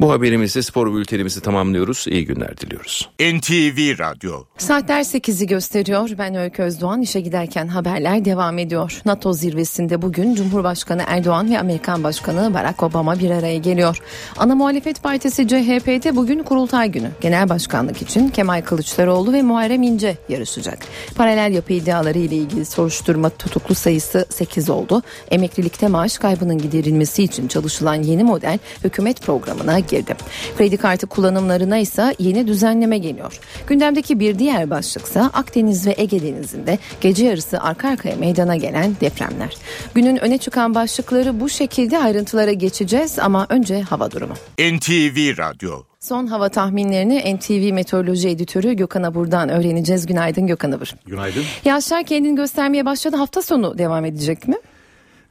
Bu 0.00 0.12
haberimizle 0.12 0.62
spor 0.62 0.94
bültenimizi 0.94 1.40
tamamlıyoruz. 1.40 2.04
İyi 2.08 2.26
günler 2.26 2.56
diliyoruz. 2.56 3.08
NTV 3.20 3.98
Radyo 3.98 4.44
Saatler 4.58 5.00
8'i 5.00 5.46
gösteriyor. 5.46 6.10
Ben 6.18 6.34
Öykü 6.34 6.62
Özdoğan 6.62 7.02
işe 7.02 7.20
giderken 7.20 7.68
haberler 7.68 8.24
devam 8.24 8.58
ediyor. 8.58 9.00
NATO 9.04 9.32
zirvesinde 9.32 10.02
bugün 10.02 10.34
Cumhurbaşkanı 10.34 11.02
Erdoğan 11.06 11.50
ve 11.50 11.58
Amerikan 11.58 12.04
Başkanı 12.04 12.54
Barack 12.54 12.82
Obama 12.82 13.18
bir 13.18 13.30
araya 13.30 13.56
geliyor. 13.56 13.98
Ana 14.36 14.54
muhalefet 14.54 15.02
partisi 15.02 15.48
CHP'de 15.48 16.16
bugün 16.16 16.42
kurultay 16.42 16.90
günü. 16.90 17.10
Genel 17.20 17.48
başkanlık 17.48 18.02
için 18.02 18.28
Kemal 18.28 18.62
Kılıçdaroğlu 18.62 19.32
ve 19.32 19.42
Muharrem 19.42 19.82
İnce 19.82 20.16
yarışacak. 20.28 20.78
Paralel 21.16 21.52
yapı 21.54 21.72
iddiaları 21.72 22.18
ile 22.18 22.36
ilgili 22.36 22.64
soruşturma 22.64 23.30
tutuklu 23.30 23.74
sayısı 23.74 24.26
8 24.28 24.70
oldu. 24.70 25.02
Emeklilikte 25.30 25.88
maaş 25.88 26.18
kaybının 26.18 26.58
giderilmesi 26.58 27.22
için 27.22 27.48
çalışılan 27.48 27.94
yeni 27.94 28.24
model 28.24 28.58
hükümet 28.84 29.22
programına 29.22 29.89
girdi. 29.90 30.16
Kredi 30.58 30.76
kartı 30.76 31.06
kullanımlarına 31.06 31.78
ise 31.78 32.14
yeni 32.18 32.46
düzenleme 32.46 32.98
geliyor. 32.98 33.40
Gündemdeki 33.66 34.20
bir 34.20 34.38
diğer 34.38 34.70
başlıksa 34.70 35.30
Akdeniz 35.32 35.86
ve 35.86 35.94
Ege 35.98 36.22
Denizi'nde 36.22 36.78
gece 37.00 37.24
yarısı 37.26 37.60
arka 37.60 37.88
arkaya 37.88 38.16
meydana 38.16 38.56
gelen 38.56 38.96
depremler. 39.00 39.56
Günün 39.94 40.16
öne 40.16 40.38
çıkan 40.38 40.74
başlıkları 40.74 41.40
bu 41.40 41.48
şekilde 41.48 41.98
ayrıntılara 41.98 42.52
geçeceğiz 42.52 43.18
ama 43.18 43.46
önce 43.48 43.80
hava 43.80 44.10
durumu. 44.10 44.34
NTV 44.58 45.38
Radyo 45.38 45.82
Son 46.00 46.26
hava 46.26 46.48
tahminlerini 46.48 47.36
NTV 47.36 47.72
Meteoroloji 47.72 48.28
Editörü 48.28 48.72
Gökhan 48.72 49.02
Abur'dan 49.02 49.48
öğreneceğiz. 49.48 50.06
Günaydın 50.06 50.46
Gökhan 50.46 50.72
Abur. 50.72 50.94
Günaydın. 51.06 51.44
Yağışlar 51.64 52.04
kendini 52.04 52.36
göstermeye 52.36 52.86
başladı. 52.86 53.16
Hafta 53.16 53.42
sonu 53.42 53.78
devam 53.78 54.04
edecek 54.04 54.48
mi? 54.48 54.56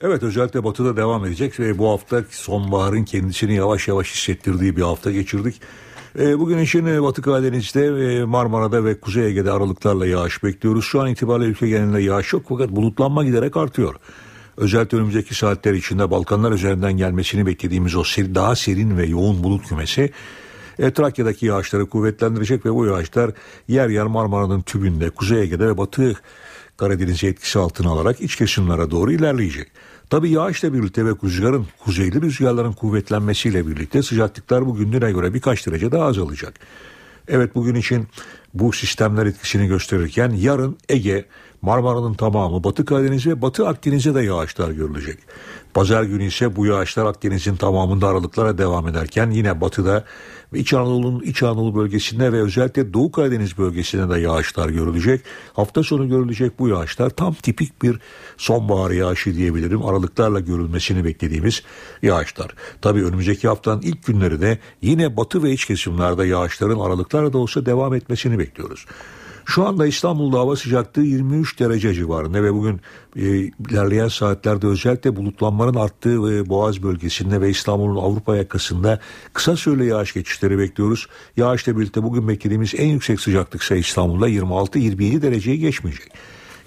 Evet 0.02 0.24
özellikle 0.24 0.64
batıda 0.64 0.98
devam 0.98 1.26
edecek 1.26 1.60
ve 1.60 1.78
bu 1.78 1.90
hafta 1.90 2.24
sonbaharın 2.30 3.04
kendisini 3.04 3.56
yavaş 3.56 3.88
yavaş 3.88 4.14
hissettirdiği 4.14 4.78
bir 4.78 4.82
hafta 4.82 5.12
geçirdik. 5.12 5.62
E, 6.20 6.40
bugün 6.40 6.58
için 6.58 6.86
e, 6.86 7.04
Batı 7.04 7.22
Karadeniz'de, 7.22 7.86
e, 7.86 8.24
Marmara'da 8.24 8.86
ve 8.86 9.00
Kuzey 9.00 9.28
Ege'de 9.28 9.52
aralıklarla 9.52 10.06
yağış 10.06 10.44
bekliyoruz. 10.44 10.86
Şu 10.86 11.02
an 11.02 11.08
itibariyle 11.08 11.50
ülke 11.50 11.70
genelinde 11.70 12.02
yağış 12.02 12.34
yok 12.34 12.44
fakat 12.50 12.70
bulutlanma 12.70 13.24
giderek 13.24 13.58
artıyor. 13.58 13.96
Özellikle 14.58 14.98
önümüzdeki 14.98 15.36
saatler 15.36 15.74
içinde 15.74 16.12
Balkanlar 16.12 16.52
üzerinden 16.52 16.94
gelmesini 16.94 17.46
beklediğimiz 17.46 17.96
o 17.96 18.04
seri, 18.04 18.36
daha 18.36 18.56
serin 18.56 18.98
ve 18.98 19.06
yoğun 19.06 19.44
bulut 19.44 19.68
kümesi 19.68 20.12
e, 20.80 20.94
Trakya'daki 20.94 21.46
yağışları 21.46 21.86
kuvvetlendirecek 21.86 22.66
ve 22.66 22.74
bu 22.74 22.86
yağışlar 22.86 23.32
yer 23.68 23.90
yer 23.90 24.06
Marmara'nın 24.06 24.62
tübünde, 24.62 25.10
Kuzey 25.10 25.42
Ege'de 25.42 25.68
ve 25.68 25.78
Batı 25.78 26.16
Karadeniz'i 26.80 27.28
etkisi 27.28 27.60
altına 27.60 27.90
alarak 27.90 28.22
iç 28.22 28.36
kesimlere 28.36 28.92
doğru 28.92 29.12
ilerleyecek. 29.12 29.68
Tabi 30.10 30.30
yağışla 30.30 30.74
birlikte 30.74 31.06
ve 31.06 31.10
rüzgarın, 31.24 31.68
kuzeyli 31.80 32.22
rüzgarların 32.22 32.74
kuvvetlenmesiyle 32.74 33.68
birlikte 33.68 34.04
sıcaklıklar 34.04 34.66
bugüne 34.66 35.12
göre 35.12 35.34
birkaç 35.34 35.68
derece 35.68 35.92
daha 35.92 36.06
azalacak. 36.06 36.54
Evet 37.28 37.56
bugün 37.56 37.76
için 37.76 38.08
bu 38.54 38.74
sistemler 38.74 39.26
etkisini 39.26 39.68
gösterirken 39.68 40.30
yarın 40.30 40.78
Ege, 40.90 41.26
Marmara'nın 41.62 42.14
tamamı, 42.14 42.64
Batı 42.64 42.86
Karadeniz 42.86 43.28
ve 43.28 43.42
Batı 43.42 43.68
Akdeniz'e 43.68 44.16
de 44.16 44.22
yağışlar 44.22 44.72
görülecek. 44.72 45.18
Pazar 45.74 46.04
günü 46.04 46.24
ise 46.24 46.56
bu 46.56 46.66
yağışlar 46.66 47.06
Akdeniz'in 47.06 47.56
tamamında 47.56 48.08
aralıklara 48.08 48.58
devam 48.58 48.88
ederken 48.88 49.32
yine 49.32 49.62
batıda 49.62 50.06
ve 50.54 50.60
İç 50.60 50.74
Anadolu'nun 50.74 51.22
İç 51.22 51.44
Anadolu 51.44 51.76
bölgesinde 51.76 52.34
ve 52.34 52.42
özellikle 52.42 52.94
Doğu 52.94 53.12
Karadeniz 53.12 53.58
bölgesinde 53.58 54.16
de 54.16 54.20
yağışlar 54.20 54.70
görülecek. 54.70 55.22
Hafta 55.54 55.84
sonu 55.84 56.10
görülecek 56.10 56.60
bu 56.60 56.68
yağışlar 56.68 57.10
tam 57.10 57.34
tipik 57.34 57.84
bir 57.84 58.00
sonbahar 58.38 58.92
yağışı 58.92 59.36
diyebilirim. 59.36 59.86
Aralıklarla 59.86 60.40
görülmesini 60.40 61.06
beklediğimiz 61.06 61.64
yağışlar. 62.02 62.52
Tabii 62.82 63.06
önümüzdeki 63.06 63.48
haftanın 63.48 63.82
ilk 63.82 64.06
günleri 64.06 64.42
de 64.42 64.60
yine 64.82 65.18
batı 65.18 65.44
ve 65.44 65.52
iç 65.52 65.66
kesimlerde 65.66 66.26
yağışların 66.26 66.80
aralıklarla 66.80 67.34
da 67.34 67.38
olsa 67.38 67.66
devam 67.66 67.94
etmesini 67.94 68.40
bekliyoruz. 68.40 68.86
Şu 69.50 69.68
anda 69.68 69.88
İstanbul'da 69.88 70.40
hava 70.40 70.56
sıcaklığı 70.56 71.02
23 71.02 71.60
derece 71.60 71.94
civarında 71.94 72.44
ve 72.44 72.54
bugün 72.54 72.82
e, 73.16 73.22
ilerleyen 73.70 74.08
saatlerde 74.08 74.68
özellikle 74.68 75.16
bulutlanmanın 75.16 75.74
arttığı 75.74 76.24
ve 76.24 76.50
Boğaz 76.50 76.84
bölgesinde 76.84 77.42
ve 77.42 77.50
İstanbul'un 77.50 77.96
Avrupa 77.96 78.36
yakasında 78.36 79.00
kısa 79.34 79.56
süreli 79.56 79.86
yağış 79.86 80.14
geçişleri 80.14 80.58
bekliyoruz. 80.58 81.08
Yağışla 81.38 81.78
birlikte 81.78 82.04
bugün 82.04 82.28
beklediğimiz 82.28 82.74
en 82.78 82.88
yüksek 82.88 83.20
sıcaklık 83.22 83.62
ise 83.62 83.78
İstanbul'da 83.78 84.30
26-27 84.30 85.22
dereceyi 85.22 85.60
geçmeyecek. 85.60 86.12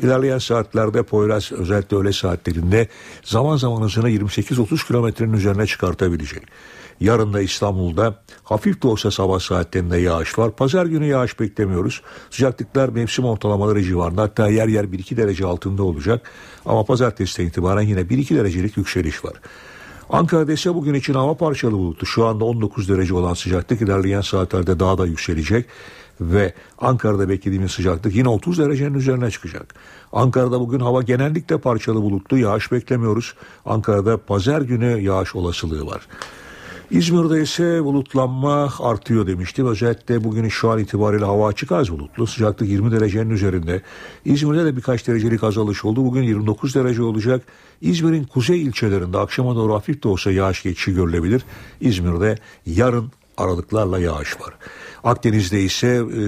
İlerleyen 0.03 0.39
saatlerde 0.39 1.03
Poyraz 1.03 1.53
özellikle 1.53 1.97
öğle 1.97 2.13
saatlerinde 2.13 2.89
zaman 3.23 3.57
zaman 3.57 3.83
hızını 3.83 4.11
28-30 4.11 4.87
kilometrenin 4.87 5.33
üzerine 5.33 5.67
çıkartabilecek. 5.67 6.43
Yarın 7.03 7.33
da 7.33 7.41
İstanbul'da 7.41 8.15
hafif 8.43 8.83
de 8.83 8.89
olsa 8.89 9.11
sabah 9.11 9.41
saatlerinde 9.41 9.99
yağış 9.99 10.39
var. 10.39 10.57
Pazar 10.57 10.87
günü 10.87 11.07
yağış 11.07 11.41
beklemiyoruz. 11.41 12.03
Sıcaklıklar 12.31 12.89
mevsim 12.89 13.25
ortalamaları 13.25 13.83
civarında 13.83 14.23
hatta 14.23 14.49
yer 14.49 14.69
yer 14.69 14.85
1-2 14.85 15.17
derece 15.17 15.47
altında 15.47 15.83
olacak. 15.83 16.31
Ama 16.67 16.85
pazartesiden 16.85 17.47
itibaren 17.47 17.83
yine 17.83 18.01
1-2 18.01 18.37
derecelik 18.37 18.77
yükseliş 18.77 19.25
var. 19.25 19.33
Ankara'da 20.11 20.53
ise 20.53 20.75
bugün 20.75 20.95
için 20.95 21.15
hava 21.15 21.37
parçalı 21.37 21.73
bulutlu. 21.73 22.07
Şu 22.07 22.27
anda 22.27 22.45
19 22.45 22.89
derece 22.89 23.15
olan 23.15 23.35
sıcaklık 23.35 23.83
ilerleyen 23.83 24.21
saatlerde 24.21 24.81
daha 24.81 24.99
da 24.99 25.07
yükselecek 25.07 25.67
ve 26.21 26.55
Ankara'da 26.79 27.29
beklediğimiz 27.29 27.71
sıcaklık 27.71 28.15
yine 28.15 28.29
30 28.29 28.59
derecenin 28.59 28.95
üzerine 28.95 29.31
çıkacak. 29.31 29.75
Ankara'da 30.13 30.61
bugün 30.61 30.81
hava 30.81 31.03
genellikle 31.03 31.59
parçalı 31.59 32.03
bulutlu 32.03 32.39
yağış 32.39 32.73
beklemiyoruz. 32.73 33.35
Ankara'da 33.65 34.17
pazar 34.17 34.63
günü 34.63 35.01
yağış 35.01 35.35
olasılığı 35.35 35.87
var. 35.87 36.09
İzmir'de 36.93 37.43
ise 37.43 37.85
bulutlanma 37.85 38.73
artıyor 38.79 39.27
demiştim. 39.27 39.67
Özellikle 39.67 40.25
bugün 40.25 40.49
şu 40.49 40.71
an 40.71 40.79
itibariyle 40.79 41.25
hava 41.25 41.49
açık 41.49 41.73
az 41.73 41.91
bulutlu. 41.91 42.27
Sıcaklık 42.27 42.69
20 42.69 42.93
derecenin 42.93 43.31
üzerinde. 43.31 43.83
İzmir'de 44.25 44.65
de 44.65 44.77
birkaç 44.77 45.09
derecelik 45.09 45.45
azalış 45.45 45.85
oldu. 45.85 46.05
Bugün 46.05 46.23
29 46.23 46.75
derece 46.75 47.03
olacak. 47.03 47.43
İzmir'in 47.81 48.25
kuzey 48.25 48.63
ilçelerinde 48.63 49.19
akşama 49.19 49.57
doğru 49.57 49.75
hafif 49.75 50.03
de 50.03 50.09
olsa 50.09 50.33
yağış 50.33 50.63
geçişi 50.63 50.95
görülebilir. 50.95 51.43
İzmir'de 51.81 52.39
yarın 52.67 53.13
aralıklarla 53.37 53.99
yağış 53.99 54.41
var. 54.41 54.55
Akdeniz'de 55.05 55.63
ise 55.63 55.89
e, 55.89 56.21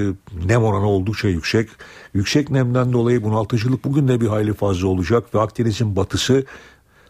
nem 0.48 0.64
oranı 0.64 0.88
oldukça 0.88 1.28
yüksek. 1.28 1.68
Yüksek 2.14 2.50
nemden 2.50 2.92
dolayı 2.92 3.22
bunaltıcılık 3.22 3.84
bugün 3.84 4.08
de 4.08 4.20
bir 4.20 4.26
hayli 4.26 4.54
fazla 4.54 4.88
olacak 4.88 5.34
ve 5.34 5.40
Akdeniz'in 5.40 5.96
batısı 5.96 6.44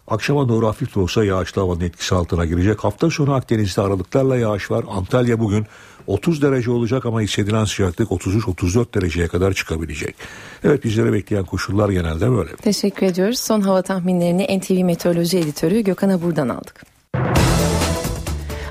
Akşama 0.09 0.49
doğru 0.49 0.67
hafif 0.67 0.95
de 0.95 1.01
olsa 1.01 1.25
yağışlı 1.25 1.63
havanın 1.63 1.81
etkisi 1.81 2.15
altına 2.15 2.45
girecek. 2.45 2.85
Hafta 2.85 3.11
sonu 3.11 3.35
Akdeniz'de 3.35 3.81
aralıklarla 3.81 4.37
yağış 4.37 4.71
var. 4.71 4.85
Antalya 4.89 5.41
bugün 5.41 5.67
30 6.07 6.43
derece 6.43 6.71
olacak 6.71 7.07
ama 7.07 7.21
hissedilen 7.21 7.65
sıcaklık 7.65 8.11
33-34 8.11 8.95
dereceye 8.95 9.29
kadar 9.29 9.53
çıkabilecek. 9.53 10.15
Evet 10.65 10.85
bizlere 10.85 11.13
bekleyen 11.13 11.45
koşullar 11.45 11.89
genelde 11.89 12.31
böyle. 12.31 12.57
Teşekkür 12.57 13.07
ediyoruz. 13.07 13.39
Son 13.39 13.61
hava 13.61 13.83
tahminlerini 13.83 14.59
NTV 14.59 14.85
Meteoroloji 14.85 15.39
Editörü 15.39 15.81
Gökhan 15.81 16.09
Abur'dan 16.09 16.49
aldık. 16.49 16.85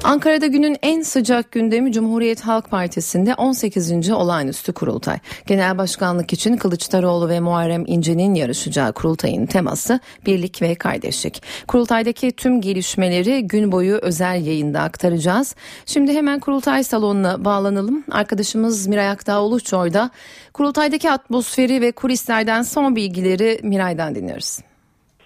Ankara'da 0.03 0.47
günün 0.47 0.77
en 0.81 1.01
sıcak 1.01 1.51
gündemi 1.51 1.91
Cumhuriyet 1.91 2.41
Halk 2.41 2.69
Partisi'nde 2.69 3.35
18. 3.35 4.11
olağanüstü 4.11 4.73
kurultay. 4.73 5.17
Genel 5.47 5.77
başkanlık 5.77 6.33
için 6.33 6.57
Kılıçdaroğlu 6.57 7.29
ve 7.29 7.39
Muharrem 7.39 7.83
İnce'nin 7.87 8.33
yarışacağı 8.33 8.93
kurultayın 8.93 9.45
teması 9.45 9.99
birlik 10.25 10.61
ve 10.61 10.75
kardeşlik. 10.75 11.43
Kurultaydaki 11.67 12.31
tüm 12.31 12.61
gelişmeleri 12.61 13.47
gün 13.47 13.71
boyu 13.71 13.95
özel 13.95 14.45
yayında 14.45 14.81
aktaracağız. 14.81 15.55
Şimdi 15.85 16.13
hemen 16.13 16.39
kurultay 16.39 16.83
salonuna 16.83 17.45
bağlanalım. 17.45 18.03
Arkadaşımız 18.11 18.87
Miray 18.87 19.09
Aktağ 19.09 19.41
orada. 19.73 20.09
Kurultaydaki 20.53 21.11
atmosferi 21.11 21.81
ve 21.81 21.91
kulislerden 21.91 22.61
son 22.61 22.95
bilgileri 22.95 23.59
Miray'dan 23.63 24.15
dinliyoruz. 24.15 24.59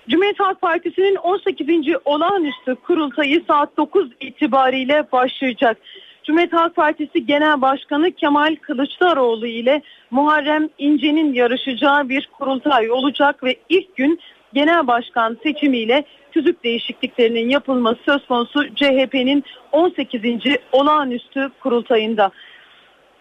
Cumhuriyet 0.09 0.39
Halk 0.39 0.61
Partisi'nin 0.61 1.15
18. 1.15 1.67
olağanüstü 2.05 2.75
kurultayı 2.75 3.43
saat 3.47 3.77
9 3.77 4.09
itibariyle 4.19 5.03
başlayacak. 5.11 5.77
Cumhuriyet 6.23 6.53
Halk 6.53 6.75
Partisi 6.75 7.25
Genel 7.25 7.61
Başkanı 7.61 8.11
Kemal 8.11 8.55
Kılıçdaroğlu 8.55 9.47
ile 9.47 9.81
Muharrem 10.11 10.69
İnce'nin 10.77 11.33
yarışacağı 11.33 12.09
bir 12.09 12.29
kurultay 12.39 12.91
olacak 12.91 13.43
ve 13.43 13.55
ilk 13.69 13.95
gün 13.95 14.19
genel 14.53 14.87
başkan 14.87 15.37
seçimiyle 15.43 16.03
tüzük 16.31 16.63
değişikliklerinin 16.63 17.49
yapılması 17.49 17.99
söz 18.05 18.27
konusu 18.27 18.75
CHP'nin 18.75 19.43
18. 19.71 20.23
olağanüstü 20.71 21.49
kurultayında. 21.59 22.31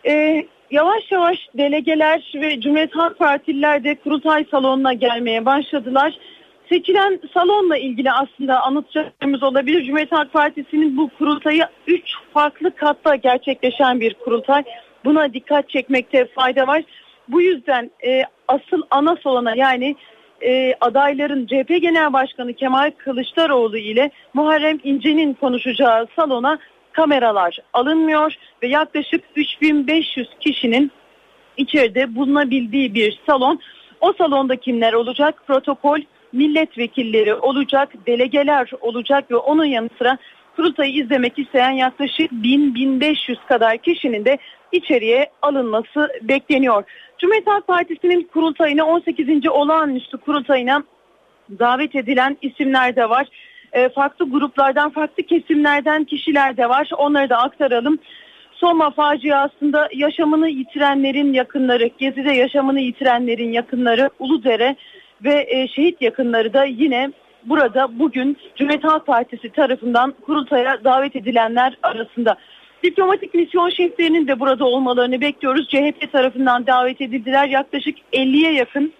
Ee, 0.06 0.46
yavaş 0.70 1.12
yavaş 1.12 1.48
delegeler 1.58 2.32
ve 2.34 2.60
Cumhuriyet 2.60 2.96
Halk 2.96 3.18
Partililer 3.18 3.84
de 3.84 3.94
kurultay 3.94 4.44
salonuna 4.50 4.92
gelmeye 4.92 5.44
başladılar. 5.44 6.14
Seçilen 6.68 7.20
salonla 7.34 7.76
ilgili 7.76 8.12
aslında 8.12 8.62
anlatacağımız 8.62 9.42
olabilir. 9.42 9.84
Cumhuriyet 9.84 10.12
Halk 10.12 10.32
Partisi'nin 10.32 10.96
bu 10.96 11.10
kurultayı 11.18 11.66
3 11.86 12.02
farklı 12.34 12.76
katta 12.76 13.16
gerçekleşen 13.16 14.00
bir 14.00 14.14
kurultay. 14.14 14.64
Buna 15.04 15.32
dikkat 15.32 15.70
çekmekte 15.70 16.28
fayda 16.34 16.66
var. 16.66 16.82
Bu 17.28 17.42
yüzden 17.42 17.90
e, 18.06 18.24
asıl 18.48 18.82
ana 18.90 19.16
salona 19.22 19.56
yani 19.56 19.96
e, 20.42 20.74
adayların 20.80 21.46
CHP 21.46 21.68
Genel 21.68 22.12
Başkanı 22.12 22.54
Kemal 22.54 22.90
Kılıçdaroğlu 22.98 23.78
ile 23.78 24.10
Muharrem 24.34 24.78
İnce'nin 24.84 25.34
konuşacağı 25.34 26.06
salona 26.16 26.58
kameralar 26.92 27.58
alınmıyor 27.72 28.34
ve 28.62 28.68
yaklaşık 28.68 29.24
3500 29.36 30.28
kişinin 30.40 30.92
içeride 31.56 32.14
bulunabildiği 32.14 32.94
bir 32.94 33.20
salon. 33.26 33.60
O 34.00 34.12
salonda 34.12 34.56
kimler 34.56 34.92
olacak? 34.92 35.42
Protokol 35.46 35.98
milletvekilleri 36.36 37.34
olacak, 37.34 37.88
delegeler 38.06 38.70
olacak 38.80 39.30
ve 39.30 39.36
onun 39.36 39.64
yanı 39.64 39.88
sıra 39.98 40.18
kurultayı 40.56 40.92
izlemek 40.92 41.38
isteyen 41.38 41.70
yaklaşık 41.70 42.32
1000-1500 42.32 43.36
kadar 43.48 43.78
kişinin 43.78 44.24
de 44.24 44.38
içeriye 44.72 45.30
alınması 45.42 46.08
bekleniyor. 46.22 46.84
Cumhuriyet 47.18 47.46
Halk 47.46 47.66
Partisi'nin 47.66 48.22
kurultayına 48.22 48.84
18. 48.84 49.48
olağanüstü 49.48 50.18
kurultayına 50.18 50.82
davet 51.58 51.94
edilen 51.94 52.36
isimler 52.42 52.96
de 52.96 53.10
var. 53.10 53.26
E, 53.72 53.88
farklı 53.88 54.30
gruplardan, 54.30 54.90
farklı 54.90 55.22
kesimlerden 55.22 56.04
kişiler 56.04 56.56
de 56.56 56.68
var. 56.68 56.90
Onları 56.98 57.30
da 57.30 57.36
aktaralım. 57.36 57.98
Soma 58.52 58.90
faciasında 58.90 59.88
yaşamını 59.94 60.48
yitirenlerin 60.48 61.32
yakınları, 61.32 61.90
Gezi'de 61.98 62.32
yaşamını 62.32 62.80
yitirenlerin 62.80 63.52
yakınları, 63.52 64.10
Uludere 64.18 64.76
ve 65.24 65.46
e, 65.48 65.68
şehit 65.68 66.02
yakınları 66.02 66.52
da 66.52 66.64
yine 66.64 67.12
burada 67.44 67.98
bugün 67.98 68.36
Cumhuriyet 68.56 68.84
Halk 68.84 69.06
Partisi 69.06 69.50
tarafından 69.50 70.14
kurultaya 70.26 70.84
davet 70.84 71.16
edilenler 71.16 71.78
arasında. 71.82 72.36
Diplomatik 72.82 73.34
misyon 73.34 73.70
şeflerinin 73.70 74.26
de 74.26 74.40
burada 74.40 74.64
olmalarını 74.64 75.20
bekliyoruz. 75.20 75.68
CHP 75.68 76.12
tarafından 76.12 76.66
davet 76.66 77.00
edildiler. 77.00 77.48
Yaklaşık 77.48 77.98
50'ye 78.12 78.52
yakın 78.52 78.92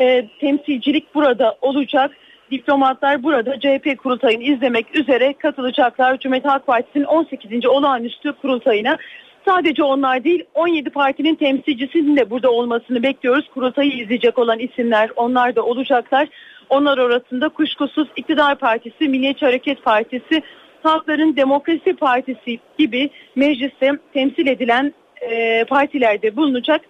e, 0.00 0.28
temsilcilik 0.40 1.14
burada 1.14 1.56
olacak. 1.60 2.10
Diplomatlar 2.50 3.22
burada 3.22 3.60
CHP 3.60 3.98
kurultayını 3.98 4.42
izlemek 4.42 4.96
üzere 4.96 5.32
katılacaklar. 5.32 6.18
Cumhuriyet 6.18 6.46
Halk 6.46 6.66
Partisi'nin 6.66 7.04
18. 7.04 7.66
olağanüstü 7.66 8.32
kurultayına. 8.32 8.98
Sadece 9.44 9.82
onlar 9.82 10.24
değil 10.24 10.44
17 10.54 10.90
partinin 10.90 11.34
temsilcisinin 11.34 12.16
de 12.16 12.30
burada 12.30 12.50
olmasını 12.50 13.02
bekliyoruz. 13.02 13.48
Kurultayı 13.54 13.92
izleyecek 13.92 14.38
olan 14.38 14.58
isimler 14.58 15.10
onlar 15.16 15.56
da 15.56 15.62
olacaklar. 15.62 16.28
Onlar 16.68 16.98
arasında 16.98 17.48
kuşkusuz 17.48 18.08
İktidar 18.16 18.58
Partisi, 18.58 19.08
Milliyetçi 19.08 19.46
Hareket 19.46 19.82
Partisi, 19.82 20.42
Halkların 20.82 21.36
Demokrasi 21.36 21.96
Partisi 21.96 22.58
gibi 22.78 23.10
mecliste 23.36 23.92
temsil 24.12 24.46
edilen 24.46 24.94
e, 25.20 25.64
partilerde 25.64 26.36
bulunacak. 26.36 26.80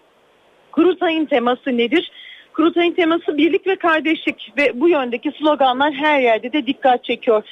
Kurultayın 0.73 1.27
teması 1.27 1.77
nedir? 1.77 2.11
Kurultayın 2.55 2.93
teması 2.93 3.37
birlik 3.37 3.67
ve 3.67 3.77
kardeşlik 3.77 4.53
ve 4.59 4.81
bu 4.81 4.89
yöndeki 4.89 5.33
sloganlar 5.39 5.93
her 5.93 6.21
yerde 6.21 6.53
de 6.53 6.67
dikkat 6.67 7.05
çekiyor. 7.05 7.43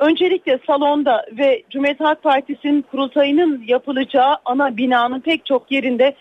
Öncelikle 0.00 0.58
salonda 0.66 1.26
ve 1.38 1.62
Cumhuriyet 1.70 2.00
Halk 2.00 2.22
Partisi'nin 2.22 2.82
kurultayının 2.82 3.64
yapılacağı 3.66 4.36
ana 4.44 4.76
binanın 4.76 5.20
pek 5.20 5.46
çok 5.46 5.72
yerinde 5.72 6.14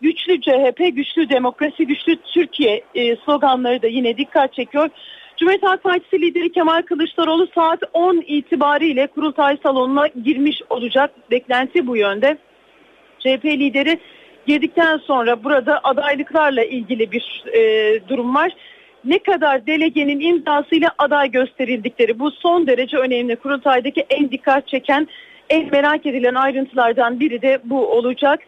güçlü 0.00 0.40
CHP, 0.40 0.78
güçlü 0.96 1.28
demokrasi, 1.28 1.86
güçlü 1.86 2.16
Türkiye 2.16 2.82
e, 2.94 3.16
sloganları 3.16 3.82
da 3.82 3.86
yine 3.86 4.16
dikkat 4.16 4.54
çekiyor. 4.54 4.88
Cumhuriyet 5.36 5.62
Halk 5.62 5.82
Partisi 5.82 6.20
lideri 6.20 6.52
Kemal 6.52 6.82
Kılıçdaroğlu 6.82 7.48
saat 7.54 7.80
10 7.92 8.24
itibariyle 8.26 9.06
kurultay 9.06 9.56
salonuna 9.62 10.06
girmiş 10.06 10.62
olacak. 10.70 11.10
Beklenti 11.30 11.86
bu 11.86 11.96
yönde. 11.96 12.38
CHP 13.18 13.44
lideri 13.44 13.98
girdikten 14.46 14.96
sonra 14.96 15.44
burada 15.44 15.80
adaylıklarla 15.84 16.64
ilgili 16.64 17.12
bir 17.12 17.44
e, 17.54 17.60
durum 18.08 18.34
var. 18.34 18.52
Ne 19.04 19.18
kadar 19.18 19.66
delegenin 19.66 20.20
imzasıyla 20.20 20.90
aday 20.98 21.30
gösterildikleri 21.30 22.18
bu 22.18 22.30
son 22.30 22.66
derece 22.66 22.96
önemli. 22.96 23.36
Kurultaydaki 23.36 24.00
en 24.10 24.30
dikkat 24.30 24.68
çeken, 24.68 25.08
en 25.50 25.70
merak 25.70 26.06
edilen 26.06 26.34
ayrıntılardan 26.34 27.20
biri 27.20 27.42
de 27.42 27.58
bu 27.64 27.86
olacak. 27.86 28.40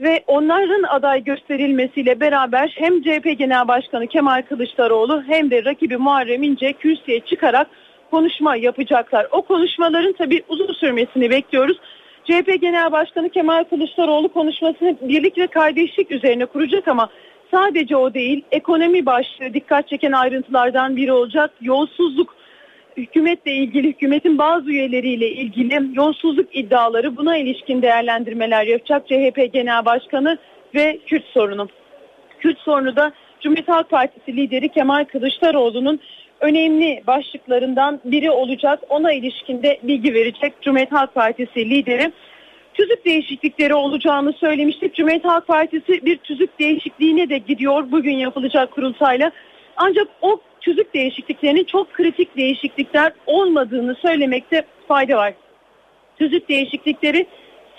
Ve 0.00 0.24
onların 0.26 0.82
aday 0.82 1.24
gösterilmesiyle 1.24 2.20
beraber 2.20 2.74
hem 2.74 3.02
CHP 3.02 3.38
Genel 3.38 3.68
Başkanı 3.68 4.06
Kemal 4.06 4.42
Kılıçdaroğlu 4.42 5.22
hem 5.26 5.50
de 5.50 5.64
rakibi 5.64 5.96
Muharrem 5.96 6.42
İnce 6.42 6.72
kürsüye 6.72 7.20
çıkarak 7.20 7.66
konuşma 8.10 8.56
yapacaklar. 8.56 9.26
O 9.30 9.42
konuşmaların 9.42 10.12
tabii 10.12 10.42
uzun 10.48 10.72
sürmesini 10.72 11.30
bekliyoruz. 11.30 11.78
CHP 12.24 12.60
Genel 12.60 12.92
Başkanı 12.92 13.28
Kemal 13.28 13.64
Kılıçdaroğlu 13.64 14.28
konuşmasını 14.32 14.96
birlik 15.00 15.38
ve 15.38 15.46
kardeşlik 15.46 16.10
üzerine 16.10 16.46
kuracak 16.46 16.88
ama 16.88 17.08
sadece 17.50 17.96
o 17.96 18.14
değil 18.14 18.44
ekonomi 18.52 19.06
başlığı 19.06 19.54
dikkat 19.54 19.88
çeken 19.88 20.12
ayrıntılardan 20.12 20.96
biri 20.96 21.12
olacak. 21.12 21.50
Yolsuzluk 21.60 22.34
hükümetle 22.96 23.52
ilgili 23.52 23.88
hükümetin 23.88 24.38
bazı 24.38 24.70
üyeleriyle 24.70 25.30
ilgili 25.30 25.90
yolsuzluk 25.92 26.56
iddiaları 26.56 27.16
buna 27.16 27.36
ilişkin 27.36 27.82
değerlendirmeler 27.82 28.66
yapacak 28.66 29.06
CHP 29.08 29.52
Genel 29.52 29.84
Başkanı 29.84 30.38
ve 30.74 30.98
Kürt 31.06 31.24
sorunu. 31.24 31.68
Kürt 32.40 32.58
sorunu 32.58 32.96
da 32.96 33.12
Cumhuriyet 33.40 33.68
Halk 33.68 33.90
Partisi 33.90 34.36
lideri 34.36 34.68
Kemal 34.68 35.04
Kılıçdaroğlu'nun 35.04 36.00
önemli 36.40 37.02
başlıklarından 37.06 38.00
biri 38.04 38.30
olacak. 38.30 38.80
Ona 38.88 39.12
ilişkinde 39.12 39.78
bilgi 39.82 40.14
verecek 40.14 40.52
Cumhuriyet 40.62 40.92
Halk 40.92 41.14
Partisi 41.14 41.70
lideri. 41.70 42.12
Tüzük 42.78 43.04
değişiklikleri 43.04 43.74
olacağını 43.74 44.32
söylemiştik. 44.32 44.94
Cumhuriyet 44.94 45.24
Halk 45.24 45.46
Partisi 45.46 46.06
bir 46.06 46.16
tüzük 46.16 46.58
değişikliğine 46.58 47.28
de 47.28 47.38
gidiyor 47.38 47.92
bugün 47.92 48.16
yapılacak 48.16 48.70
kurultayla. 48.70 49.30
Ancak 49.76 50.08
o 50.22 50.40
tüzük 50.60 50.94
değişikliklerinin 50.94 51.64
çok 51.64 51.92
kritik 51.92 52.36
değişiklikler 52.36 53.12
olmadığını 53.26 53.94
söylemekte 53.94 54.62
fayda 54.88 55.16
var. 55.16 55.34
Tüzük 56.18 56.48
değişiklikleri 56.48 57.26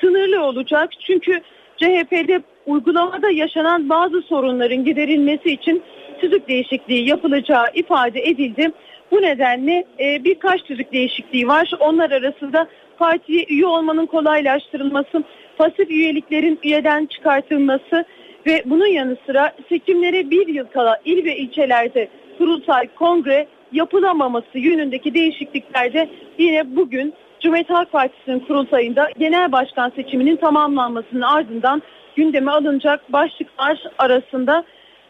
sınırlı 0.01 0.43
olacak 0.43 0.89
çünkü 0.99 1.41
CHP'de 1.77 2.41
uygulamada 2.65 3.29
yaşanan 3.29 3.89
bazı 3.89 4.21
sorunların 4.21 4.85
giderilmesi 4.85 5.51
için 5.51 5.83
tüzük 6.21 6.47
değişikliği 6.47 7.09
yapılacağı 7.09 7.65
ifade 7.73 8.19
edildi. 8.19 8.71
Bu 9.11 9.21
nedenle 9.21 9.85
e, 9.99 10.23
birkaç 10.23 10.63
tüzük 10.63 10.93
değişikliği 10.93 11.47
var. 11.47 11.71
Onlar 11.79 12.11
arasında 12.11 12.67
partiye 12.97 13.45
üye 13.49 13.65
olmanın 13.65 14.05
kolaylaştırılması, 14.05 15.23
pasif 15.57 15.91
üyeliklerin 15.91 16.59
üyeden 16.63 17.05
çıkartılması 17.05 18.05
ve 18.45 18.63
bunun 18.65 18.87
yanı 18.87 19.17
sıra 19.25 19.51
seçimlere 19.69 20.29
bir 20.29 20.47
yıl 20.47 20.65
kala 20.65 20.97
il 21.05 21.25
ve 21.25 21.37
ilçelerde 21.37 22.07
kurultay, 22.37 22.87
kongre 22.95 23.47
yapılamaması 23.71 24.59
yönündeki 24.59 25.13
değişikliklerde 25.13 26.09
yine 26.37 26.75
bugün 26.75 27.13
Cumhuriyet 27.39 27.69
Halk 27.69 27.91
Partisi'nin 27.91 28.39
kurultayında 28.39 29.09
genel 29.19 29.51
başkan 29.51 29.89
seçiminin 29.89 30.35
tamamlanmasının 30.35 31.21
ardından 31.21 31.81
gündeme 32.15 32.51
alınacak 32.51 33.13
başlıklar 33.13 33.83
arasında. 33.97 34.63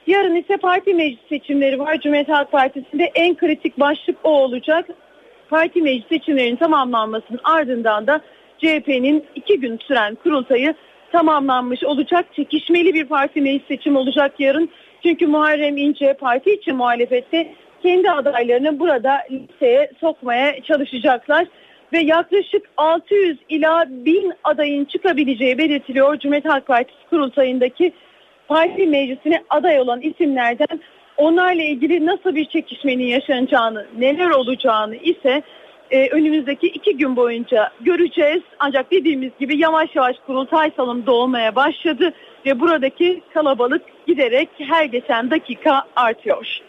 Yarın 0.10 0.36
ise 0.36 0.58
parti 0.58 0.94
meclis 0.94 1.30
seçimleri 1.30 1.80
var. 1.80 2.00
Cumhuriyet 2.00 2.30
Halk 2.30 2.52
Partisi'nde 2.52 3.12
en 3.16 3.36
kritik 3.36 3.80
başlık 3.80 4.18
o 4.24 4.30
olacak. 4.30 4.86
parti 5.50 5.82
meclis 5.82 6.08
seçimlerinin 6.08 6.56
tamamlanmasının 6.56 7.40
ardından 7.44 8.08
da 8.08 8.22
CHP'nin 8.58 9.26
iki 9.36 9.60
gün 9.60 9.78
süren 9.78 10.16
kurultayı 10.16 10.74
tamamlanmış 11.12 11.84
olacak. 11.84 12.26
Çekişmeli 12.36 12.94
bir 12.94 13.06
parti 13.06 13.42
meclis 13.42 13.68
seçimi 13.68 13.98
olacak 13.98 14.40
yarın. 14.40 14.70
Çünkü 15.04 15.28
Muharrem 15.28 15.78
İnce 15.78 16.14
parti 16.14 16.54
için 16.54 16.76
muhalefette 16.76 17.54
kendi 17.84 18.12
adaylarını 18.12 18.80
burada 18.80 19.20
listeye 19.32 19.92
sokmaya 20.00 20.64
çalışacaklar. 20.64 21.48
Ve 21.94 22.00
yaklaşık 22.00 22.70
600 22.78 23.38
ila 23.50 23.86
1000 23.90 24.34
adayın 24.44 24.86
çıkabileceği 24.86 25.58
belirtiliyor 25.58 26.20
Cumhuriyet 26.20 26.46
Halk 26.46 26.68
Partisi 26.68 27.10
kurultayındaki 27.10 27.94
parti 28.50 28.88
meclisine 28.88 29.44
aday 29.50 29.80
olan 29.80 30.02
isimlerden 30.02 30.80
onlarla 31.18 31.64
ilgili 31.64 32.06
nasıl 32.06 32.36
bir 32.36 32.46
çekişmenin 32.46 33.06
yaşanacağını, 33.06 33.88
neler 33.98 34.30
olacağını 34.30 34.96
ise 34.96 35.42
e, 35.92 36.10
önümüzdeki 36.10 36.68
iki 36.68 36.98
gün 36.98 37.16
boyunca 37.16 37.72
göreceğiz. 37.82 38.42
Ancak 38.60 38.92
dediğimiz 38.92 39.32
gibi 39.40 39.58
yavaş 39.58 39.96
yavaş 39.96 40.16
kurultay 40.26 40.72
salonu 40.78 41.12
olmaya 41.12 41.56
başladı 41.56 42.14
ve 42.46 42.60
buradaki 42.60 43.22
kalabalık 43.34 43.82
giderek 44.08 44.50
her 44.58 44.86
geçen 44.86 45.32
dakika 45.32 45.84
artıyor. 45.96 46.60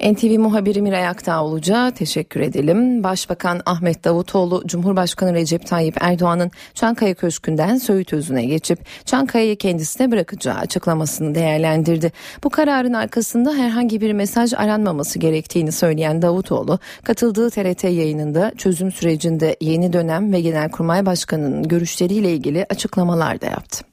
NTV 0.00 0.38
muhabiri 0.38 0.82
Miray 0.82 1.08
Aktağ 1.08 1.44
olacağı 1.44 1.92
teşekkür 1.92 2.40
edelim. 2.40 3.04
Başbakan 3.04 3.60
Ahmet 3.66 4.04
Davutoğlu, 4.04 4.62
Cumhurbaşkanı 4.66 5.34
Recep 5.34 5.66
Tayyip 5.66 5.96
Erdoğan'ın 6.00 6.50
Çankaya 6.74 7.14
Köşkü'nden 7.14 7.76
Söğüt 7.76 8.12
Özü'ne 8.12 8.44
geçip 8.44 8.78
Çankaya'yı 9.04 9.56
kendisine 9.56 10.10
bırakacağı 10.10 10.54
açıklamasını 10.54 11.34
değerlendirdi. 11.34 12.12
Bu 12.44 12.50
kararın 12.50 12.92
arkasında 12.92 13.54
herhangi 13.54 14.00
bir 14.00 14.12
mesaj 14.12 14.52
aranmaması 14.54 15.18
gerektiğini 15.18 15.72
söyleyen 15.72 16.22
Davutoğlu, 16.22 16.78
katıldığı 17.04 17.50
TRT 17.50 17.84
yayınında 17.84 18.52
çözüm 18.58 18.92
sürecinde 18.92 19.56
yeni 19.60 19.92
dönem 19.92 20.32
ve 20.32 20.40
Genelkurmay 20.40 21.06
Başkanı'nın 21.06 21.68
görüşleriyle 21.68 22.32
ilgili 22.32 22.66
açıklamalar 22.70 23.40
da 23.40 23.46
yaptı. 23.46 23.89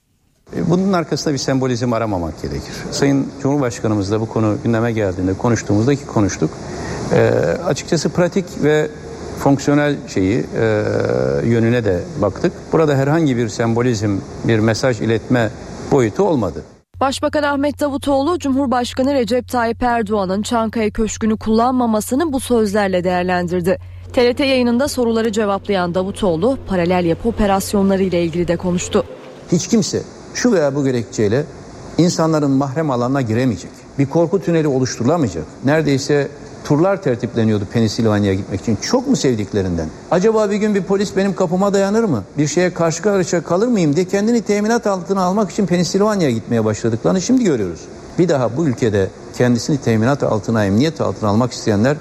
E, 0.56 0.70
bunun 0.70 0.94
arkasında 0.94 1.34
bir 1.34 1.40
sembolizm 1.40 1.94
aramamak 1.94 2.42
gerekir. 2.42 2.74
Sayın 2.92 3.28
Cumhurbaşkanımız 3.42 4.12
da 4.12 4.22
bu 4.22 4.26
konu 4.26 4.58
gündeme 4.64 4.92
geldiğinde 4.92 5.34
konuştuğumuzda 5.34 5.96
ki 5.96 6.06
konuştuk. 6.06 6.50
E, 7.14 7.30
açıkçası 7.66 8.10
pratik 8.10 8.46
ve 8.64 8.90
fonksiyonel 9.40 9.96
şeyi 10.08 10.46
e, 10.60 10.84
yönüne 11.46 11.86
de 11.86 12.00
baktık. 12.22 12.54
Burada 12.72 12.96
herhangi 12.96 13.38
bir 13.38 13.50
sembolizm, 13.50 14.18
bir 14.44 14.60
mesaj 14.60 15.02
iletme 15.02 15.50
boyutu 15.92 16.24
olmadı. 16.24 16.64
Başbakan 17.00 17.44
Ahmet 17.44 17.80
Davutoğlu, 17.80 18.40
Cumhurbaşkanı 18.40 19.14
Recep 19.14 19.48
Tayyip 19.48 19.84
Erdoğan'ın 19.84 20.42
Çankaya 20.42 20.90
Köşkü'nü 20.90 21.38
kullanmamasını 21.38 22.34
bu 22.34 22.40
sözlerle 22.40 23.04
değerlendirdi. 23.04 23.78
TRT 24.14 24.40
yayınında 24.40 24.88
soruları 24.88 25.32
cevaplayan 25.32 25.96
Davutoğlu, 25.96 26.58
paralel 26.68 27.06
yapı 27.06 27.30
operasyonları 27.30 28.04
ile 28.04 28.24
ilgili 28.24 28.48
de 28.48 28.58
konuştu. 28.58 29.04
Hiç 29.52 29.68
kimse 29.68 30.02
şu 30.34 30.52
veya 30.52 30.76
bu 30.76 30.86
gerekçeyle 30.86 31.44
insanların 31.98 32.52
mahrem 32.52 32.92
alanına 32.92 33.22
giremeyecek. 33.22 33.72
Bir 34.00 34.06
korku 34.06 34.42
tüneli 34.42 34.68
oluşturulamayacak. 34.68 35.46
Neredeyse 35.66 36.28
turlar 36.64 37.02
tertipleniyordu 37.02 37.66
Pensilvanya'ya 37.74 38.34
gitmek 38.34 38.62
için. 38.62 38.78
Çok 38.82 39.08
mu 39.08 39.16
sevdiklerinden? 39.16 39.88
Acaba 40.12 40.50
bir 40.50 40.56
gün 40.56 40.76
bir 40.76 40.84
polis 40.84 41.16
benim 41.16 41.36
kapıma 41.36 41.74
dayanır 41.74 42.04
mı? 42.04 42.24
Bir 42.38 42.48
şeye 42.48 42.74
karşı 42.74 43.02
karşıya 43.04 43.44
kalır 43.44 43.68
mıyım 43.68 43.96
diye 43.96 44.06
kendini 44.06 44.42
teminat 44.42 44.88
altına 44.88 45.22
almak 45.22 45.52
için 45.52 45.66
Pensilvanya'ya 45.66 46.32
gitmeye 46.32 46.66
başladıklarını 46.66 47.22
şimdi 47.22 47.44
görüyoruz. 47.44 47.80
Bir 48.20 48.30
daha 48.30 48.58
bu 48.58 48.68
ülkede 48.68 49.10
kendisini 49.38 49.78
teminat 49.78 50.24
altına, 50.24 50.66
emniyet 50.66 51.02
altına 51.02 51.30
almak 51.30 51.52
isteyenler 51.52 51.98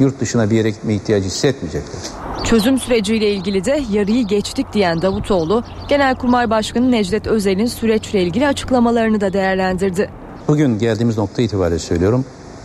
yurt 0.00 0.20
dışına 0.20 0.50
bir 0.50 0.56
yere 0.56 0.70
gitme 0.70 0.94
ihtiyacı 0.94 1.26
hissetmeyecekler. 1.26 2.00
Çözüm 2.44 2.78
süreciyle 2.78 3.30
ilgili 3.32 3.64
de 3.64 3.84
yarıyı 3.90 4.26
geçtik 4.26 4.66
diyen 4.72 5.02
Davutoğlu, 5.02 5.64
Genelkurmay 5.88 6.50
Başkanı 6.50 6.92
Necdet 6.92 7.26
Özel'in 7.26 7.66
süreçle 7.66 8.22
ilgili 8.22 8.46
açıklamalarını 8.46 9.20
da 9.20 9.32
değerlendirdi. 9.32 10.10
Bugün 10.48 10.78
geldiğimiz 10.78 11.18
nokta 11.18 11.42
itibariyle 11.42 11.78
söylüyorum. 11.78 12.24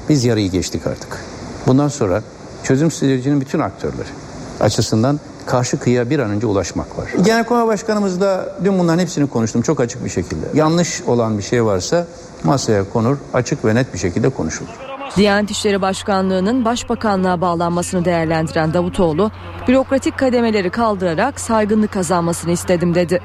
Biz 0.09 0.25
yarıyı 0.25 0.51
geçtik 0.51 0.87
artık. 0.87 1.25
Bundan 1.67 1.87
sonra 1.87 2.23
çözüm 2.63 2.91
sürecinin 2.91 3.41
bütün 3.41 3.59
aktörleri 3.59 4.09
açısından 4.59 5.19
karşı 5.45 5.79
kıyıya 5.79 6.09
bir 6.09 6.19
an 6.19 6.29
önce 6.29 6.47
ulaşmak 6.47 6.97
var. 6.97 7.11
Genelkurmay 7.25 7.67
Başkanımız 7.67 8.21
da 8.21 8.55
dün 8.63 8.79
bunların 8.79 8.99
hepsini 8.99 9.27
konuştum 9.27 9.61
çok 9.61 9.79
açık 9.79 10.05
bir 10.05 10.09
şekilde. 10.09 10.45
Yanlış 10.53 11.01
olan 11.07 11.37
bir 11.37 11.43
şey 11.43 11.65
varsa 11.65 12.07
masaya 12.43 12.83
konur, 12.93 13.17
açık 13.33 13.65
ve 13.65 13.75
net 13.75 13.93
bir 13.93 13.99
şekilde 13.99 14.29
konuşulur. 14.29 14.90
Diyanet 15.17 15.51
İşleri 15.51 15.81
Başkanlığı'nın 15.81 16.65
başbakanlığa 16.65 17.41
bağlanmasını 17.41 18.05
değerlendiren 18.05 18.73
Davutoğlu, 18.73 19.31
bürokratik 19.67 20.17
kademeleri 20.17 20.69
kaldırarak 20.69 21.39
saygınlık 21.39 21.91
kazanmasını 21.91 22.51
istedim 22.51 22.95
dedi. 22.95 23.21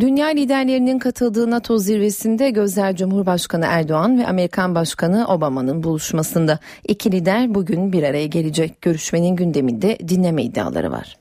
Dünya 0.00 0.26
liderlerinin 0.26 0.98
katıldığı 0.98 1.50
NATO 1.50 1.78
zirvesinde 1.78 2.50
gözler 2.50 2.96
Cumhurbaşkanı 2.96 3.66
Erdoğan 3.68 4.18
ve 4.18 4.26
Amerikan 4.26 4.74
Başkanı 4.74 5.26
Obama'nın 5.28 5.82
buluşmasında. 5.82 6.58
İki 6.88 7.12
lider 7.12 7.54
bugün 7.54 7.92
bir 7.92 8.02
araya 8.02 8.26
gelecek. 8.26 8.82
Görüşmenin 8.82 9.36
gündeminde 9.36 9.98
dinleme 10.08 10.42
iddiaları 10.42 10.92
var. 10.92 11.16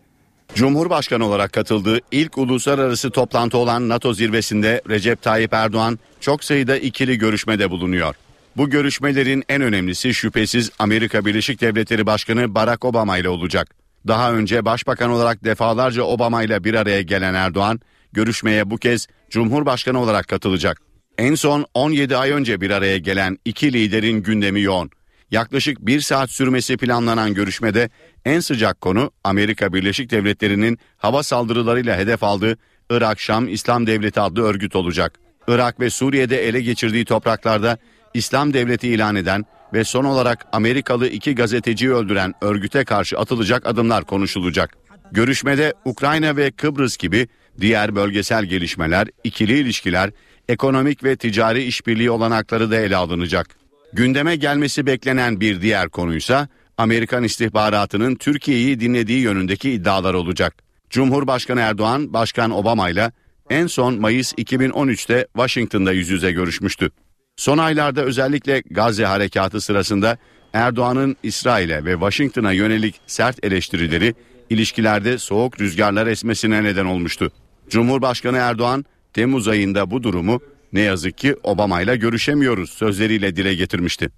Cumhurbaşkanı 0.55 1.25
olarak 1.25 1.53
katıldığı 1.53 1.99
ilk 2.11 2.37
uluslararası 2.37 3.11
toplantı 3.11 3.57
olan 3.57 3.89
NATO 3.89 4.13
zirvesinde 4.13 4.81
Recep 4.89 5.21
Tayyip 5.21 5.53
Erdoğan 5.53 5.99
çok 6.19 6.43
sayıda 6.43 6.77
ikili 6.77 7.17
görüşmede 7.17 7.71
bulunuyor. 7.71 8.15
Bu 8.57 8.69
görüşmelerin 8.69 9.43
en 9.49 9.61
önemlisi 9.61 10.13
şüphesiz 10.13 10.71
Amerika 10.79 11.25
Birleşik 11.25 11.61
Devletleri 11.61 12.05
Başkanı 12.05 12.55
Barack 12.55 12.85
Obama 12.85 13.17
ile 13.17 13.29
olacak. 13.29 13.75
Daha 14.07 14.33
önce 14.33 14.65
başbakan 14.65 15.09
olarak 15.09 15.43
defalarca 15.43 16.03
Obama 16.03 16.43
ile 16.43 16.63
bir 16.63 16.73
araya 16.73 17.01
gelen 17.01 17.33
Erdoğan, 17.33 17.79
görüşmeye 18.13 18.69
bu 18.69 18.77
kez 18.77 19.07
Cumhurbaşkanı 19.29 20.01
olarak 20.01 20.27
katılacak. 20.27 20.81
En 21.17 21.35
son 21.35 21.65
17 21.73 22.17
ay 22.17 22.31
önce 22.31 22.61
bir 22.61 22.71
araya 22.71 22.97
gelen 22.97 23.37
iki 23.45 23.73
liderin 23.73 24.23
gündemi 24.23 24.61
yoğun. 24.61 24.89
Yaklaşık 25.31 25.79
bir 25.79 26.01
saat 26.01 26.31
sürmesi 26.31 26.77
planlanan 26.77 27.33
görüşmede 27.33 27.89
en 28.25 28.39
sıcak 28.39 28.81
konu 28.81 29.11
Amerika 29.23 29.73
Birleşik 29.73 30.11
Devletleri'nin 30.11 30.79
hava 30.97 31.23
saldırılarıyla 31.23 31.97
hedef 31.97 32.23
aldığı 32.23 32.57
Irak 32.89 33.19
Şam 33.19 33.47
İslam 33.47 33.87
Devleti 33.87 34.19
adlı 34.19 34.43
örgüt 34.43 34.75
olacak. 34.75 35.19
Irak 35.47 35.79
ve 35.79 35.89
Suriye'de 35.89 36.47
ele 36.47 36.61
geçirdiği 36.61 37.05
topraklarda 37.05 37.77
İslam 38.15 38.53
Devleti 38.53 38.87
ilan 38.87 39.15
eden 39.15 39.45
ve 39.73 39.83
son 39.83 40.03
olarak 40.03 40.45
Amerikalı 40.51 41.07
iki 41.07 41.35
gazeteciyi 41.35 41.91
öldüren 41.91 42.33
örgüte 42.41 42.85
karşı 42.85 43.19
atılacak 43.19 43.67
adımlar 43.67 44.03
konuşulacak. 44.03 44.77
Görüşmede 45.11 45.73
Ukrayna 45.85 46.37
ve 46.37 46.51
Kıbrıs 46.51 46.97
gibi 46.97 47.27
diğer 47.61 47.95
bölgesel 47.95 48.45
gelişmeler, 48.45 49.07
ikili 49.23 49.59
ilişkiler, 49.59 50.11
ekonomik 50.49 51.03
ve 51.03 51.15
ticari 51.15 51.63
işbirliği 51.63 52.11
olanakları 52.11 52.71
da 52.71 52.75
ele 52.75 52.95
alınacak. 52.95 53.47
Gündeme 53.93 54.35
gelmesi 54.35 54.85
beklenen 54.85 55.39
bir 55.39 55.61
diğer 55.61 55.89
konuysa 55.89 56.47
Amerikan 56.77 57.23
istihbaratının 57.23 58.15
Türkiye'yi 58.15 58.79
dinlediği 58.79 59.21
yönündeki 59.21 59.71
iddialar 59.71 60.13
olacak. 60.13 60.55
Cumhurbaşkanı 60.89 61.59
Erdoğan, 61.59 62.13
Başkan 62.13 62.51
Obama 62.51 62.89
ile 62.89 63.11
en 63.49 63.67
son 63.67 63.99
Mayıs 63.99 64.33
2013'te 64.33 65.27
Washington'da 65.33 65.91
yüz 65.91 66.09
yüze 66.09 66.31
görüşmüştü. 66.31 66.89
Son 67.37 67.57
aylarda 67.57 68.03
özellikle 68.03 68.63
Gazze 68.71 69.05
harekatı 69.05 69.61
sırasında 69.61 70.17
Erdoğan'ın 70.53 71.15
İsrail'e 71.23 71.85
ve 71.85 71.91
Washington'a 71.91 72.51
yönelik 72.51 73.01
sert 73.07 73.45
eleştirileri 73.45 74.13
ilişkilerde 74.49 75.17
soğuk 75.17 75.61
rüzgarlar 75.61 76.07
esmesine 76.07 76.63
neden 76.63 76.85
olmuştu. 76.85 77.31
Cumhurbaşkanı 77.69 78.37
Erdoğan 78.37 78.85
Temmuz 79.13 79.47
ayında 79.47 79.91
bu 79.91 80.03
durumu 80.03 80.41
ne 80.73 80.81
yazık 80.81 81.17
ki 81.17 81.35
Obama 81.43 81.81
ile 81.81 81.95
görüşemiyoruz 81.95 82.69
sözleriyle 82.69 83.35
dile 83.35 83.55
getirmişti. 83.55 84.09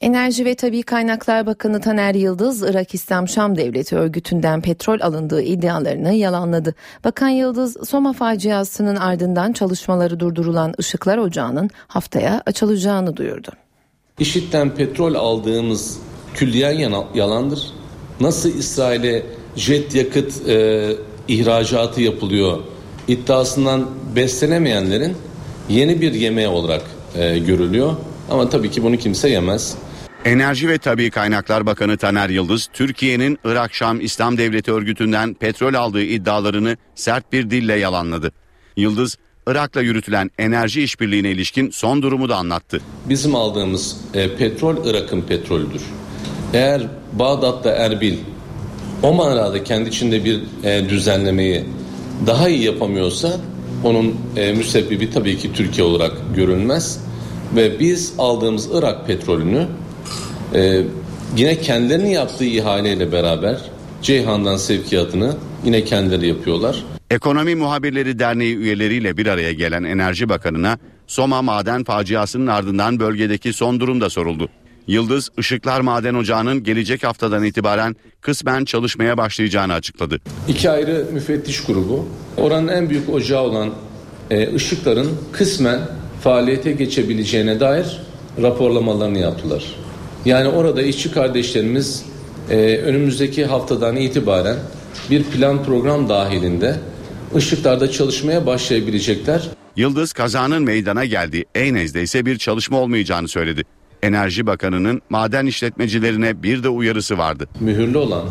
Enerji 0.00 0.44
ve 0.44 0.54
Tabi 0.54 0.82
Kaynaklar 0.82 1.46
Bakanı 1.46 1.80
Taner 1.80 2.14
Yıldız, 2.14 2.62
Irak 2.62 2.94
İslam 2.94 3.28
Şam 3.28 3.56
Devleti 3.56 3.96
örgütünden 3.96 4.60
petrol 4.60 5.00
alındığı 5.00 5.42
iddialarını 5.42 6.12
yalanladı. 6.12 6.74
Bakan 7.04 7.28
Yıldız, 7.28 7.88
Soma 7.88 8.12
faciasının 8.12 8.96
ardından 8.96 9.52
çalışmaları 9.52 10.20
durdurulan 10.20 10.74
Işıklar 10.78 11.18
Ocağı'nın 11.18 11.70
haftaya 11.86 12.42
açılacağını 12.46 13.16
duyurdu. 13.16 13.48
İşitten 14.18 14.74
petrol 14.74 15.14
aldığımız 15.14 15.98
külliyen 16.34 16.94
yalandır. 17.14 17.70
Nasıl 18.20 18.48
İsrail'e 18.48 19.26
jet 19.56 19.94
yakıt 19.94 20.48
e, 20.48 20.88
ihracatı 21.28 22.00
yapılıyor 22.00 22.58
iddiasından 23.08 23.86
beslenemeyenlerin 24.16 25.16
yeni 25.68 26.00
bir 26.00 26.12
yemeği 26.12 26.48
olarak 26.48 26.82
e, 27.14 27.38
görülüyor. 27.38 27.92
Ama 28.30 28.48
tabii 28.48 28.70
ki 28.70 28.82
bunu 28.82 28.96
kimse 28.96 29.28
yemez. 29.28 29.76
Enerji 30.26 30.68
ve 30.68 30.78
Tabi 30.78 31.10
Kaynaklar 31.10 31.66
Bakanı 31.66 31.96
Taner 31.96 32.28
Yıldız, 32.28 32.68
Türkiye'nin 32.72 33.38
Irak 33.44 33.74
Şam 33.74 34.00
İslam 34.00 34.38
Devleti 34.38 34.72
örgütünden 34.72 35.34
petrol 35.34 35.74
aldığı 35.74 36.02
iddialarını 36.02 36.76
sert 36.94 37.32
bir 37.32 37.50
dille 37.50 37.74
yalanladı. 37.74 38.32
Yıldız, 38.76 39.16
Irak'la 39.46 39.80
yürütülen 39.80 40.30
enerji 40.38 40.82
işbirliğine 40.82 41.30
ilişkin 41.30 41.70
son 41.70 42.02
durumu 42.02 42.28
da 42.28 42.36
anlattı. 42.36 42.80
Bizim 43.08 43.34
aldığımız 43.34 43.96
e, 44.14 44.36
petrol 44.36 44.86
Irak'ın 44.86 45.22
petrolüdür. 45.22 45.82
Eğer 46.54 46.82
Bağdat'ta 47.12 47.70
Erbil 47.70 48.16
o 49.02 49.12
manada 49.12 49.64
kendi 49.64 49.88
içinde 49.88 50.24
bir 50.24 50.40
e, 50.64 50.88
düzenlemeyi 50.88 51.64
daha 52.26 52.48
iyi 52.48 52.64
yapamıyorsa 52.64 53.40
onun 53.84 54.14
e, 54.36 54.52
müsebbibi 54.52 55.10
tabii 55.10 55.38
ki 55.38 55.52
Türkiye 55.52 55.86
olarak 55.86 56.12
görülmez. 56.36 57.00
Ve 57.56 57.80
biz 57.80 58.14
aldığımız 58.18 58.68
Irak 58.72 59.06
petrolünü 59.06 59.66
e, 60.54 60.82
yine 61.36 61.58
kendilerinin 61.60 62.10
yaptığı 62.10 62.44
ihaleyle 62.44 63.12
beraber 63.12 63.60
Ceyhan'dan 64.02 64.56
sevkiyatını 64.56 65.36
yine 65.64 65.84
kendileri 65.84 66.28
yapıyorlar. 66.28 66.84
Ekonomi 67.10 67.54
Muhabirleri 67.54 68.18
Derneği 68.18 68.56
üyeleriyle 68.56 69.16
bir 69.16 69.26
araya 69.26 69.52
gelen 69.52 69.82
Enerji 69.84 70.28
Bakanı'na 70.28 70.78
Soma 71.06 71.42
maden 71.42 71.84
faciasının 71.84 72.46
ardından 72.46 73.00
bölgedeki 73.00 73.52
son 73.52 73.80
durum 73.80 74.00
da 74.00 74.10
soruldu. 74.10 74.48
Yıldız 74.86 75.30
Işıklar 75.38 75.80
Maden 75.80 76.14
Ocağı'nın 76.14 76.62
gelecek 76.62 77.04
haftadan 77.04 77.44
itibaren 77.44 77.96
kısmen 78.20 78.64
çalışmaya 78.64 79.16
başlayacağını 79.16 79.72
açıkladı. 79.72 80.20
İki 80.48 80.70
ayrı 80.70 81.06
müfettiş 81.12 81.64
grubu 81.64 82.08
oranın 82.36 82.68
en 82.68 82.90
büyük 82.90 83.08
ocağı 83.08 83.42
olan 83.42 83.70
e, 84.30 84.54
ışıkların 84.54 85.10
kısmen 85.32 85.80
faaliyete 86.22 86.72
geçebileceğine 86.72 87.60
dair 87.60 88.00
raporlamalarını 88.42 89.18
yaptılar. 89.18 89.64
Yani 90.26 90.48
orada 90.48 90.82
işçi 90.82 91.12
kardeşlerimiz 91.12 92.04
e, 92.50 92.56
önümüzdeki 92.76 93.44
haftadan 93.44 93.96
itibaren 93.96 94.56
bir 95.10 95.24
plan 95.24 95.64
program 95.64 96.08
dahilinde 96.08 96.76
ışıklarda 97.34 97.90
çalışmaya 97.90 98.46
başlayabilecekler. 98.46 99.48
Yıldız 99.76 100.12
kazanın 100.12 100.62
meydana 100.62 101.04
geldiği 101.04 101.44
Eynez'de 101.54 102.02
ise 102.02 102.26
bir 102.26 102.38
çalışma 102.38 102.78
olmayacağını 102.78 103.28
söyledi. 103.28 103.62
Enerji 104.02 104.46
Bakanı'nın 104.46 105.02
maden 105.10 105.46
işletmecilerine 105.46 106.42
bir 106.42 106.62
de 106.62 106.68
uyarısı 106.68 107.18
vardı. 107.18 107.48
Mühürlü 107.60 107.98
olan 107.98 108.24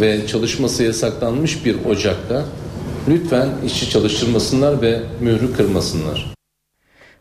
ve 0.00 0.26
çalışması 0.26 0.82
yasaklanmış 0.82 1.64
bir 1.64 1.76
ocakta 1.84 2.44
lütfen 3.08 3.48
işçi 3.66 3.90
çalıştırmasınlar 3.90 4.82
ve 4.82 5.00
mührü 5.20 5.52
kırmasınlar. 5.52 6.34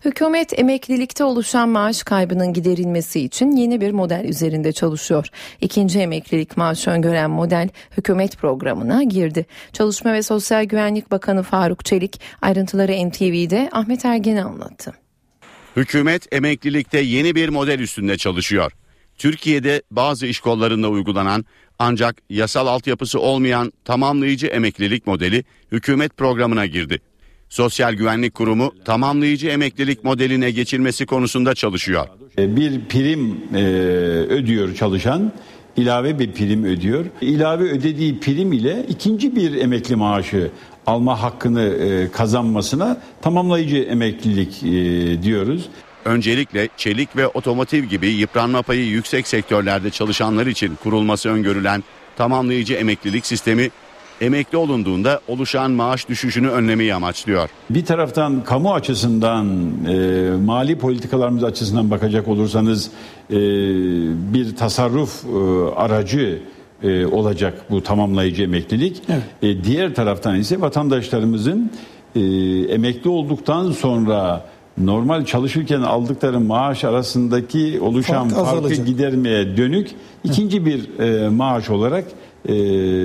Hükümet 0.05 0.59
emeklilikte 0.59 1.23
oluşan 1.23 1.69
maaş 1.69 2.03
kaybının 2.03 2.53
giderilmesi 2.53 3.19
için 3.19 3.51
yeni 3.51 3.81
bir 3.81 3.91
model 3.91 4.25
üzerinde 4.25 4.71
çalışıyor. 4.71 5.27
İkinci 5.61 5.99
emeklilik 5.99 6.57
maaşı 6.57 6.89
öngören 6.89 7.29
model 7.29 7.69
hükümet 7.97 8.37
programına 8.37 9.03
girdi. 9.03 9.45
Çalışma 9.73 10.13
ve 10.13 10.23
Sosyal 10.23 10.63
Güvenlik 10.63 11.11
Bakanı 11.11 11.43
Faruk 11.43 11.85
Çelik 11.85 12.21
ayrıntıları 12.41 13.09
NTV'de 13.09 13.69
Ahmet 13.71 14.05
Ergen'e 14.05 14.43
anlattı. 14.43 14.93
Hükümet 15.75 16.33
emeklilikte 16.33 16.99
yeni 16.99 17.35
bir 17.35 17.49
model 17.49 17.79
üstünde 17.79 18.17
çalışıyor. 18.17 18.71
Türkiye'de 19.17 19.81
bazı 19.91 20.25
iş 20.25 20.39
kollarında 20.39 20.89
uygulanan 20.89 21.45
ancak 21.79 22.15
yasal 22.29 22.67
altyapısı 22.67 23.19
olmayan 23.19 23.73
tamamlayıcı 23.85 24.47
emeklilik 24.47 25.07
modeli 25.07 25.43
hükümet 25.71 26.17
programına 26.17 26.65
girdi. 26.65 26.99
Sosyal 27.53 27.93
Güvenlik 27.93 28.33
Kurumu 28.33 28.71
tamamlayıcı 28.85 29.47
emeklilik 29.47 30.03
modeline 30.03 30.51
geçilmesi 30.51 31.05
konusunda 31.05 31.55
çalışıyor. 31.55 32.07
Bir 32.37 32.85
prim 32.85 33.37
e, 33.55 33.63
ödüyor 34.29 34.75
çalışan, 34.75 35.31
ilave 35.77 36.19
bir 36.19 36.31
prim 36.31 36.63
ödüyor. 36.63 37.05
İlave 37.21 37.63
ödediği 37.63 38.19
prim 38.19 38.53
ile 38.53 38.85
ikinci 38.89 39.35
bir 39.35 39.55
emekli 39.55 39.95
maaşı 39.95 40.51
alma 40.85 41.21
hakkını 41.21 41.63
e, 41.63 42.11
kazanmasına 42.11 43.01
tamamlayıcı 43.21 43.77
emeklilik 43.77 44.63
e, 44.63 45.23
diyoruz. 45.23 45.69
Öncelikle 46.05 46.69
çelik 46.77 47.15
ve 47.15 47.27
otomotiv 47.27 47.83
gibi 47.83 48.07
yıpranma 48.07 48.61
payı 48.61 48.85
yüksek 48.85 49.27
sektörlerde 49.27 49.89
çalışanlar 49.89 50.47
için 50.47 50.75
kurulması 50.83 51.29
öngörülen 51.29 51.83
tamamlayıcı 52.15 52.73
emeklilik 52.73 53.25
sistemi 53.25 53.69
emekli 54.21 54.57
olunduğunda 54.57 55.21
oluşan 55.27 55.71
maaş 55.71 56.09
düşüşünü 56.09 56.49
önlemeyi 56.49 56.95
amaçlıyor. 56.95 57.49
Bir 57.69 57.85
taraftan 57.85 58.43
kamu 58.43 58.73
açısından 58.73 59.47
e, 59.89 60.29
mali 60.45 60.77
politikalarımız 60.77 61.43
açısından 61.43 61.91
bakacak 61.91 62.27
olursanız 62.27 62.91
e, 63.29 63.35
bir 64.33 64.55
tasarruf 64.55 65.23
e, 65.25 65.29
aracı 65.75 66.39
e, 66.83 67.05
olacak 67.05 67.53
bu 67.69 67.83
tamamlayıcı 67.83 68.43
emeklilik. 68.43 69.01
Evet. 69.09 69.23
E, 69.41 69.63
diğer 69.63 69.95
taraftan 69.95 70.39
ise 70.39 70.61
vatandaşlarımızın 70.61 71.71
e, 72.15 72.19
emekli 72.73 73.09
olduktan 73.09 73.71
sonra 73.71 74.45
normal 74.77 75.25
çalışırken 75.25 75.81
aldıkları 75.81 76.39
maaş 76.39 76.83
arasındaki 76.83 77.79
oluşan 77.81 78.29
Fark 78.29 78.45
farkı 78.45 78.57
azalacak. 78.57 78.87
gidermeye 78.87 79.57
dönük 79.57 79.89
ikinci 80.23 80.65
bir 80.65 80.99
e, 80.99 81.29
maaş 81.29 81.69
olarak 81.69 82.05
e, 82.49 82.53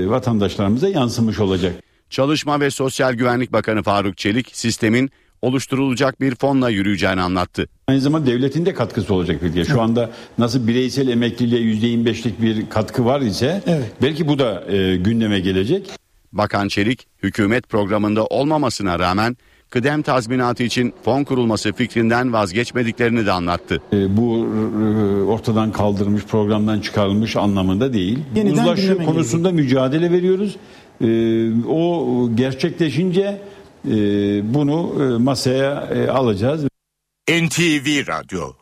vatandaşlarımıza 0.08 0.88
yansımış 0.88 1.40
olacak. 1.40 1.74
Çalışma 2.10 2.60
ve 2.60 2.70
Sosyal 2.70 3.14
Güvenlik 3.14 3.52
Bakanı 3.52 3.82
Faruk 3.82 4.18
Çelik 4.18 4.56
sistemin 4.56 5.10
oluşturulacak 5.42 6.20
bir 6.20 6.34
fonla 6.34 6.70
yürüyeceğini 6.70 7.20
anlattı. 7.20 7.68
Aynı 7.86 8.00
zamanda 8.00 8.26
devletin 8.26 8.66
de 8.66 8.74
katkısı 8.74 9.14
olacak 9.14 9.42
bir 9.42 9.52
diye. 9.52 9.64
Şu 9.64 9.80
anda 9.80 10.10
nasıl 10.38 10.68
bireysel 10.68 11.08
emekliliğe 11.08 11.60
%25'lik 11.60 12.42
bir 12.42 12.70
katkı 12.70 13.04
var 13.04 13.20
ise 13.20 13.62
evet. 13.66 13.92
belki 14.02 14.28
bu 14.28 14.38
da 14.38 14.72
e, 14.72 14.96
gündeme 14.96 15.40
gelecek. 15.40 15.90
Bakan 16.32 16.68
Çelik 16.68 17.06
hükümet 17.22 17.68
programında 17.68 18.26
olmamasına 18.26 18.98
rağmen 18.98 19.36
kıdem 19.70 20.02
tazminatı 20.02 20.62
için 20.62 20.94
fon 21.04 21.24
kurulması 21.24 21.72
fikrinden 21.72 22.32
vazgeçmediklerini 22.32 23.26
de 23.26 23.32
anlattı. 23.32 23.82
E, 23.92 24.16
bu 24.16 24.46
e, 24.82 25.22
ortadan 25.22 25.72
kaldırılmış 25.72 26.24
programdan 26.24 26.80
çıkarılmış 26.80 27.36
anlamında 27.36 27.92
değil. 27.92 28.18
Yeniden 28.34 28.62
Uzlaşı 28.62 28.98
konusunda 29.04 29.50
gelecek. 29.50 29.64
mücadele 29.66 30.12
veriyoruz. 30.12 30.56
E, 31.00 31.08
o 31.68 32.30
gerçekleşince 32.34 33.40
e, 33.88 33.94
bunu 34.54 34.92
e, 35.02 35.18
masaya 35.22 35.72
e, 35.94 36.08
alacağız. 36.10 36.64
NTV 37.28 38.06
Radyo 38.08 38.52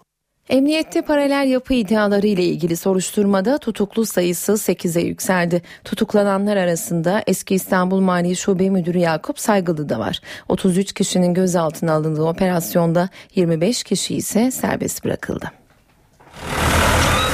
Emniyette 0.48 1.02
paralel 1.02 1.48
yapı 1.48 1.74
iddiaları 1.74 2.26
ile 2.26 2.44
ilgili 2.44 2.76
soruşturmada 2.76 3.58
tutuklu 3.58 4.06
sayısı 4.06 4.52
8'e 4.52 5.02
yükseldi. 5.02 5.62
Tutuklananlar 5.84 6.56
arasında 6.56 7.22
eski 7.26 7.54
İstanbul 7.54 8.00
Mali 8.00 8.36
Şube 8.36 8.70
Müdürü 8.70 8.98
Yakup 8.98 9.40
Saygılı 9.40 9.88
da 9.88 9.98
var. 9.98 10.20
33 10.48 10.92
kişinin 10.92 11.34
gözaltına 11.34 11.92
alındığı 11.92 12.22
operasyonda 12.22 13.08
25 13.34 13.82
kişi 13.82 14.14
ise 14.14 14.50
serbest 14.50 15.04
bırakıldı. 15.04 15.52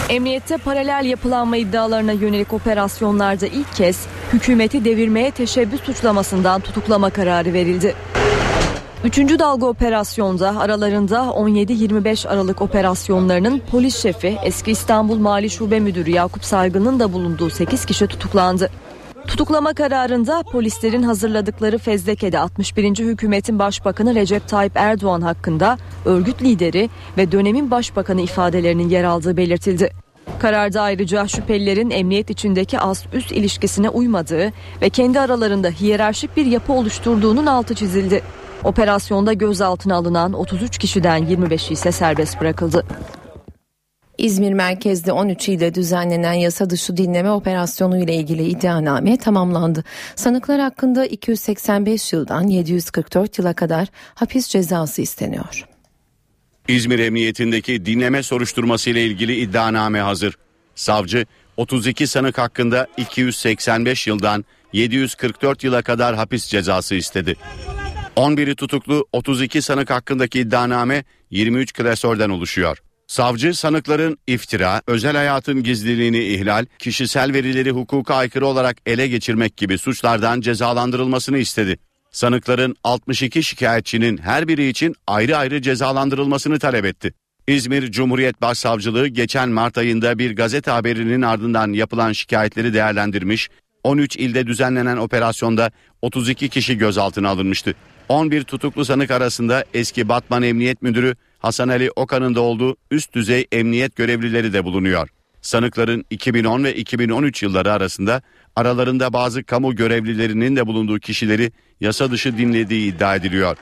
Emniyette 0.09 0.57
paralel 0.57 1.05
yapılanma 1.05 1.57
iddialarına 1.57 2.13
yönelik 2.13 2.53
operasyonlarda 2.53 3.47
ilk 3.47 3.75
kez 3.75 4.07
hükümeti 4.33 4.85
devirmeye 4.85 5.31
teşebbüs 5.31 5.81
suçlamasından 5.83 6.61
tutuklama 6.61 7.11
kararı 7.11 7.53
verildi. 7.53 7.95
Üçüncü 9.05 9.39
dalga 9.39 9.67
operasyonda 9.67 10.59
aralarında 10.61 11.19
17-25 11.19 12.29
Aralık 12.29 12.63
operasyonlarının 12.63 13.63
polis 13.71 14.03
şefi 14.03 14.39
eski 14.45 14.71
İstanbul 14.71 15.19
Mali 15.19 15.51
Şube 15.51 15.81
Müdürü 15.81 16.11
Yakup 16.11 16.45
Saygın'ın 16.45 17.01
da 17.01 17.13
bulunduğu 17.13 17.51
8 17.51 17.85
kişi 17.85 18.07
tutuklandı. 18.07 18.71
Tutuklama 19.27 19.75
kararında 19.75 20.43
polislerin 20.43 21.03
hazırladıkları 21.03 21.79
fezlekede 21.79 22.39
61. 22.39 22.99
hükümetin 22.99 23.59
başbakanı 23.59 24.15
Recep 24.15 24.49
Tayyip 24.49 24.73
Erdoğan 24.77 25.21
hakkında 25.21 25.79
örgüt 26.05 26.43
lideri 26.43 26.91
ve 27.19 27.33
dönemin 27.33 27.71
başbakanı 27.71 28.21
ifadelerinin 28.21 28.89
yer 28.89 29.05
aldığı 29.05 29.37
belirtildi. 29.37 29.93
Kararda 30.39 30.83
ayrıca 30.83 31.29
şüphelilerin 31.29 31.91
emniyet 31.91 32.31
içindeki 32.31 32.79
ast-üst 32.79 33.35
ilişkisine 33.35 33.89
uymadığı 33.89 34.53
ve 34.83 34.91
kendi 34.91 35.21
aralarında 35.21 35.69
hiyerarşik 35.69 36.37
bir 36.37 36.47
yapı 36.47 36.73
oluşturduğunun 36.73 37.47
altı 37.47 37.75
çizildi. 37.75 38.23
Operasyonda 38.65 39.33
gözaltına 39.33 39.95
alınan 39.95 40.33
33 40.33 40.79
kişiden 40.79 41.23
25'i 41.23 41.73
ise 41.73 41.93
serbest 41.93 42.41
bırakıldı. 42.41 42.87
İzmir 44.19 44.53
merkezde 44.53 45.13
13 45.13 45.49
ile 45.49 45.75
düzenlenen 45.75 46.33
yasa 46.33 46.71
dışı 46.71 46.97
dinleme 46.97 47.31
operasyonu 47.31 48.03
ile 48.03 48.15
ilgili 48.15 48.43
iddianame 48.45 49.17
tamamlandı. 49.17 49.85
Sanıklar 50.17 50.61
hakkında 50.61 51.07
285 51.07 52.13
yıldan 52.13 52.47
744 52.47 53.39
yıla 53.39 53.55
kadar 53.55 53.89
hapis 54.15 54.49
cezası 54.49 55.03
isteniyor. 55.03 55.65
İzmir 56.69 56.99
Emniyetindeki 56.99 57.87
dinleme 57.87 58.23
soruşturması 58.23 58.91
ile 58.91 59.05
ilgili 59.05 59.37
iddianame 59.37 60.01
hazır. 60.01 60.39
Savcı 60.75 61.27
32 61.57 62.07
sanık 62.07 62.39
hakkında 62.39 62.87
285 62.97 64.07
yıldan 64.07 64.45
744 64.73 65.65
yıla 65.65 65.83
kadar 65.83 66.17
hapis 66.17 66.47
cezası 66.47 66.95
istedi. 66.95 67.37
11'i 68.17 68.55
tutuklu 68.55 69.07
32 69.13 69.63
sanık 69.63 69.91
hakkındaki 69.91 70.41
iddianame 70.41 71.05
23 71.31 71.73
klasörden 71.73 72.31
oluşuyor. 72.31 72.79
Savcı 73.07 73.55
sanıkların 73.55 74.19
iftira, 74.27 74.83
özel 74.87 75.17
hayatın 75.17 75.63
gizliliğini 75.63 76.19
ihlal, 76.19 76.67
kişisel 76.79 77.33
verileri 77.33 77.71
hukuka 77.71 78.15
aykırı 78.15 78.47
olarak 78.47 78.77
ele 78.87 79.09
geçirmek 79.09 79.57
gibi 79.57 79.79
suçlardan 79.79 80.41
cezalandırılmasını 80.41 81.39
istedi. 81.39 81.79
Sanıkların 82.11 82.77
62 82.85 83.43
şikayetçinin 83.43 84.19
her 84.19 84.49
biri 84.49 84.69
için 84.69 84.95
ayrı 85.07 85.37
ayrı 85.37 85.63
cezalandırılmasını 85.63 86.59
talep 86.59 86.85
etti. 86.85 87.15
İzmir 87.47 87.93
Cumhuriyet 87.93 88.43
Başsavcılığı 88.43 89.09
geçen 89.09 89.49
Mart 89.49 89.79
ayında 89.79 90.19
bir 90.19 90.37
gazete 90.37 90.71
haberinin 90.71 91.23
ardından 91.23 91.73
yapılan 91.73 92.13
şikayetleri 92.13 92.75
değerlendirmiş, 92.75 93.49
13 93.85 94.17
ilde 94.17 94.47
düzenlenen 94.47 94.97
operasyonda 94.97 95.71
32 96.03 96.49
kişi 96.49 96.79
gözaltına 96.79 97.29
alınmıştı. 97.29 97.75
11 98.13 98.45
tutuklu 98.45 98.85
sanık 98.85 99.11
arasında 99.11 99.65
eski 99.75 100.09
Batman 100.09 100.43
Emniyet 100.43 100.83
Müdürü 100.83 101.17
Hasan 101.39 101.69
Ali 101.69 101.91
Okan'ın 101.97 102.35
da 102.35 102.41
olduğu 102.41 102.77
üst 102.91 103.15
düzey 103.15 103.47
emniyet 103.53 103.97
görevlileri 103.97 104.53
de 104.53 104.65
bulunuyor. 104.65 105.09
Sanıkların 105.43 106.05
2010 106.11 106.65
ve 106.65 106.75
2013 106.75 107.43
yılları 107.43 107.73
arasında 107.73 108.23
aralarında 108.57 109.13
bazı 109.13 109.45
kamu 109.45 109.77
görevlilerinin 109.77 110.57
de 110.57 110.67
bulunduğu 110.67 110.99
kişileri 110.99 111.53
yasa 111.81 112.11
dışı 112.11 112.39
dinlediği 112.39 112.95
iddia 112.95 113.17
ediliyor. 113.17 113.57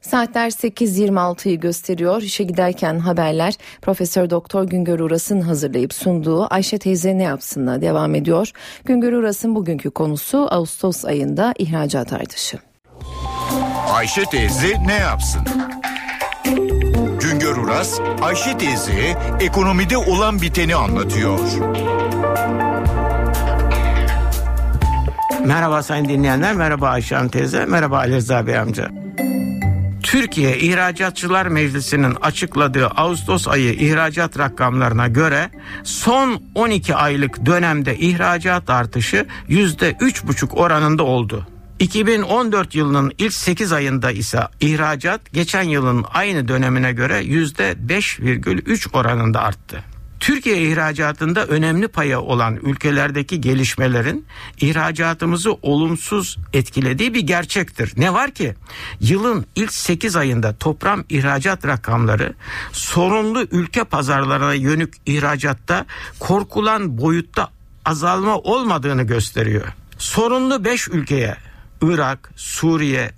Saatler 0.00 0.50
8.26'yı 0.50 1.60
gösteriyor. 1.60 2.22
İşe 2.22 2.44
giderken 2.44 2.98
haberler 2.98 3.54
Profesör 3.82 4.30
Doktor 4.30 4.64
Güngör 4.64 5.00
Uras'ın 5.00 5.40
hazırlayıp 5.40 5.94
sunduğu 5.94 6.54
Ayşe 6.54 6.78
teyze 6.78 7.18
ne 7.18 7.22
yapsınla 7.22 7.80
devam 7.80 8.14
ediyor. 8.14 8.50
Güngör 8.84 9.12
Uras'ın 9.12 9.54
bugünkü 9.54 9.90
konusu 9.90 10.38
Ağustos 10.50 11.04
ayında 11.04 11.54
ihracat 11.58 12.12
artışı. 12.12 12.58
Ayşe 13.90 14.24
teyze 14.24 14.76
ne 14.86 14.94
yapsın? 14.94 15.42
Güngör 17.20 17.56
Uras, 17.56 18.00
Ayşe 18.22 18.58
teyze 18.58 19.18
ekonomide 19.40 19.96
olan 19.96 20.40
biteni 20.40 20.76
anlatıyor. 20.76 21.38
Merhaba 25.44 25.82
sayın 25.82 26.04
dinleyenler, 26.04 26.54
merhaba 26.54 26.88
Ayşe 26.88 27.14
Hanım 27.14 27.28
teyze, 27.28 27.66
merhaba 27.66 27.98
Ali 27.98 28.14
Rıza 28.14 28.46
Bey 28.46 28.58
amca. 28.58 28.90
Türkiye 30.02 30.58
İhracatçılar 30.58 31.46
Meclisi'nin 31.46 32.14
açıkladığı 32.14 32.86
Ağustos 32.86 33.48
ayı 33.48 33.72
ihracat 33.72 34.38
rakamlarına 34.38 35.08
göre 35.08 35.50
son 35.84 36.42
12 36.54 36.94
aylık 36.94 37.46
dönemde 37.46 37.98
ihracat 37.98 38.70
artışı 38.70 39.26
%3,5 39.48 40.54
oranında 40.54 41.02
oldu. 41.02 41.46
2014 41.80 42.74
yılının 42.74 43.12
ilk 43.18 43.32
8 43.32 43.72
ayında 43.72 44.10
ise 44.10 44.40
ihracat 44.60 45.32
geçen 45.32 45.62
yılın 45.62 46.04
aynı 46.14 46.48
dönemine 46.48 46.92
göre 46.92 47.22
%5,3 47.22 48.96
oranında 48.96 49.40
arttı. 49.40 49.84
Türkiye 50.20 50.62
ihracatında 50.62 51.46
önemli 51.46 51.88
paya 51.88 52.20
olan 52.20 52.56
ülkelerdeki 52.56 53.40
gelişmelerin 53.40 54.26
ihracatımızı 54.60 55.52
olumsuz 55.52 56.38
etkilediği 56.52 57.14
bir 57.14 57.20
gerçektir. 57.20 57.92
Ne 57.96 58.12
var 58.12 58.30
ki 58.30 58.54
yılın 59.00 59.46
ilk 59.54 59.72
8 59.72 60.16
ayında 60.16 60.56
toplam 60.56 61.04
ihracat 61.08 61.66
rakamları 61.66 62.34
sorunlu 62.72 63.42
ülke 63.50 63.84
pazarlarına 63.84 64.54
yönük 64.54 64.94
ihracatta 65.06 65.86
korkulan 66.18 66.98
boyutta 66.98 67.48
azalma 67.84 68.38
olmadığını 68.38 69.02
gösteriyor. 69.02 69.66
Sorunlu 69.98 70.64
5 70.64 70.88
ülkeye 70.88 71.36
Irak, 71.82 72.30
Suriye, 72.36 73.10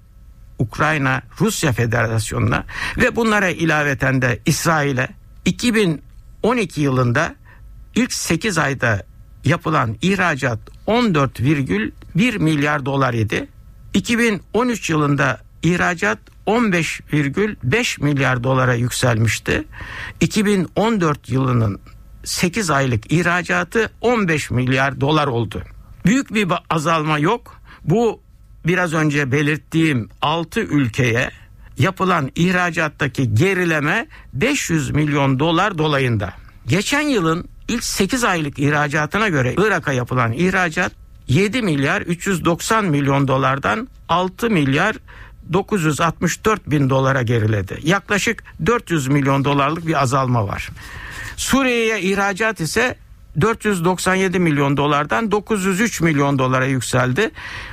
Ukrayna, 0.58 1.22
Rusya 1.40 1.72
Federasyonu'na 1.72 2.64
ve 2.96 3.16
bunlara 3.16 3.48
ilaveten 3.48 4.22
de 4.22 4.40
İsrail'e 4.46 5.08
2012 5.44 6.80
yılında 6.80 7.34
ilk 7.94 8.12
8 8.12 8.58
ayda 8.58 9.02
yapılan 9.44 9.96
ihracat 10.02 10.58
14,1 10.86 12.38
milyar 12.38 12.86
dolar 12.86 13.14
idi. 13.14 13.48
2013 13.94 14.90
yılında 14.90 15.40
ihracat 15.62 16.18
15,5 16.46 18.02
milyar 18.02 18.44
dolara 18.44 18.74
yükselmişti. 18.74 19.64
2014 20.20 21.28
yılının 21.28 21.80
8 22.24 22.70
aylık 22.70 23.12
ihracatı 23.12 23.90
15 24.00 24.50
milyar 24.50 25.00
dolar 25.00 25.26
oldu. 25.26 25.62
Büyük 26.04 26.34
bir 26.34 26.48
azalma 26.70 27.18
yok. 27.18 27.60
Bu 27.84 28.20
biraz 28.66 28.92
önce 28.92 29.32
belirttiğim 29.32 30.08
6 30.22 30.60
ülkeye 30.60 31.30
yapılan 31.78 32.30
ihracattaki 32.34 33.34
gerileme 33.34 34.06
500 34.32 34.90
milyon 34.90 35.38
dolar 35.38 35.78
dolayında. 35.78 36.34
Geçen 36.66 37.00
yılın 37.00 37.48
ilk 37.68 37.84
8 37.84 38.24
aylık 38.24 38.58
ihracatına 38.58 39.28
göre 39.28 39.54
Irak'a 39.58 39.92
yapılan 39.92 40.32
ihracat 40.32 40.92
7 41.28 41.62
milyar 41.62 42.02
390 42.02 42.84
milyon 42.84 43.28
dolardan 43.28 43.88
6 44.08 44.50
milyar 44.50 44.96
964 45.52 46.70
bin 46.70 46.90
dolara 46.90 47.22
geriledi. 47.22 47.78
Yaklaşık 47.82 48.44
400 48.66 49.08
milyon 49.08 49.44
dolarlık 49.44 49.86
bir 49.86 50.02
azalma 50.02 50.48
var. 50.48 50.68
Suriye'ye 51.36 52.00
ihracat 52.00 52.60
ise 52.60 52.96
497 53.40 54.38
milyon 54.38 54.76
dolardan 54.76 55.30
903 55.30 56.00
milyon 56.00 56.38
dolara 56.38 56.66
yükseldi. 56.66 57.30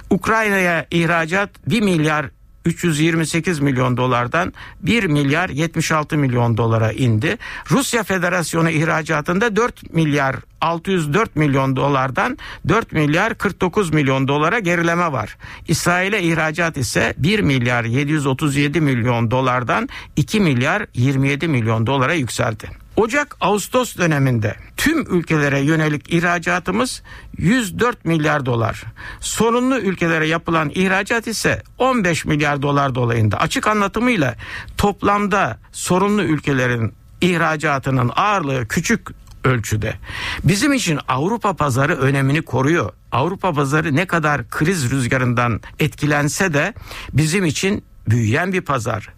Ukrayna'ya 0.09 0.85
ihracat 0.91 1.49
1 1.67 1.81
milyar 1.81 2.29
328 2.65 3.59
milyon 3.59 3.97
dolardan 3.97 4.53
1 4.81 5.03
milyar 5.03 5.49
76 5.49 6.17
milyon 6.17 6.57
dolara 6.57 6.91
indi. 6.91 7.37
Rusya 7.71 8.03
Federasyonu 8.03 8.69
ihracatında 8.69 9.55
4 9.55 9.93
milyar 9.93 10.35
604 10.61 11.35
milyon 11.35 11.75
dolardan 11.75 12.37
4 12.67 12.91
milyar 12.91 13.35
49 13.35 13.93
milyon 13.93 14.27
dolara 14.27 14.59
gerileme 14.59 15.11
var. 15.11 15.37
İsrail'e 15.67 16.21
ihracat 16.21 16.77
ise 16.77 17.13
1 17.17 17.39
milyar 17.39 17.83
737 17.83 18.81
milyon 18.81 19.31
dolardan 19.31 19.89
2 20.15 20.39
milyar 20.39 20.85
27 20.93 21.47
milyon 21.47 21.87
dolara 21.87 22.13
yükseldi. 22.13 22.69
Ocak-Ağustos 22.99 23.97
döneminde 23.97 24.55
tüm 24.77 25.15
ülkelere 25.15 25.59
yönelik 25.59 26.13
ihracatımız 26.13 27.01
104 27.37 28.05
milyar 28.05 28.45
dolar. 28.45 28.83
Sorunlu 29.19 29.79
ülkelere 29.79 30.27
yapılan 30.27 30.71
ihracat 30.75 31.27
ise 31.27 31.63
15 31.77 32.25
milyar 32.25 32.61
dolar 32.61 32.95
dolayında. 32.95 33.39
Açık 33.39 33.67
anlatımıyla 33.67 34.35
toplamda 34.77 35.59
sorunlu 35.71 36.23
ülkelerin 36.23 36.93
ihracatının 37.21 38.11
ağırlığı 38.15 38.67
küçük 38.67 39.07
ölçüde. 39.43 39.95
Bizim 40.43 40.73
için 40.73 40.99
Avrupa 41.07 41.53
pazarı 41.53 41.95
önemini 41.97 42.41
koruyor. 42.41 42.89
Avrupa 43.11 43.53
pazarı 43.53 43.95
ne 43.95 44.05
kadar 44.05 44.49
kriz 44.49 44.91
rüzgarından 44.91 45.61
etkilense 45.79 46.53
de 46.53 46.73
bizim 47.13 47.45
için 47.45 47.83
büyüyen 48.11 48.53
bir 48.53 48.61
pazar. 48.61 49.09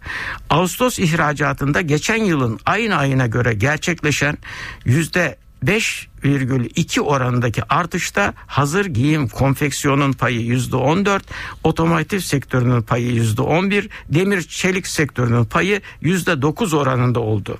Ağustos 0.50 0.98
ihracatında 0.98 1.80
geçen 1.80 2.24
yılın 2.24 2.60
aynı 2.66 2.96
ayına 2.96 3.26
göre 3.26 3.54
gerçekleşen 3.54 4.38
yüzde 4.84 5.36
5,2 5.64 7.00
oranındaki 7.00 7.62
artışta 7.64 8.34
hazır 8.46 8.86
giyim 8.86 9.28
konfeksiyonun 9.28 10.12
payı 10.12 10.40
yüzde 10.40 10.76
14, 10.76 11.24
otomotiv 11.64 12.18
sektörünün 12.18 12.82
payı 12.82 13.06
yüzde 13.06 13.42
11, 13.42 13.88
demir 14.08 14.42
çelik 14.42 14.86
sektörünün 14.86 15.44
payı 15.44 15.80
yüzde 16.00 16.42
9 16.42 16.74
oranında 16.74 17.20
oldu. 17.20 17.58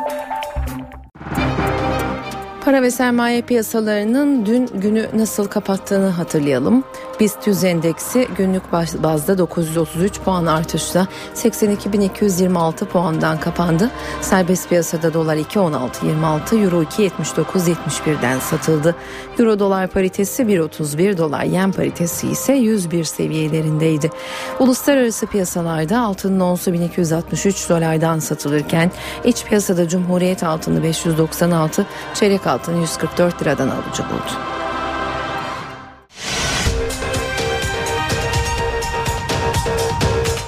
Para 2.65 2.83
ve 2.83 2.91
sermaye 2.91 3.43
piyasalarının 3.43 4.47
dün 4.47 4.67
günü 4.67 5.09
nasıl 5.15 5.47
kapattığını 5.47 6.09
hatırlayalım. 6.09 6.85
BIST 7.21 7.47
100 7.47 7.65
endeksi 7.65 8.29
günlük 8.37 8.73
bazda 8.73 9.39
933 9.39 10.21
puan 10.21 10.47
artışla 10.47 11.07
82.226 11.35 12.85
puandan 12.85 13.41
kapandı. 13.41 13.91
Serbest 14.21 14.69
piyasada 14.69 15.15
dolar 15.15 15.37
2.16.26, 15.37 16.65
euro 16.65 16.83
2.79.71'den 16.83 18.39
satıldı. 18.39 18.97
Euro 19.39 19.59
dolar 19.59 19.87
paritesi 19.87 20.43
1.31, 20.43 21.19
dolar 21.19 21.43
yen 21.43 21.73
paritesi 21.73 22.29
ise 22.29 22.53
101 22.53 23.05
seviyelerindeydi. 23.05 24.11
Uluslararası 24.59 25.27
piyasalarda 25.27 26.01
altının 26.01 26.41
onsu 26.41 26.73
1263 26.73 27.69
dolardan 27.69 28.19
satılırken 28.19 28.91
iç 29.25 29.45
piyasada 29.45 29.89
Cumhuriyet 29.89 30.43
altını 30.43 30.83
596, 30.83 31.87
çeyrek 32.15 32.47
altını 32.47 32.81
144 32.81 33.43
liradan 33.43 33.69
alıcı 33.69 34.03
buldu. 34.03 34.62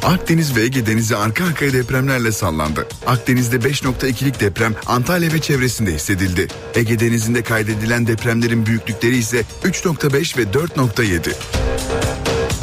Akdeniz 0.05 0.57
ve 0.57 0.63
Ege 0.63 0.87
Denizi 0.87 1.17
arka 1.17 1.45
arkaya 1.45 1.73
depremlerle 1.73 2.33
sallandı. 2.33 2.87
Akdeniz'de 3.07 3.57
5.2'lik 3.57 4.41
deprem 4.41 4.75
Antalya 4.87 5.33
ve 5.33 5.41
çevresinde 5.41 5.95
hissedildi. 5.95 6.49
Ege 6.75 7.01
Denizi'nde 7.01 7.43
kaydedilen 7.43 8.07
depremlerin 8.07 8.67
büyüklükleri 8.67 9.17
ise 9.17 9.45
3.5 9.65 10.39
ve 10.39 10.43
4.7. 10.43 11.33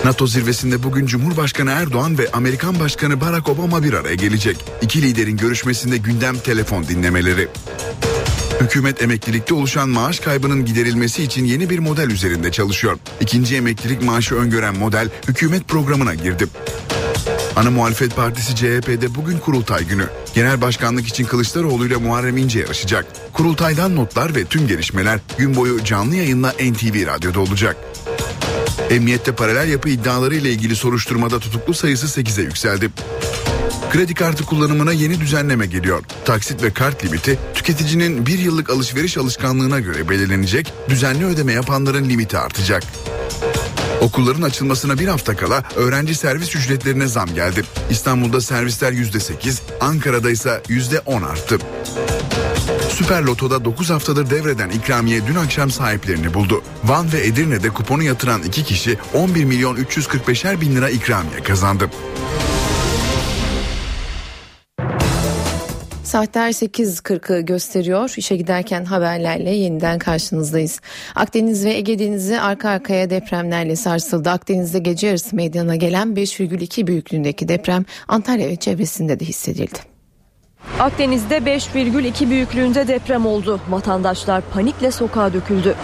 NATO 0.06 0.28
zirvesinde 0.28 0.84
bugün 0.84 1.06
Cumhurbaşkanı 1.06 1.72
Erdoğan 1.72 2.18
ve 2.18 2.32
Amerikan 2.32 2.80
Başkanı 2.80 3.22
Barack 3.22 3.50
Obama 3.50 3.84
bir 3.84 3.94
araya 3.94 4.16
gelecek. 4.16 4.58
İki 4.82 5.02
liderin 5.02 5.38
görüşmesinde 5.38 5.98
gündem 5.98 6.40
telefon 6.40 6.88
dinlemeleri. 6.88 7.48
Hükümet 8.62 9.02
emeklilikte 9.02 9.54
oluşan 9.54 9.90
maaş 9.90 10.20
kaybının 10.20 10.66
giderilmesi 10.66 11.24
için 11.24 11.46
yeni 11.46 11.70
bir 11.70 11.80
model 11.80 12.10
üzerinde 12.10 12.52
çalışıyor. 12.52 12.98
İkinci 13.22 13.56
emeklilik 13.56 14.02
maaşı 14.02 14.36
öngören 14.36 14.78
model 14.78 15.10
hükümet 15.28 15.68
programına 15.68 16.16
girdi. 16.16 16.48
Ana 17.56 17.72
Muhalefet 17.72 18.16
Partisi 18.16 18.56
CHP'de 18.56 19.16
bugün 19.16 19.38
kurultay 19.38 19.86
günü. 19.88 20.06
Genel 20.34 20.62
başkanlık 20.62 21.08
için 21.08 21.26
Kılıçdaroğlu 21.26 21.86
ile 21.86 21.96
Muharrem 21.96 22.38
İnce 22.38 22.60
yarışacak. 22.60 23.06
Kurultaydan 23.34 23.96
notlar 23.96 24.36
ve 24.36 24.46
tüm 24.46 24.68
gelişmeler 24.68 25.20
gün 25.38 25.56
boyu 25.56 25.84
canlı 25.84 26.16
yayınla 26.16 26.50
NTV 26.50 27.06
Radyo'da 27.06 27.40
olacak. 27.40 27.78
Emniyette 28.90 29.32
paralel 29.32 29.70
yapı 29.70 29.90
iddiaları 29.90 30.36
ile 30.36 30.50
ilgili 30.52 30.76
soruşturmada 30.76 31.40
tutuklu 31.40 31.74
sayısı 31.74 32.22
8'e 32.22 32.44
yükseldi. 32.44 32.90
Kredi 33.92 34.14
kartı 34.14 34.46
kullanımına 34.46 34.94
yeni 34.94 35.20
düzenleme 35.20 35.66
geliyor. 35.66 36.04
Taksit 36.26 36.64
ve 36.64 36.74
kart 36.74 37.06
limiti 37.06 37.40
tüketicinin 37.54 38.26
bir 38.26 38.40
yıllık 38.40 38.70
alışveriş 38.70 39.18
alışkanlığına 39.18 39.80
göre 39.80 40.10
belirlenecek, 40.10 40.74
düzenli 40.90 41.26
ödeme 41.26 41.54
yapanların 41.54 42.10
limiti 42.10 42.38
artacak. 42.38 42.84
Okulların 44.02 44.42
açılmasına 44.42 45.00
bir 45.00 45.08
hafta 45.08 45.36
kala 45.36 45.64
öğrenci 45.76 46.16
servis 46.16 46.56
ücretlerine 46.56 47.08
zam 47.08 47.34
geldi. 47.34 47.64
İstanbul'da 47.90 48.42
servisler 48.42 48.94
%8, 48.94 49.60
Ankara'da 49.82 50.32
ise 50.32 50.62
%10 50.70 51.26
arttı. 51.26 51.58
Süper 52.90 53.24
Loto'da 53.24 53.66
9 53.66 53.90
haftadır 53.90 54.30
devreden 54.30 54.70
ikramiye 54.70 55.28
dün 55.28 55.36
akşam 55.36 55.72
sahiplerini 55.72 56.34
buldu. 56.34 56.64
Van 56.84 57.14
ve 57.14 57.26
Edirne'de 57.26 57.70
kuponu 57.70 58.04
yatıran 58.04 58.44
iki 58.44 58.64
kişi 58.64 58.98
11 59.14 59.46
milyon 59.46 59.76
345'er 59.76 60.62
bin 60.62 60.76
lira 60.76 60.90
ikramiye 60.90 61.44
kazandı. 61.44 61.90
Saatler 66.12 66.50
8.40'ı 66.50 67.42
gösteriyor. 67.42 68.14
İşe 68.18 68.36
giderken 68.36 68.86
haberlerle 68.86 69.50
yeniden 69.50 70.00
karşınızdayız. 70.00 70.82
Akdeniz 71.16 71.66
ve 71.66 71.74
Ege 71.74 72.00
Denizi 72.00 72.40
arka 72.40 72.70
arkaya 72.70 73.10
depremlerle 73.10 73.76
sarsıldı. 73.76 74.30
Akdeniz'de 74.30 74.80
gece 74.80 75.08
yarısı 75.08 75.36
meydana 75.36 75.76
gelen 75.76 76.08
5,2 76.08 76.88
büyüklüğündeki 76.88 77.48
deprem 77.48 77.86
Antalya 78.08 78.48
ve 78.48 78.56
çevresinde 78.56 79.20
de 79.20 79.26
hissedildi. 79.26 79.80
Akdeniz'de 80.80 81.38
5,2 81.38 82.30
büyüklüğünde 82.30 82.88
deprem 82.88 83.26
oldu. 83.26 83.60
Vatandaşlar 83.70 84.44
panikle 84.54 84.92
sokağa 84.92 85.34
döküldü. 85.34 85.76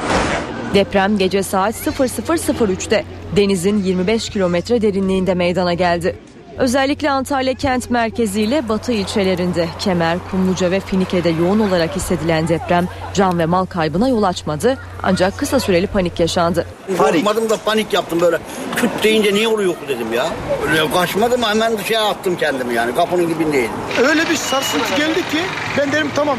Deprem 0.73 1.17
gece 1.17 1.43
saat 1.43 1.75
00.03'te 1.75 3.03
denizin 3.35 3.83
25 3.83 4.29
kilometre 4.29 4.81
derinliğinde 4.81 5.33
meydana 5.33 5.73
geldi. 5.73 6.15
Özellikle 6.57 7.11
Antalya 7.11 7.53
kent 7.53 7.89
merkeziyle 7.89 8.69
batı 8.69 8.91
ilçelerinde 8.91 9.67
Kemer, 9.79 10.17
Kumluca 10.31 10.71
ve 10.71 10.79
Finike'de 10.79 11.29
yoğun 11.29 11.59
olarak 11.59 11.95
hissedilen 11.95 12.47
deprem 12.47 12.87
can 13.13 13.39
ve 13.39 13.45
mal 13.45 13.65
kaybına 13.65 14.07
yol 14.07 14.23
açmadı 14.23 14.77
ancak 15.03 15.37
kısa 15.37 15.59
süreli 15.59 15.87
panik 15.87 16.19
yaşandı. 16.19 16.65
Korkmadım 16.97 17.49
da 17.49 17.57
panik 17.57 17.93
yaptım 17.93 18.21
böyle 18.21 18.37
küt 18.75 18.89
deyince 19.03 19.33
niye 19.33 19.47
oluyor 19.47 19.73
dedim 19.87 20.13
ya. 20.13 20.27
Öyle 20.69 20.91
kaçmadım 20.91 21.43
hemen 21.43 21.77
dışarı 21.77 22.03
attım 22.03 22.35
kendimi 22.35 22.73
yani 22.73 22.95
kapının 22.95 23.29
dibindeydim. 23.29 23.71
Öyle 24.09 24.29
bir 24.29 24.35
sarsıntı 24.35 24.95
geldi 24.97 25.19
ki 25.31 25.41
ben 25.77 25.91
dedim 25.91 26.11
tamam 26.15 26.37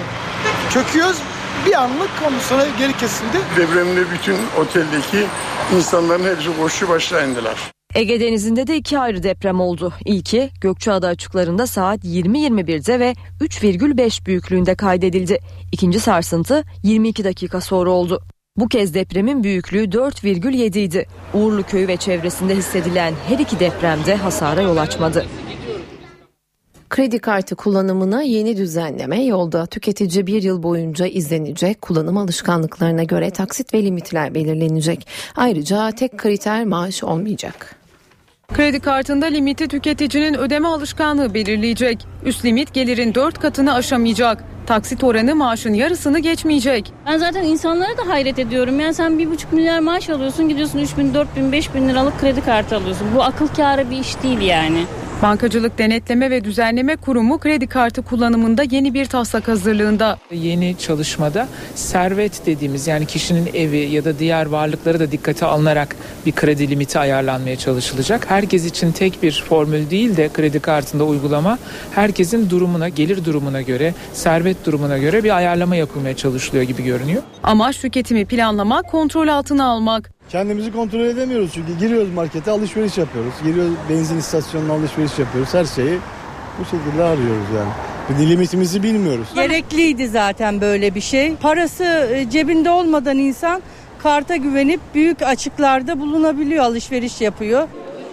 çöküyoruz 0.71 1.19
bir 1.67 1.75
anlık 1.83 2.11
ondan 2.27 2.39
sonra 2.39 2.67
geri 2.79 2.97
kesildi. 2.97 3.39
Depremde 3.57 4.11
bütün 4.11 4.37
oteldeki 4.61 5.27
insanların 5.77 6.25
hepsi 6.25 6.61
koşu 6.61 6.89
başla 6.89 7.23
indiler. 7.23 7.78
Ege 7.95 8.21
Denizi'nde 8.21 8.67
de 8.67 8.77
iki 8.77 8.99
ayrı 8.99 9.23
deprem 9.23 9.61
oldu. 9.61 9.93
İlki 10.05 10.51
Gökçeada 10.61 11.09
açıklarında 11.09 11.67
saat 11.67 12.05
20.21'de 12.05 13.01
ve 13.01 13.15
3,5 13.41 14.27
büyüklüğünde 14.27 14.75
kaydedildi. 14.75 15.39
İkinci 15.73 16.01
sarsıntı 16.01 16.65
22 16.83 17.25
dakika 17.25 17.61
sonra 17.61 17.91
oldu. 17.91 18.23
Bu 18.57 18.69
kez 18.69 18.95
depremin 18.95 19.45
büyüklüğü 19.45 19.85
4,7 19.85 20.79
idi. 20.79 21.07
Uğurlu 21.35 21.63
Köyü 21.63 21.89
ve 21.89 21.97
çevresinde 21.97 22.57
hissedilen 22.57 23.15
her 23.29 23.39
iki 23.39 23.61
depremde 23.61 24.17
hasara 24.17 24.63
yol 24.63 24.77
açmadı. 24.77 25.27
Kredi 26.91 27.19
kartı 27.19 27.57
kullanımına 27.57 28.23
yeni 28.23 28.57
düzenleme 28.57 29.25
yolda. 29.25 29.67
Tüketici 29.67 30.27
bir 30.27 30.43
yıl 30.43 30.63
boyunca 30.63 31.07
izlenecek. 31.07 31.83
Kullanım 31.83 32.17
alışkanlıklarına 32.17 33.03
göre 33.03 33.31
taksit 33.31 33.75
ve 33.75 33.83
limitler 33.83 34.35
belirlenecek. 34.35 35.09
Ayrıca 35.37 35.91
tek 35.91 36.19
kriter 36.19 36.65
maaş 36.65 37.05
olmayacak. 37.05 37.78
Kredi 38.55 38.81
kartında 38.81 39.27
limiti 39.27 39.69
tüketicinin 39.69 40.35
ödeme 40.35 40.69
alışkanlığı 40.69 41.35
belirleyecek. 41.35 42.07
Üst 42.25 42.45
limit 42.45 42.75
gelirin 42.75 43.15
4 43.15 43.39
katını 43.39 43.75
aşamayacak. 43.75 44.45
Taksit 44.67 45.05
oranı 45.05 45.35
maaşın 45.35 45.75
yarısını 45.75 46.19
geçmeyecek. 46.19 46.93
Ben 47.07 47.19
zaten 47.19 47.43
insanlara 47.43 47.97
da 47.99 48.09
hayret 48.09 48.39
ediyorum. 48.39 48.81
Yani 48.81 48.95
sen 48.95 49.19
bir 49.19 49.31
buçuk 49.31 49.53
milyar 49.53 49.79
maaş 49.79 50.11
alıyorsun 50.11 50.49
gidiyorsun 50.49 50.79
3 50.79 50.97
bin, 50.99 51.15
4 51.15 51.37
bin, 51.37 51.53
5 51.53 51.75
bin 51.75 51.89
liralık 51.89 52.21
kredi 52.21 52.41
kartı 52.41 52.77
alıyorsun. 52.77 53.07
Bu 53.15 53.23
akıl 53.23 53.49
kârı 53.49 53.91
bir 53.91 53.99
iş 53.99 54.23
değil 54.23 54.41
yani. 54.41 54.85
Bankacılık 55.23 55.79
Denetleme 55.79 56.31
ve 56.31 56.45
Düzenleme 56.45 56.97
Kurumu 56.97 57.39
kredi 57.39 57.67
kartı 57.67 58.03
kullanımında 58.03 58.63
yeni 58.63 58.95
bir 58.95 59.07
taslak 59.07 59.49
hazırlığında. 59.49 60.19
Yeni 60.31 60.79
çalışmada 60.79 61.49
servet 61.75 62.47
dediğimiz 62.47 62.87
yani 62.87 63.07
kişinin 63.07 63.51
evi 63.55 63.77
ya 63.77 64.05
da 64.05 64.19
diğer 64.19 64.47
varlıkları 64.47 65.01
da 65.01 65.13
dikkate 65.13 65.47
alınarak 65.47 65.97
bir 66.27 66.33
kredi 66.33 66.71
limiti 66.71 66.99
ayarlanmaya 66.99 67.57
çalışılacak. 67.57 68.31
Herkes 68.31 68.65
için 68.65 68.93
tek 68.93 69.23
bir 69.23 69.45
formül 69.49 69.91
değil 69.91 70.17
de 70.17 70.29
kredi 70.29 70.61
kartında 70.61 71.05
uygulama 71.05 71.59
herkesin 71.95 72.51
durumuna, 72.51 72.89
gelir 72.89 73.25
durumuna 73.25 73.63
göre, 73.63 73.95
servet 74.13 74.67
durumuna 74.67 74.99
göre 74.99 75.25
bir 75.25 75.37
ayarlama 75.37 75.77
yapılmaya 75.77 76.17
çalışılıyor 76.17 76.65
gibi 76.65 76.85
görünüyor. 76.85 77.23
Amaç 77.43 77.81
tüketimi 77.81 78.25
planlamak, 78.25 78.91
kontrol 78.91 79.29
altına 79.29 79.65
almak. 79.65 80.18
Kendimizi 80.29 80.73
kontrol 80.73 81.01
edemiyoruz 81.01 81.51
çünkü 81.55 81.79
giriyoruz 81.79 82.13
markete 82.15 82.51
alışveriş 82.51 82.99
yapıyoruz. 82.99 83.33
Giriyoruz 83.45 83.75
benzin 83.91 84.19
istasyonuna 84.19 84.73
alışveriş 84.73 85.19
yapıyoruz. 85.19 85.55
Her 85.55 85.65
şeyi 85.65 85.99
bu 86.61 86.65
şekilde 86.65 87.03
arıyoruz 87.03 87.47
yani. 87.57 87.71
Bir 88.11 88.31
limitimizi 88.31 88.83
bilmiyoruz. 88.83 89.29
Gerekliydi 89.35 90.09
zaten 90.09 90.61
böyle 90.61 90.95
bir 90.95 91.01
şey. 91.01 91.37
Parası 91.37 91.85
e, 91.85 92.31
cebinde 92.31 92.71
olmadan 92.71 93.19
insan 93.19 93.63
karta 94.03 94.37
güvenip 94.37 94.81
büyük 94.95 95.23
açıklarda 95.23 96.01
bulunabiliyor, 96.01 96.65
alışveriş 96.65 97.21
yapıyor. 97.21 97.69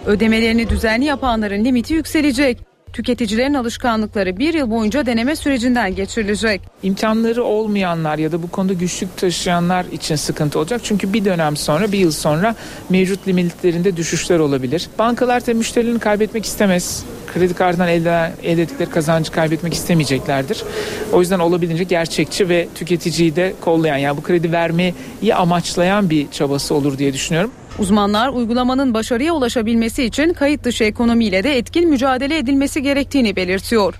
Ödemelerini 0.06 0.68
düzenli 0.68 1.04
yapanların 1.04 1.64
limiti 1.64 1.94
yükselecek. 1.94 2.75
Tüketicilerin 2.92 3.54
alışkanlıkları 3.54 4.36
bir 4.36 4.54
yıl 4.54 4.70
boyunca 4.70 5.06
deneme 5.06 5.36
sürecinden 5.36 5.94
geçirilecek. 5.94 6.60
İmkanları 6.82 7.44
olmayanlar 7.44 8.18
ya 8.18 8.32
da 8.32 8.42
bu 8.42 8.50
konuda 8.50 8.72
güçlük 8.72 9.16
taşıyanlar 9.16 9.84
için 9.84 10.16
sıkıntı 10.16 10.58
olacak. 10.58 10.80
Çünkü 10.84 11.12
bir 11.12 11.24
dönem 11.24 11.56
sonra, 11.56 11.92
bir 11.92 11.98
yıl 11.98 12.10
sonra 12.10 12.54
mevcut 12.90 13.28
limitlerinde 13.28 13.96
düşüşler 13.96 14.38
olabilir. 14.38 14.88
Bankalar 14.98 15.46
da 15.46 15.54
müşterilerini 15.54 15.98
kaybetmek 15.98 16.44
istemez. 16.44 17.04
Kredi 17.34 17.54
kartından 17.54 17.88
elde, 17.88 18.32
elde 18.42 18.62
ettikleri 18.62 18.90
kazancı 18.90 19.32
kaybetmek 19.32 19.74
istemeyeceklerdir. 19.74 20.64
O 21.12 21.20
yüzden 21.20 21.38
olabildiğince 21.38 21.84
gerçekçi 21.84 22.48
ve 22.48 22.68
tüketiciyi 22.74 23.36
de 23.36 23.54
kollayan 23.60 23.96
yani 23.96 24.16
bu 24.16 24.22
kredi 24.22 24.52
vermeyi 24.52 24.94
amaçlayan 25.34 26.10
bir 26.10 26.30
çabası 26.30 26.74
olur 26.74 26.98
diye 26.98 27.12
düşünüyorum. 27.12 27.50
Uzmanlar 27.78 28.28
uygulamanın 28.28 28.94
başarıya 28.94 29.32
ulaşabilmesi 29.32 30.04
için 30.04 30.32
kayıt 30.32 30.64
dışı 30.64 30.84
ekonomiyle 30.84 31.44
de 31.44 31.58
etkin 31.58 31.90
mücadele 31.90 32.38
edilmesi 32.38 32.82
gerektiğini 32.82 33.36
belirtiyor. 33.36 33.94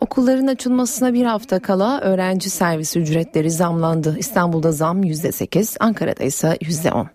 Okulların 0.00 0.46
açılmasına 0.46 1.14
bir 1.14 1.24
hafta 1.24 1.62
kala 1.62 2.00
öğrenci 2.00 2.50
servis 2.50 2.96
ücretleri 2.96 3.50
zamlandı. 3.50 4.16
İstanbul'da 4.18 4.72
zam 4.72 5.04
%8, 5.04 5.76
Ankara'da 5.80 6.24
ise 6.24 6.58
%10. 6.60 7.06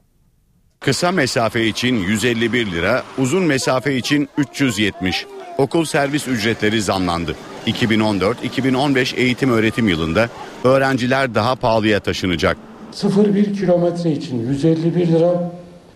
Kısa 0.79 1.11
mesafe 1.11 1.65
için 1.65 1.95
151 1.95 2.71
lira, 2.71 3.03
uzun 3.17 3.43
mesafe 3.43 3.95
için 3.95 4.29
370. 4.37 5.25
Okul 5.59 5.85
servis 5.85 6.27
ücretleri 6.27 6.81
zamlandı. 6.81 7.35
2014-2015 7.67 9.15
eğitim 9.15 9.51
öğretim 9.51 9.87
yılında 9.87 10.29
öğrenciler 10.63 11.35
daha 11.35 11.55
pahalıya 11.55 11.99
taşınacak. 11.99 12.57
0-1 12.93 13.59
kilometre 13.59 14.11
için 14.11 14.47
151 14.49 15.07
lira, 15.07 15.51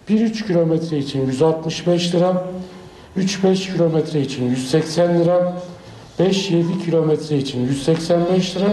1-3 0.10 0.48
kilometre 0.48 0.98
için 0.98 1.28
165 1.28 2.16
lira, 2.16 2.46
3-5 3.18 3.74
kilometre 3.74 4.22
için 4.22 4.50
180 4.50 5.20
lira, 5.20 5.54
5-7 6.20 6.86
kilometre 6.86 7.38
için 7.38 7.68
185 7.68 8.56
lira, 8.56 8.68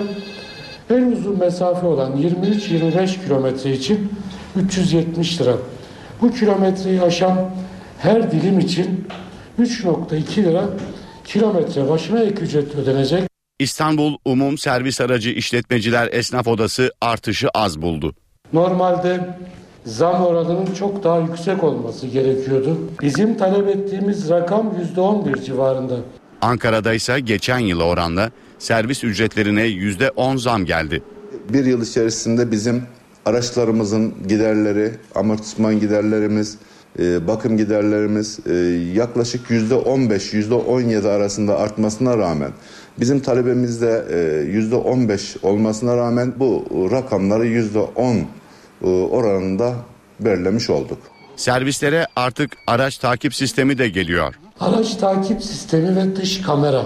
en 0.90 1.12
uzun 1.12 1.38
mesafe 1.38 1.86
olan 1.86 2.12
23-25 2.16 3.24
kilometre 3.24 3.72
için 3.72 4.12
370 4.56 5.40
lira. 5.40 5.56
Bu 6.22 6.30
kilometreyi 6.32 7.02
aşan 7.02 7.50
her 7.98 8.30
dilim 8.30 8.58
için 8.58 9.06
3.2 9.60 10.44
lira 10.44 10.64
kilometre 11.24 11.88
başına 11.88 12.20
ek 12.22 12.44
ücret 12.44 12.74
ödenecek. 12.74 13.22
İstanbul 13.58 14.16
Umum 14.24 14.58
Servis 14.58 15.00
Aracı 15.00 15.30
İşletmeciler 15.30 16.08
Esnaf 16.12 16.48
Odası 16.48 16.92
artışı 17.00 17.48
az 17.54 17.82
buldu. 17.82 18.14
Normalde 18.52 19.20
zam 19.84 20.22
oranının 20.26 20.74
çok 20.74 21.04
daha 21.04 21.18
yüksek 21.18 21.64
olması 21.64 22.06
gerekiyordu. 22.06 22.78
Bizim 23.02 23.36
talep 23.36 23.68
ettiğimiz 23.68 24.30
rakam 24.30 24.74
%11 24.96 25.44
civarında. 25.44 25.96
Ankara'da 26.42 26.94
ise 26.94 27.20
geçen 27.20 27.58
yıla 27.58 27.84
oranla 27.84 28.30
servis 28.58 29.04
ücretlerine 29.04 29.66
%10 29.66 30.38
zam 30.38 30.64
geldi. 30.64 31.02
Bir 31.48 31.64
yıl 31.64 31.82
içerisinde 31.82 32.50
bizim 32.50 32.82
araçlarımızın 33.26 34.14
giderleri, 34.28 34.90
amortisman 35.14 35.80
giderlerimiz, 35.80 36.58
bakım 36.98 37.56
giderlerimiz 37.56 38.38
e, 38.46 38.54
yaklaşık 38.94 39.50
%15, 39.50 40.34
%17 40.48 41.08
arasında 41.08 41.58
artmasına 41.58 42.18
rağmen 42.18 42.50
bizim 43.00 43.20
talebimizde 43.20 44.04
e, 44.10 44.14
%15 44.58 45.46
olmasına 45.46 45.96
rağmen 45.96 46.32
bu 46.38 46.64
rakamları 46.92 47.46
%10 47.46 48.24
oranında 49.10 49.74
belirlemiş 50.20 50.70
olduk. 50.70 50.98
Servislere 51.36 52.06
artık 52.16 52.50
araç 52.66 52.98
takip 52.98 53.34
sistemi 53.34 53.78
de 53.78 53.88
geliyor. 53.88 54.34
Araç 54.60 54.96
takip 54.96 55.42
sistemi 55.42 55.96
ve 55.96 56.16
dış 56.16 56.42
kamera 56.42 56.82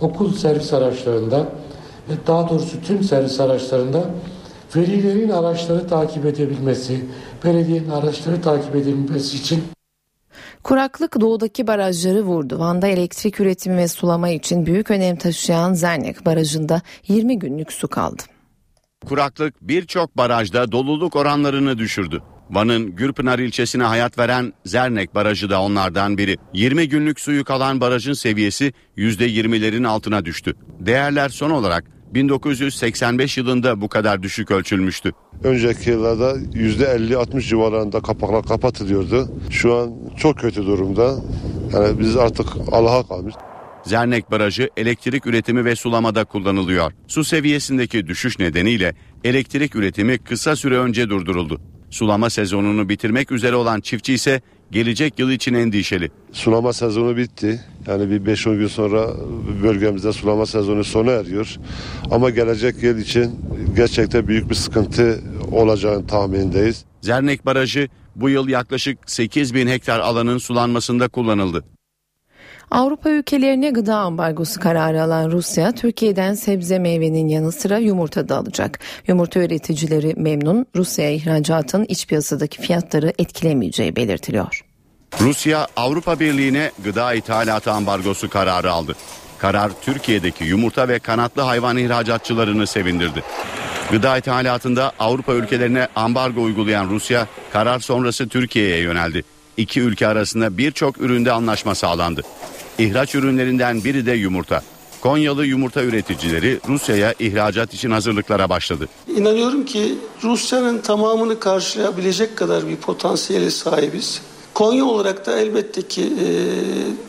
okul 0.00 0.34
servis 0.34 0.72
araçlarında 0.72 1.48
ve 2.08 2.14
daha 2.26 2.48
doğrusu 2.48 2.82
tüm 2.86 3.04
servis 3.04 3.40
araçlarında 3.40 4.04
velilerin 4.76 5.28
araçları 5.28 5.88
takip 5.88 6.26
edebilmesi, 6.26 7.04
belediyenin 7.44 7.90
araçları 7.90 8.42
takip 8.42 8.76
edebilmesi 8.76 9.36
için 9.36 9.64
Kuraklık 10.62 11.20
doğudaki 11.20 11.66
barajları 11.66 12.22
vurdu. 12.22 12.58
Van'da 12.58 12.86
elektrik 12.86 13.40
üretimi 13.40 13.76
ve 13.76 13.88
sulama 13.88 14.28
için 14.28 14.66
büyük 14.66 14.90
önem 14.90 15.16
taşıyan 15.16 15.74
Zernek 15.74 16.26
Barajı'nda 16.26 16.82
20 17.08 17.38
günlük 17.38 17.72
su 17.72 17.88
kaldı. 17.88 18.22
Kuraklık 19.06 19.54
birçok 19.60 20.16
barajda 20.16 20.72
doluluk 20.72 21.16
oranlarını 21.16 21.78
düşürdü. 21.78 22.22
Van'ın 22.50 22.96
Gürpınar 22.96 23.38
ilçesine 23.38 23.82
hayat 23.82 24.18
veren 24.18 24.52
Zernek 24.64 25.14
Barajı 25.14 25.50
da 25.50 25.62
onlardan 25.62 26.18
biri. 26.18 26.36
20 26.54 26.88
günlük 26.88 27.20
suyu 27.20 27.44
kalan 27.44 27.80
barajın 27.80 28.12
seviyesi 28.12 28.72
%20'lerin 28.96 29.86
altına 29.86 30.24
düştü. 30.24 30.54
Değerler 30.80 31.28
son 31.28 31.50
olarak 31.50 31.84
1985 32.14 33.38
yılında 33.38 33.80
bu 33.80 33.88
kadar 33.88 34.22
düşük 34.22 34.50
ölçülmüştü. 34.50 35.12
Önceki 35.44 35.90
yıllarda 35.90 36.32
%50-60 36.36 37.40
civarlarında 37.40 38.00
kapaklar 38.00 38.44
kapatılıyordu. 38.44 39.28
Şu 39.50 39.74
an 39.74 39.92
çok 40.18 40.38
kötü 40.38 40.66
durumda. 40.66 41.16
Yani 41.74 42.00
biz 42.00 42.16
artık 42.16 42.46
Allah'a 42.72 43.08
kalmış. 43.08 43.34
Zernek 43.84 44.30
Barajı 44.30 44.70
elektrik 44.76 45.26
üretimi 45.26 45.64
ve 45.64 45.76
sulamada 45.76 46.24
kullanılıyor. 46.24 46.92
Su 47.06 47.24
seviyesindeki 47.24 48.06
düşüş 48.06 48.38
nedeniyle 48.38 48.94
elektrik 49.24 49.76
üretimi 49.76 50.18
kısa 50.18 50.56
süre 50.56 50.78
önce 50.78 51.08
durduruldu. 51.08 51.60
Sulama 51.90 52.30
sezonunu 52.30 52.88
bitirmek 52.88 53.32
üzere 53.32 53.56
olan 53.56 53.80
çiftçi 53.80 54.14
ise 54.14 54.40
gelecek 54.72 55.18
yıl 55.18 55.30
için 55.30 55.54
endişeli. 55.54 56.10
Sulama 56.32 56.72
sezonu 56.72 57.16
bitti. 57.16 57.60
Yani 57.86 58.10
bir 58.10 58.32
5-10 58.36 58.58
gün 58.58 58.66
sonra 58.66 59.06
bölgemizde 59.62 60.12
sulama 60.12 60.46
sezonu 60.46 60.84
sona 60.84 61.10
eriyor. 61.10 61.56
Ama 62.10 62.30
gelecek 62.30 62.82
yıl 62.82 62.98
için 62.98 63.30
gerçekten 63.76 64.28
büyük 64.28 64.50
bir 64.50 64.54
sıkıntı 64.54 65.20
olacağını 65.52 66.06
tahminindeyiz. 66.06 66.84
Zernek 67.00 67.46
Barajı 67.46 67.88
bu 68.16 68.30
yıl 68.30 68.48
yaklaşık 68.48 68.98
8 69.06 69.54
bin 69.54 69.66
hektar 69.68 70.00
alanın 70.00 70.38
sulanmasında 70.38 71.08
kullanıldı. 71.08 71.64
Avrupa 72.70 73.10
ülkelerine 73.10 73.70
gıda 73.70 73.96
ambargosu 73.96 74.60
kararı 74.60 75.02
alan 75.02 75.30
Rusya, 75.30 75.72
Türkiye'den 75.72 76.34
sebze 76.34 76.78
meyvenin 76.78 77.28
yanı 77.28 77.52
sıra 77.52 77.78
yumurta 77.78 78.28
da 78.28 78.36
alacak. 78.36 78.78
Yumurta 79.06 79.40
üreticileri 79.40 80.14
memnun, 80.16 80.66
Rusya'ya 80.76 81.10
ihracatın 81.10 81.84
iç 81.88 82.06
piyasadaki 82.06 82.62
fiyatları 82.62 83.12
etkilemeyeceği 83.18 83.96
belirtiliyor. 83.96 84.64
Rusya, 85.20 85.66
Avrupa 85.76 86.20
Birliği'ne 86.20 86.70
gıda 86.84 87.14
ithalatı 87.14 87.72
ambargosu 87.72 88.30
kararı 88.30 88.72
aldı. 88.72 88.96
Karar 89.38 89.70
Türkiye'deki 89.82 90.44
yumurta 90.44 90.88
ve 90.88 90.98
kanatlı 90.98 91.42
hayvan 91.42 91.76
ihracatçılarını 91.76 92.66
sevindirdi. 92.66 93.22
Gıda 93.90 94.18
ithalatında 94.18 94.92
Avrupa 94.98 95.32
ülkelerine 95.32 95.88
ambargo 95.96 96.42
uygulayan 96.42 96.90
Rusya, 96.90 97.26
karar 97.52 97.78
sonrası 97.78 98.28
Türkiye'ye 98.28 98.78
yöneldi. 98.78 99.24
İki 99.56 99.80
ülke 99.80 100.06
arasında 100.06 100.58
birçok 100.58 101.00
üründe 101.00 101.32
anlaşma 101.32 101.74
sağlandı. 101.74 102.22
İhraç 102.80 103.14
ürünlerinden 103.14 103.84
biri 103.84 104.06
de 104.06 104.12
yumurta. 104.12 104.62
Konyalı 105.00 105.46
yumurta 105.46 105.82
üreticileri 105.82 106.60
Rusya'ya 106.68 107.14
ihracat 107.18 107.74
için 107.74 107.90
hazırlıklara 107.90 108.48
başladı. 108.48 108.88
İnanıyorum 109.16 109.64
ki 109.64 109.94
Rusya'nın 110.24 110.78
tamamını 110.78 111.40
karşılayabilecek 111.40 112.36
kadar 112.36 112.68
bir 112.68 112.76
potansiyele 112.76 113.50
sahibiz. 113.50 114.22
Konya 114.54 114.84
olarak 114.84 115.26
da 115.26 115.40
elbette 115.40 115.82
ki 115.82 116.02
e, 116.02 116.26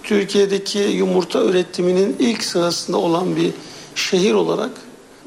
Türkiye'deki 0.03 0.79
yumurta 0.79 1.43
üretiminin 1.43 2.15
ilk 2.19 2.43
sırasında 2.43 2.97
olan 2.97 3.35
bir 3.35 3.51
şehir 3.95 4.33
olarak 4.33 4.71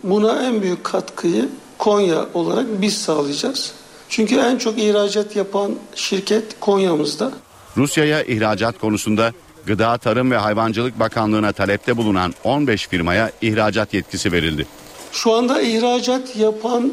buna 0.02 0.46
en 0.46 0.62
büyük 0.62 0.84
katkıyı 0.84 1.48
Konya 1.78 2.26
olarak 2.34 2.66
biz 2.82 2.96
sağlayacağız. 2.96 3.72
Çünkü 4.08 4.36
en 4.36 4.58
çok 4.58 4.78
ihracat 4.78 5.36
yapan 5.36 5.72
şirket 5.94 6.60
Konya'mızda. 6.60 7.32
Rusya'ya 7.76 8.22
ihracat 8.22 8.78
konusunda 8.78 9.32
Gıda, 9.66 9.98
Tarım 9.98 10.30
ve 10.30 10.36
Hayvancılık 10.36 11.00
Bakanlığı'na 11.00 11.52
talepte 11.52 11.96
bulunan 11.96 12.34
15 12.44 12.88
firmaya 12.88 13.32
ihracat 13.42 13.94
yetkisi 13.94 14.32
verildi. 14.32 14.66
Şu 15.12 15.32
anda 15.32 15.60
ihracat 15.60 16.36
yapan 16.36 16.92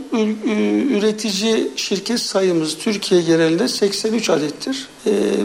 üretici 0.92 1.72
şirket 1.76 2.20
sayımız 2.20 2.78
Türkiye 2.78 3.22
genelinde 3.22 3.68
83 3.68 4.30
adettir. 4.30 4.88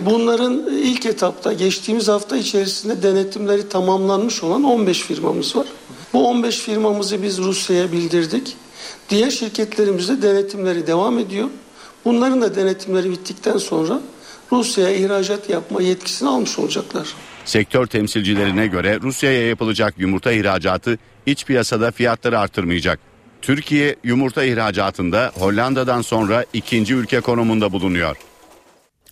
Bunların 0.07 0.67
ilk 0.67 1.07
etapta 1.07 1.53
geçtiğimiz 1.53 2.09
hafta 2.09 2.37
içerisinde 2.37 3.03
denetimleri 3.03 3.69
tamamlanmış 3.69 4.43
olan 4.43 4.65
15 4.65 5.01
firmamız 5.01 5.57
var. 5.57 5.67
Bu 6.13 6.29
15 6.29 6.59
firmamızı 6.59 7.23
biz 7.23 7.39
Rusya'ya 7.39 7.93
bildirdik. 7.93 8.57
Diğer 9.11 9.31
şirketlerimizde 9.31 10.23
denetimleri 10.23 10.87
devam 10.87 11.19
ediyor. 11.19 11.49
Bunların 12.05 12.43
da 12.43 12.55
denetimleri 12.55 13.11
bittikten 13.11 13.59
sonra 13.59 14.01
Rusya'ya 14.53 14.97
ihracat 14.97 15.51
yapma 15.51 15.83
yetkisini 15.83 16.29
almış 16.29 16.59
olacaklar. 16.59 17.09
Sektör 17.45 17.87
temsilcilerine 17.87 18.67
göre 18.67 19.01
Rusya'ya 19.01 19.49
yapılacak 19.49 19.95
yumurta 19.99 20.33
ihracatı 20.33 20.99
iç 21.27 21.45
piyasada 21.45 21.91
fiyatları 21.91 22.39
artırmayacak. 22.39 22.99
Türkiye 23.43 23.97
yumurta 24.05 24.45
ihracatında 24.45 25.33
Hollanda'dan 25.35 26.03
sonra 26.03 26.45
ikinci 26.53 26.95
ülke 26.95 27.21
konumunda 27.21 27.73
bulunuyor. 27.73 28.17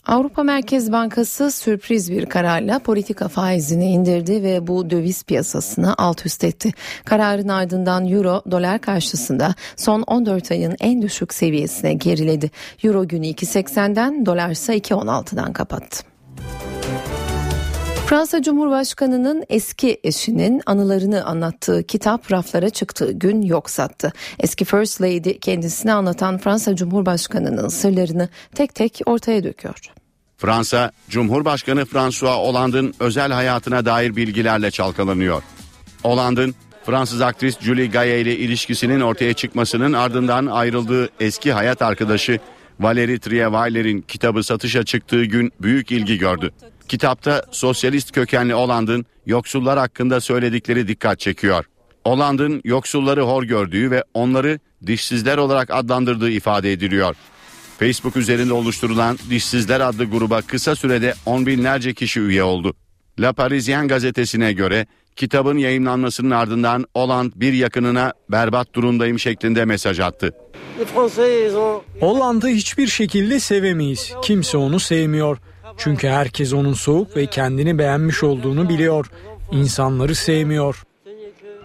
Avrupa 0.06 0.42
Merkez 0.42 0.92
Bankası 0.92 1.50
sürpriz 1.50 2.12
bir 2.12 2.26
kararla 2.26 2.78
politika 2.78 3.28
faizini 3.28 3.90
indirdi 3.90 4.42
ve 4.42 4.66
bu 4.66 4.90
döviz 4.90 5.22
piyasasını 5.22 5.94
alt 5.98 6.26
üst 6.26 6.44
etti. 6.44 6.72
Kararın 7.04 7.48
ardından 7.48 8.08
euro 8.08 8.42
dolar 8.50 8.80
karşısında 8.80 9.54
son 9.76 10.02
14 10.02 10.50
ayın 10.50 10.76
en 10.80 11.02
düşük 11.02 11.34
seviyesine 11.34 11.94
geriledi. 11.94 12.50
Euro 12.84 13.08
günü 13.08 13.26
2.80'den 13.26 14.26
dolar 14.26 14.50
ise 14.50 14.76
2.16'dan 14.76 15.52
kapattı. 15.52 16.13
Fransa 18.06 18.42
Cumhurbaşkanı'nın 18.42 19.44
eski 19.48 20.00
eşinin 20.04 20.62
anılarını 20.66 21.24
anlattığı 21.24 21.82
kitap 21.82 22.32
raflara 22.32 22.70
çıktığı 22.70 23.12
gün 23.12 23.42
yok 23.42 23.70
sattı. 23.70 24.12
Eski 24.40 24.64
First 24.64 25.02
Lady 25.02 25.38
kendisini 25.38 25.92
anlatan 25.92 26.38
Fransa 26.38 26.76
Cumhurbaşkanı'nın 26.76 27.68
sırlarını 27.68 28.28
tek 28.54 28.74
tek 28.74 29.00
ortaya 29.06 29.44
döküyor. 29.44 29.74
Fransa, 30.36 30.92
Cumhurbaşkanı 31.08 31.84
François 31.84 32.36
Hollande'ın 32.36 32.94
özel 33.00 33.32
hayatına 33.32 33.84
dair 33.84 34.16
bilgilerle 34.16 34.70
çalkalanıyor. 34.70 35.42
Hollande'ın 36.02 36.54
Fransız 36.86 37.20
aktris 37.20 37.60
Julie 37.60 37.86
Gaye 37.86 38.20
ile 38.20 38.36
ilişkisinin 38.36 39.00
ortaya 39.00 39.34
çıkmasının 39.34 39.92
ardından 39.92 40.46
ayrıldığı 40.46 41.08
eski 41.20 41.52
hayat 41.52 41.82
arkadaşı 41.82 42.38
Valeri 42.80 43.20
Trierweiler'in 43.20 44.00
kitabı 44.00 44.42
satışa 44.42 44.84
çıktığı 44.84 45.24
gün 45.24 45.52
büyük 45.60 45.92
ilgi 45.92 46.18
gördü. 46.18 46.50
Kitapta 46.88 47.42
sosyalist 47.50 48.12
kökenli 48.12 48.52
Holland'ın 48.52 49.06
yoksullar 49.26 49.78
hakkında 49.78 50.20
söyledikleri 50.20 50.88
dikkat 50.88 51.20
çekiyor. 51.20 51.64
Holland'ın 52.04 52.60
yoksulları 52.64 53.22
hor 53.22 53.42
gördüğü 53.42 53.90
ve 53.90 54.04
onları 54.14 54.58
dişsizler 54.86 55.38
olarak 55.38 55.70
adlandırdığı 55.70 56.30
ifade 56.30 56.72
ediliyor. 56.72 57.16
Facebook 57.78 58.16
üzerinde 58.16 58.52
oluşturulan 58.52 59.18
Dişsizler 59.30 59.80
adlı 59.80 60.04
gruba 60.04 60.42
kısa 60.42 60.76
sürede 60.76 61.14
on 61.26 61.46
binlerce 61.46 61.94
kişi 61.94 62.20
üye 62.20 62.42
oldu. 62.42 62.74
La 63.18 63.32
Parisien 63.32 63.88
gazetesine 63.88 64.52
göre 64.52 64.86
kitabın 65.16 65.58
yayınlanmasının 65.58 66.30
ardından 66.30 66.86
Hollande 66.94 67.32
bir 67.36 67.52
yakınına 67.52 68.12
berbat 68.28 68.74
durumdayım 68.74 69.18
şeklinde 69.18 69.64
mesaj 69.64 70.00
attı. 70.00 70.34
Hollanda 72.00 72.48
hiçbir 72.48 72.86
şekilde 72.86 73.40
sevemeyiz. 73.40 74.12
Kimse 74.22 74.56
onu 74.56 74.80
sevmiyor. 74.80 75.38
Çünkü 75.76 76.08
herkes 76.08 76.52
onun 76.52 76.72
soğuk 76.72 77.16
ve 77.16 77.26
kendini 77.26 77.78
beğenmiş 77.78 78.22
olduğunu 78.22 78.68
biliyor. 78.68 79.10
İnsanları 79.52 80.14
sevmiyor. 80.14 80.82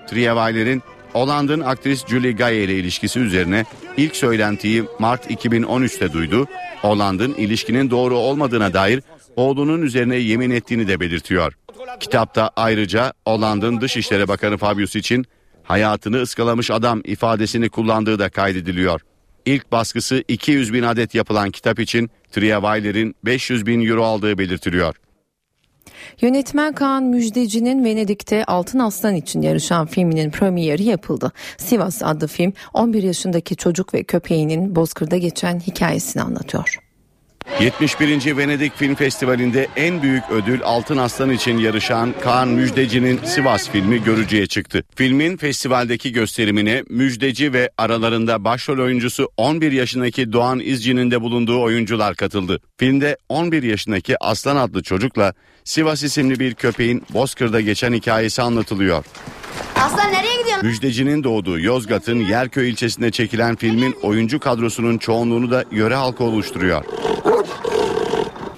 Trierweiler'in 0.07 0.84
Hollanda'nın 1.14 1.64
aktris 1.64 2.06
Julie 2.07 2.31
Gaye 2.31 2.64
ile 2.64 2.73
ilişkisi 2.73 3.19
üzerine 3.19 3.65
ilk 3.98 4.15
söylentiyi 4.15 4.84
Mart 4.99 5.31
2013'te 5.31 6.14
duydu. 6.14 6.48
Hollanda'nın 6.81 7.34
ilişkinin 7.34 7.91
doğru 7.91 8.18
olmadığına 8.18 8.73
dair 8.73 9.03
oğlunun 9.36 9.81
üzerine 9.81 10.15
yemin 10.15 10.52
ettiğini 10.52 10.88
de 10.88 10.99
belirtiyor. 10.99 11.53
Kitapta 11.99 12.52
ayrıca 12.56 13.14
Hollanda'nın 13.26 13.81
Dışişleri 13.81 14.27
Bakanı 14.27 14.57
Fabius 14.57 14.95
için 14.95 15.26
hayatını 15.64 16.22
ıskalamış 16.22 16.72
adam 16.72 17.02
ifadesini 17.06 17.69
kullandığı 17.69 18.19
da 18.19 18.30
kaydediliyor. 18.30 19.02
İlk 19.45 19.72
baskısı 19.72 20.23
200 20.27 20.73
bin 20.73 20.84
adet 20.84 21.15
yapılan 21.15 21.52
kitap 21.52 21.80
için 21.80 22.10
Trierweiler'in 22.31 23.15
500 23.26 23.65
bin 23.65 23.85
euro 23.89 24.03
aldığı 24.03 24.38
belirtiliyor. 24.38 24.95
Yönetmen 26.22 26.73
Kaan 26.73 27.03
Müjdeci'nin 27.03 27.85
Venedik'te 27.85 28.45
Altın 28.45 28.80
Aslan 28.80 29.15
için 29.15 29.41
yarışan 29.41 29.88
filminin 29.88 30.31
premieri 30.31 30.84
yapıldı. 30.84 31.31
Sivas 31.57 32.03
adlı 32.03 32.27
film 32.27 32.53
11 32.73 33.03
yaşındaki 33.03 33.56
çocuk 33.56 33.93
ve 33.93 34.03
köpeğinin 34.03 34.76
Bozkır'da 34.76 35.18
geçen 35.18 35.60
hikayesini 35.60 36.23
anlatıyor. 36.23 36.89
71. 37.61 38.38
Venedik 38.38 38.77
Film 38.77 38.95
Festivali'nde 38.95 39.67
en 39.76 40.01
büyük 40.01 40.23
ödül 40.31 40.59
Altın 40.63 40.97
Aslan 40.97 41.30
için 41.30 41.57
yarışan 41.57 42.13
Kaan 42.21 42.47
Müjdeci'nin 42.47 43.19
Sivas 43.26 43.69
filmi 43.69 44.03
görücüye 44.03 44.47
çıktı. 44.47 44.84
Filmin 44.95 45.38
festivaldeki 45.38 46.11
gösterimine 46.11 46.84
Müjdeci 46.89 47.53
ve 47.53 47.69
aralarında 47.77 48.43
başrol 48.43 48.80
oyuncusu 48.80 49.30
11 49.38 49.71
yaşındaki 49.71 50.34
Doğan 50.34 50.59
İzci'nin 50.59 51.11
de 51.11 51.21
bulunduğu 51.21 51.61
oyuncular 51.61 52.15
katıldı. 52.15 52.59
Filmde 52.77 53.17
11 53.30 53.63
yaşındaki 53.63 54.23
Aslan 54.23 54.55
adlı 54.55 54.84
çocukla 54.84 55.34
Sivas 55.63 56.03
isimli 56.03 56.39
bir 56.39 56.53
köpeğin 56.53 57.03
Bozkır'da 57.13 57.61
geçen 57.61 57.93
hikayesi 57.93 58.41
anlatılıyor. 58.41 59.05
Aslan 59.76 60.13
nereye 60.13 60.41
gidiyorsun? 60.41 60.65
Müjdeci'nin 60.67 61.23
doğduğu 61.23 61.59
Yozgat'ın 61.59 62.19
Yerköy 62.19 62.69
ilçesinde 62.69 63.11
çekilen 63.11 63.55
filmin 63.55 63.95
oyuncu 64.01 64.39
kadrosunun 64.39 64.97
çoğunluğunu 64.97 65.51
da 65.51 65.63
yöre 65.71 65.95
halkı 65.95 66.23
oluşturuyor. 66.23 66.84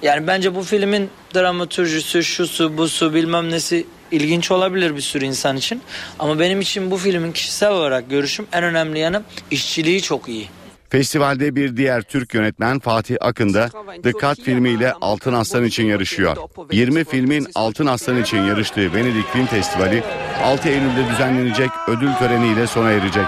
Yani 0.02 0.26
bence 0.26 0.54
bu 0.54 0.62
filmin 0.62 1.10
dramatürjüsü, 1.34 2.24
şusu, 2.24 2.78
busu 2.78 3.14
bilmem 3.14 3.50
nesi 3.50 3.86
ilginç 4.10 4.50
olabilir 4.50 4.96
bir 4.96 5.00
sürü 5.00 5.24
insan 5.24 5.56
için. 5.56 5.82
Ama 6.18 6.38
benim 6.38 6.60
için 6.60 6.90
bu 6.90 6.96
filmin 6.96 7.32
kişisel 7.32 7.70
olarak 7.70 8.10
görüşüm 8.10 8.46
en 8.52 8.64
önemli 8.64 8.98
yanı 8.98 9.22
işçiliği 9.50 10.02
çok 10.02 10.28
iyi. 10.28 10.48
Festivalde 10.92 11.56
bir 11.56 11.76
diğer 11.76 12.02
Türk 12.02 12.34
yönetmen 12.34 12.78
Fatih 12.78 13.16
Akın 13.20 13.54
da 13.54 13.68
The 14.02 14.12
Cut 14.12 14.42
filmiyle 14.42 14.92
Altın 14.92 15.32
Aslan 15.32 15.64
için 15.64 15.84
yarışıyor. 15.84 16.36
20 16.72 17.04
filmin 17.04 17.46
Altın 17.54 17.86
Aslan 17.86 18.22
için 18.22 18.42
yarıştığı 18.42 18.94
Venedik 18.94 19.26
Film 19.26 19.46
Festivali 19.46 20.02
6 20.42 20.68
Eylül'de 20.68 21.10
düzenlenecek 21.10 21.70
ödül 21.88 22.12
töreniyle 22.12 22.66
sona 22.66 22.90
erecek. 22.90 23.24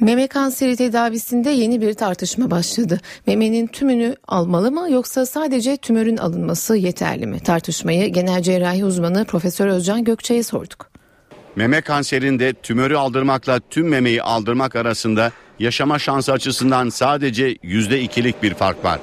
Meme 0.00 0.26
kanseri 0.26 0.76
tedavisinde 0.76 1.50
yeni 1.50 1.80
bir 1.80 1.94
tartışma 1.94 2.50
başladı. 2.50 3.00
Memenin 3.26 3.66
tümünü 3.66 4.16
almalı 4.28 4.72
mı 4.72 4.90
yoksa 4.90 5.26
sadece 5.26 5.76
tümörün 5.76 6.16
alınması 6.16 6.76
yeterli 6.76 7.26
mi? 7.26 7.40
Tartışmayı 7.40 8.12
genel 8.12 8.42
cerrahi 8.42 8.84
uzmanı 8.84 9.24
Profesör 9.24 9.66
Özcan 9.66 10.04
Gökçe'ye 10.04 10.42
sorduk. 10.42 10.93
Meme 11.56 11.80
kanserinde 11.80 12.52
tümörü 12.52 12.96
aldırmakla 12.96 13.60
tüm 13.70 13.88
memeyi 13.88 14.22
aldırmak 14.22 14.76
arasında 14.76 15.32
yaşama 15.58 15.98
şansı 15.98 16.32
açısından 16.32 16.88
sadece 16.88 17.52
%2'lik 17.52 18.42
bir 18.42 18.54
fark 18.54 18.84
var. 18.84 19.00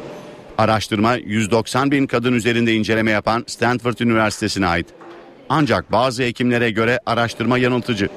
Araştırma 0.58 1.16
190 1.16 1.92
bin 1.92 2.08
kadın 2.08 2.34
üzerinde 2.34 2.76
inceleme 2.76 3.12
yapan 3.12 3.44
Stanford 3.48 4.00
Üniversitesi'ne 4.00 4.68
ait. 4.68 4.88
Ancak 5.50 5.92
bazı 5.92 6.24
hekimlere 6.24 6.72
göre 6.72 7.00
araştırma 7.06 7.58
yanıltıcı. 7.58 8.10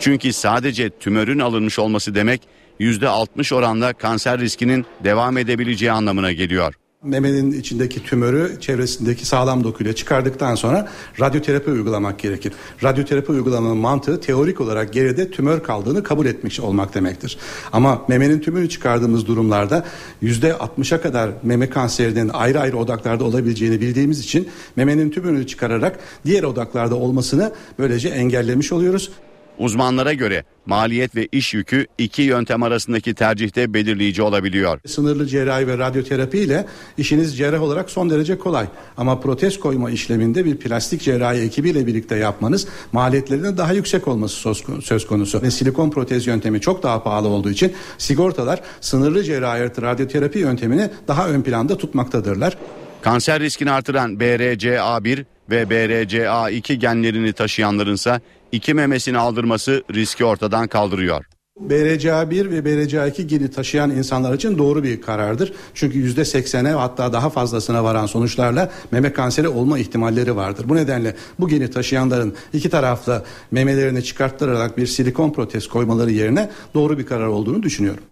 Çünkü 0.00 0.32
sadece 0.32 0.90
tümörün 0.90 1.38
alınmış 1.38 1.78
olması 1.78 2.14
demek 2.14 2.42
%60 2.80 3.54
oranla 3.54 3.92
kanser 3.92 4.40
riskinin 4.40 4.86
devam 5.04 5.38
edebileceği 5.38 5.92
anlamına 5.92 6.32
geliyor. 6.32 6.74
Memenin 7.04 7.52
içindeki 7.52 8.02
tümörü 8.02 8.60
çevresindeki 8.60 9.26
sağlam 9.26 9.64
dokuyla 9.64 9.94
çıkardıktan 9.94 10.54
sonra 10.54 10.88
radyoterapi 11.20 11.70
uygulamak 11.70 12.18
gerekir. 12.18 12.52
Radyoterapi 12.82 13.32
uygulamanın 13.32 13.76
mantığı 13.76 14.20
teorik 14.20 14.60
olarak 14.60 14.92
geride 14.92 15.30
tümör 15.30 15.62
kaldığını 15.62 16.02
kabul 16.02 16.26
etmiş 16.26 16.60
olmak 16.60 16.94
demektir. 16.94 17.38
Ama 17.72 18.02
memenin 18.08 18.40
tümünü 18.40 18.68
çıkardığımız 18.68 19.26
durumlarda 19.26 19.84
%60'a 20.22 21.00
kadar 21.00 21.30
meme 21.42 21.70
kanserinin 21.70 22.28
ayrı 22.28 22.60
ayrı 22.60 22.76
odaklarda 22.76 23.24
olabileceğini 23.24 23.80
bildiğimiz 23.80 24.20
için 24.20 24.48
memenin 24.76 25.10
tümünü 25.10 25.46
çıkararak 25.46 25.98
diğer 26.24 26.42
odaklarda 26.42 26.94
olmasını 26.94 27.52
böylece 27.78 28.08
engellemiş 28.08 28.72
oluyoruz. 28.72 29.10
Uzmanlara 29.58 30.12
göre 30.12 30.44
maliyet 30.66 31.16
ve 31.16 31.28
iş 31.32 31.54
yükü 31.54 31.86
iki 31.98 32.22
yöntem 32.22 32.62
arasındaki 32.62 33.14
tercihte 33.14 33.74
belirleyici 33.74 34.22
olabiliyor. 34.22 34.80
Sınırlı 34.86 35.26
cerrahi 35.26 35.66
ve 35.66 35.78
radyoterapi 35.78 36.38
ile 36.38 36.66
işiniz 36.98 37.38
cerrah 37.38 37.62
olarak 37.62 37.90
son 37.90 38.10
derece 38.10 38.38
kolay. 38.38 38.66
Ama 38.96 39.20
protez 39.20 39.60
koyma 39.60 39.90
işleminde 39.90 40.44
bir 40.44 40.56
plastik 40.56 41.02
cerrahi 41.02 41.38
ekibiyle 41.38 41.86
birlikte 41.86 42.16
yapmanız 42.16 42.66
maliyetlerinin 42.92 43.56
daha 43.56 43.72
yüksek 43.72 44.08
olması 44.08 44.54
söz 44.82 45.06
konusu. 45.06 45.42
Ve 45.42 45.50
silikon 45.50 45.90
protez 45.90 46.26
yöntemi 46.26 46.60
çok 46.60 46.82
daha 46.82 47.02
pahalı 47.02 47.28
olduğu 47.28 47.50
için 47.50 47.72
sigortalar 47.98 48.60
sınırlı 48.80 49.24
cerrahi 49.24 49.82
radyoterapi 49.82 50.38
yöntemini 50.38 50.90
daha 51.08 51.28
ön 51.28 51.42
planda 51.42 51.78
tutmaktadırlar. 51.78 52.56
Kanser 53.02 53.40
riskini 53.40 53.70
artıran 53.70 54.14
BRCA1 54.14 55.24
ve 55.50 55.62
BRCA2 55.62 56.74
genlerini 56.74 57.32
taşıyanlarınsa 57.32 58.20
iki 58.54 58.74
memesini 58.74 59.18
aldırması 59.18 59.82
riski 59.94 60.24
ortadan 60.24 60.68
kaldırıyor. 60.68 61.24
BRCA1 61.60 62.50
ve 62.50 62.58
BRCA2 62.58 63.22
geni 63.22 63.50
taşıyan 63.50 63.90
insanlar 63.90 64.34
için 64.34 64.58
doğru 64.58 64.82
bir 64.82 65.02
karardır. 65.02 65.52
Çünkü 65.74 66.14
%80'e 66.14 66.72
hatta 66.72 67.12
daha 67.12 67.30
fazlasına 67.30 67.84
varan 67.84 68.06
sonuçlarla 68.06 68.70
meme 68.90 69.12
kanseri 69.12 69.48
olma 69.48 69.78
ihtimalleri 69.78 70.36
vardır. 70.36 70.68
Bu 70.68 70.76
nedenle 70.76 71.16
bu 71.40 71.48
geni 71.48 71.70
taşıyanların 71.70 72.34
iki 72.52 72.70
taraflı 72.70 73.24
memelerini 73.50 74.04
çıkarttırarak 74.04 74.78
bir 74.78 74.86
silikon 74.86 75.32
protez 75.32 75.68
koymaları 75.68 76.10
yerine 76.10 76.50
doğru 76.74 76.98
bir 76.98 77.06
karar 77.06 77.26
olduğunu 77.26 77.62
düşünüyorum. 77.62 78.04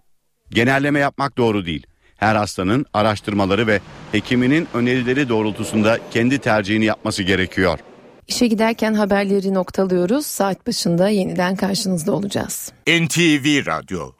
Genelleme 0.49 0.99
yapmak 0.99 1.37
doğru 1.37 1.65
değil. 1.65 1.87
Her 2.15 2.35
hastanın 2.35 2.85
araştırmaları 2.93 3.67
ve 3.67 3.81
hekiminin 4.11 4.67
önerileri 4.73 5.29
doğrultusunda 5.29 5.99
kendi 6.11 6.39
tercihini 6.39 6.85
yapması 6.85 7.23
gerekiyor. 7.23 7.79
İşe 8.27 8.47
giderken 8.47 8.93
haberleri 8.93 9.53
noktalıyoruz. 9.53 10.25
Saat 10.25 10.67
başında 10.67 11.09
yeniden 11.09 11.55
karşınızda 11.55 12.11
olacağız. 12.11 12.71
NTV 12.87 13.65
Radyo 13.65 14.13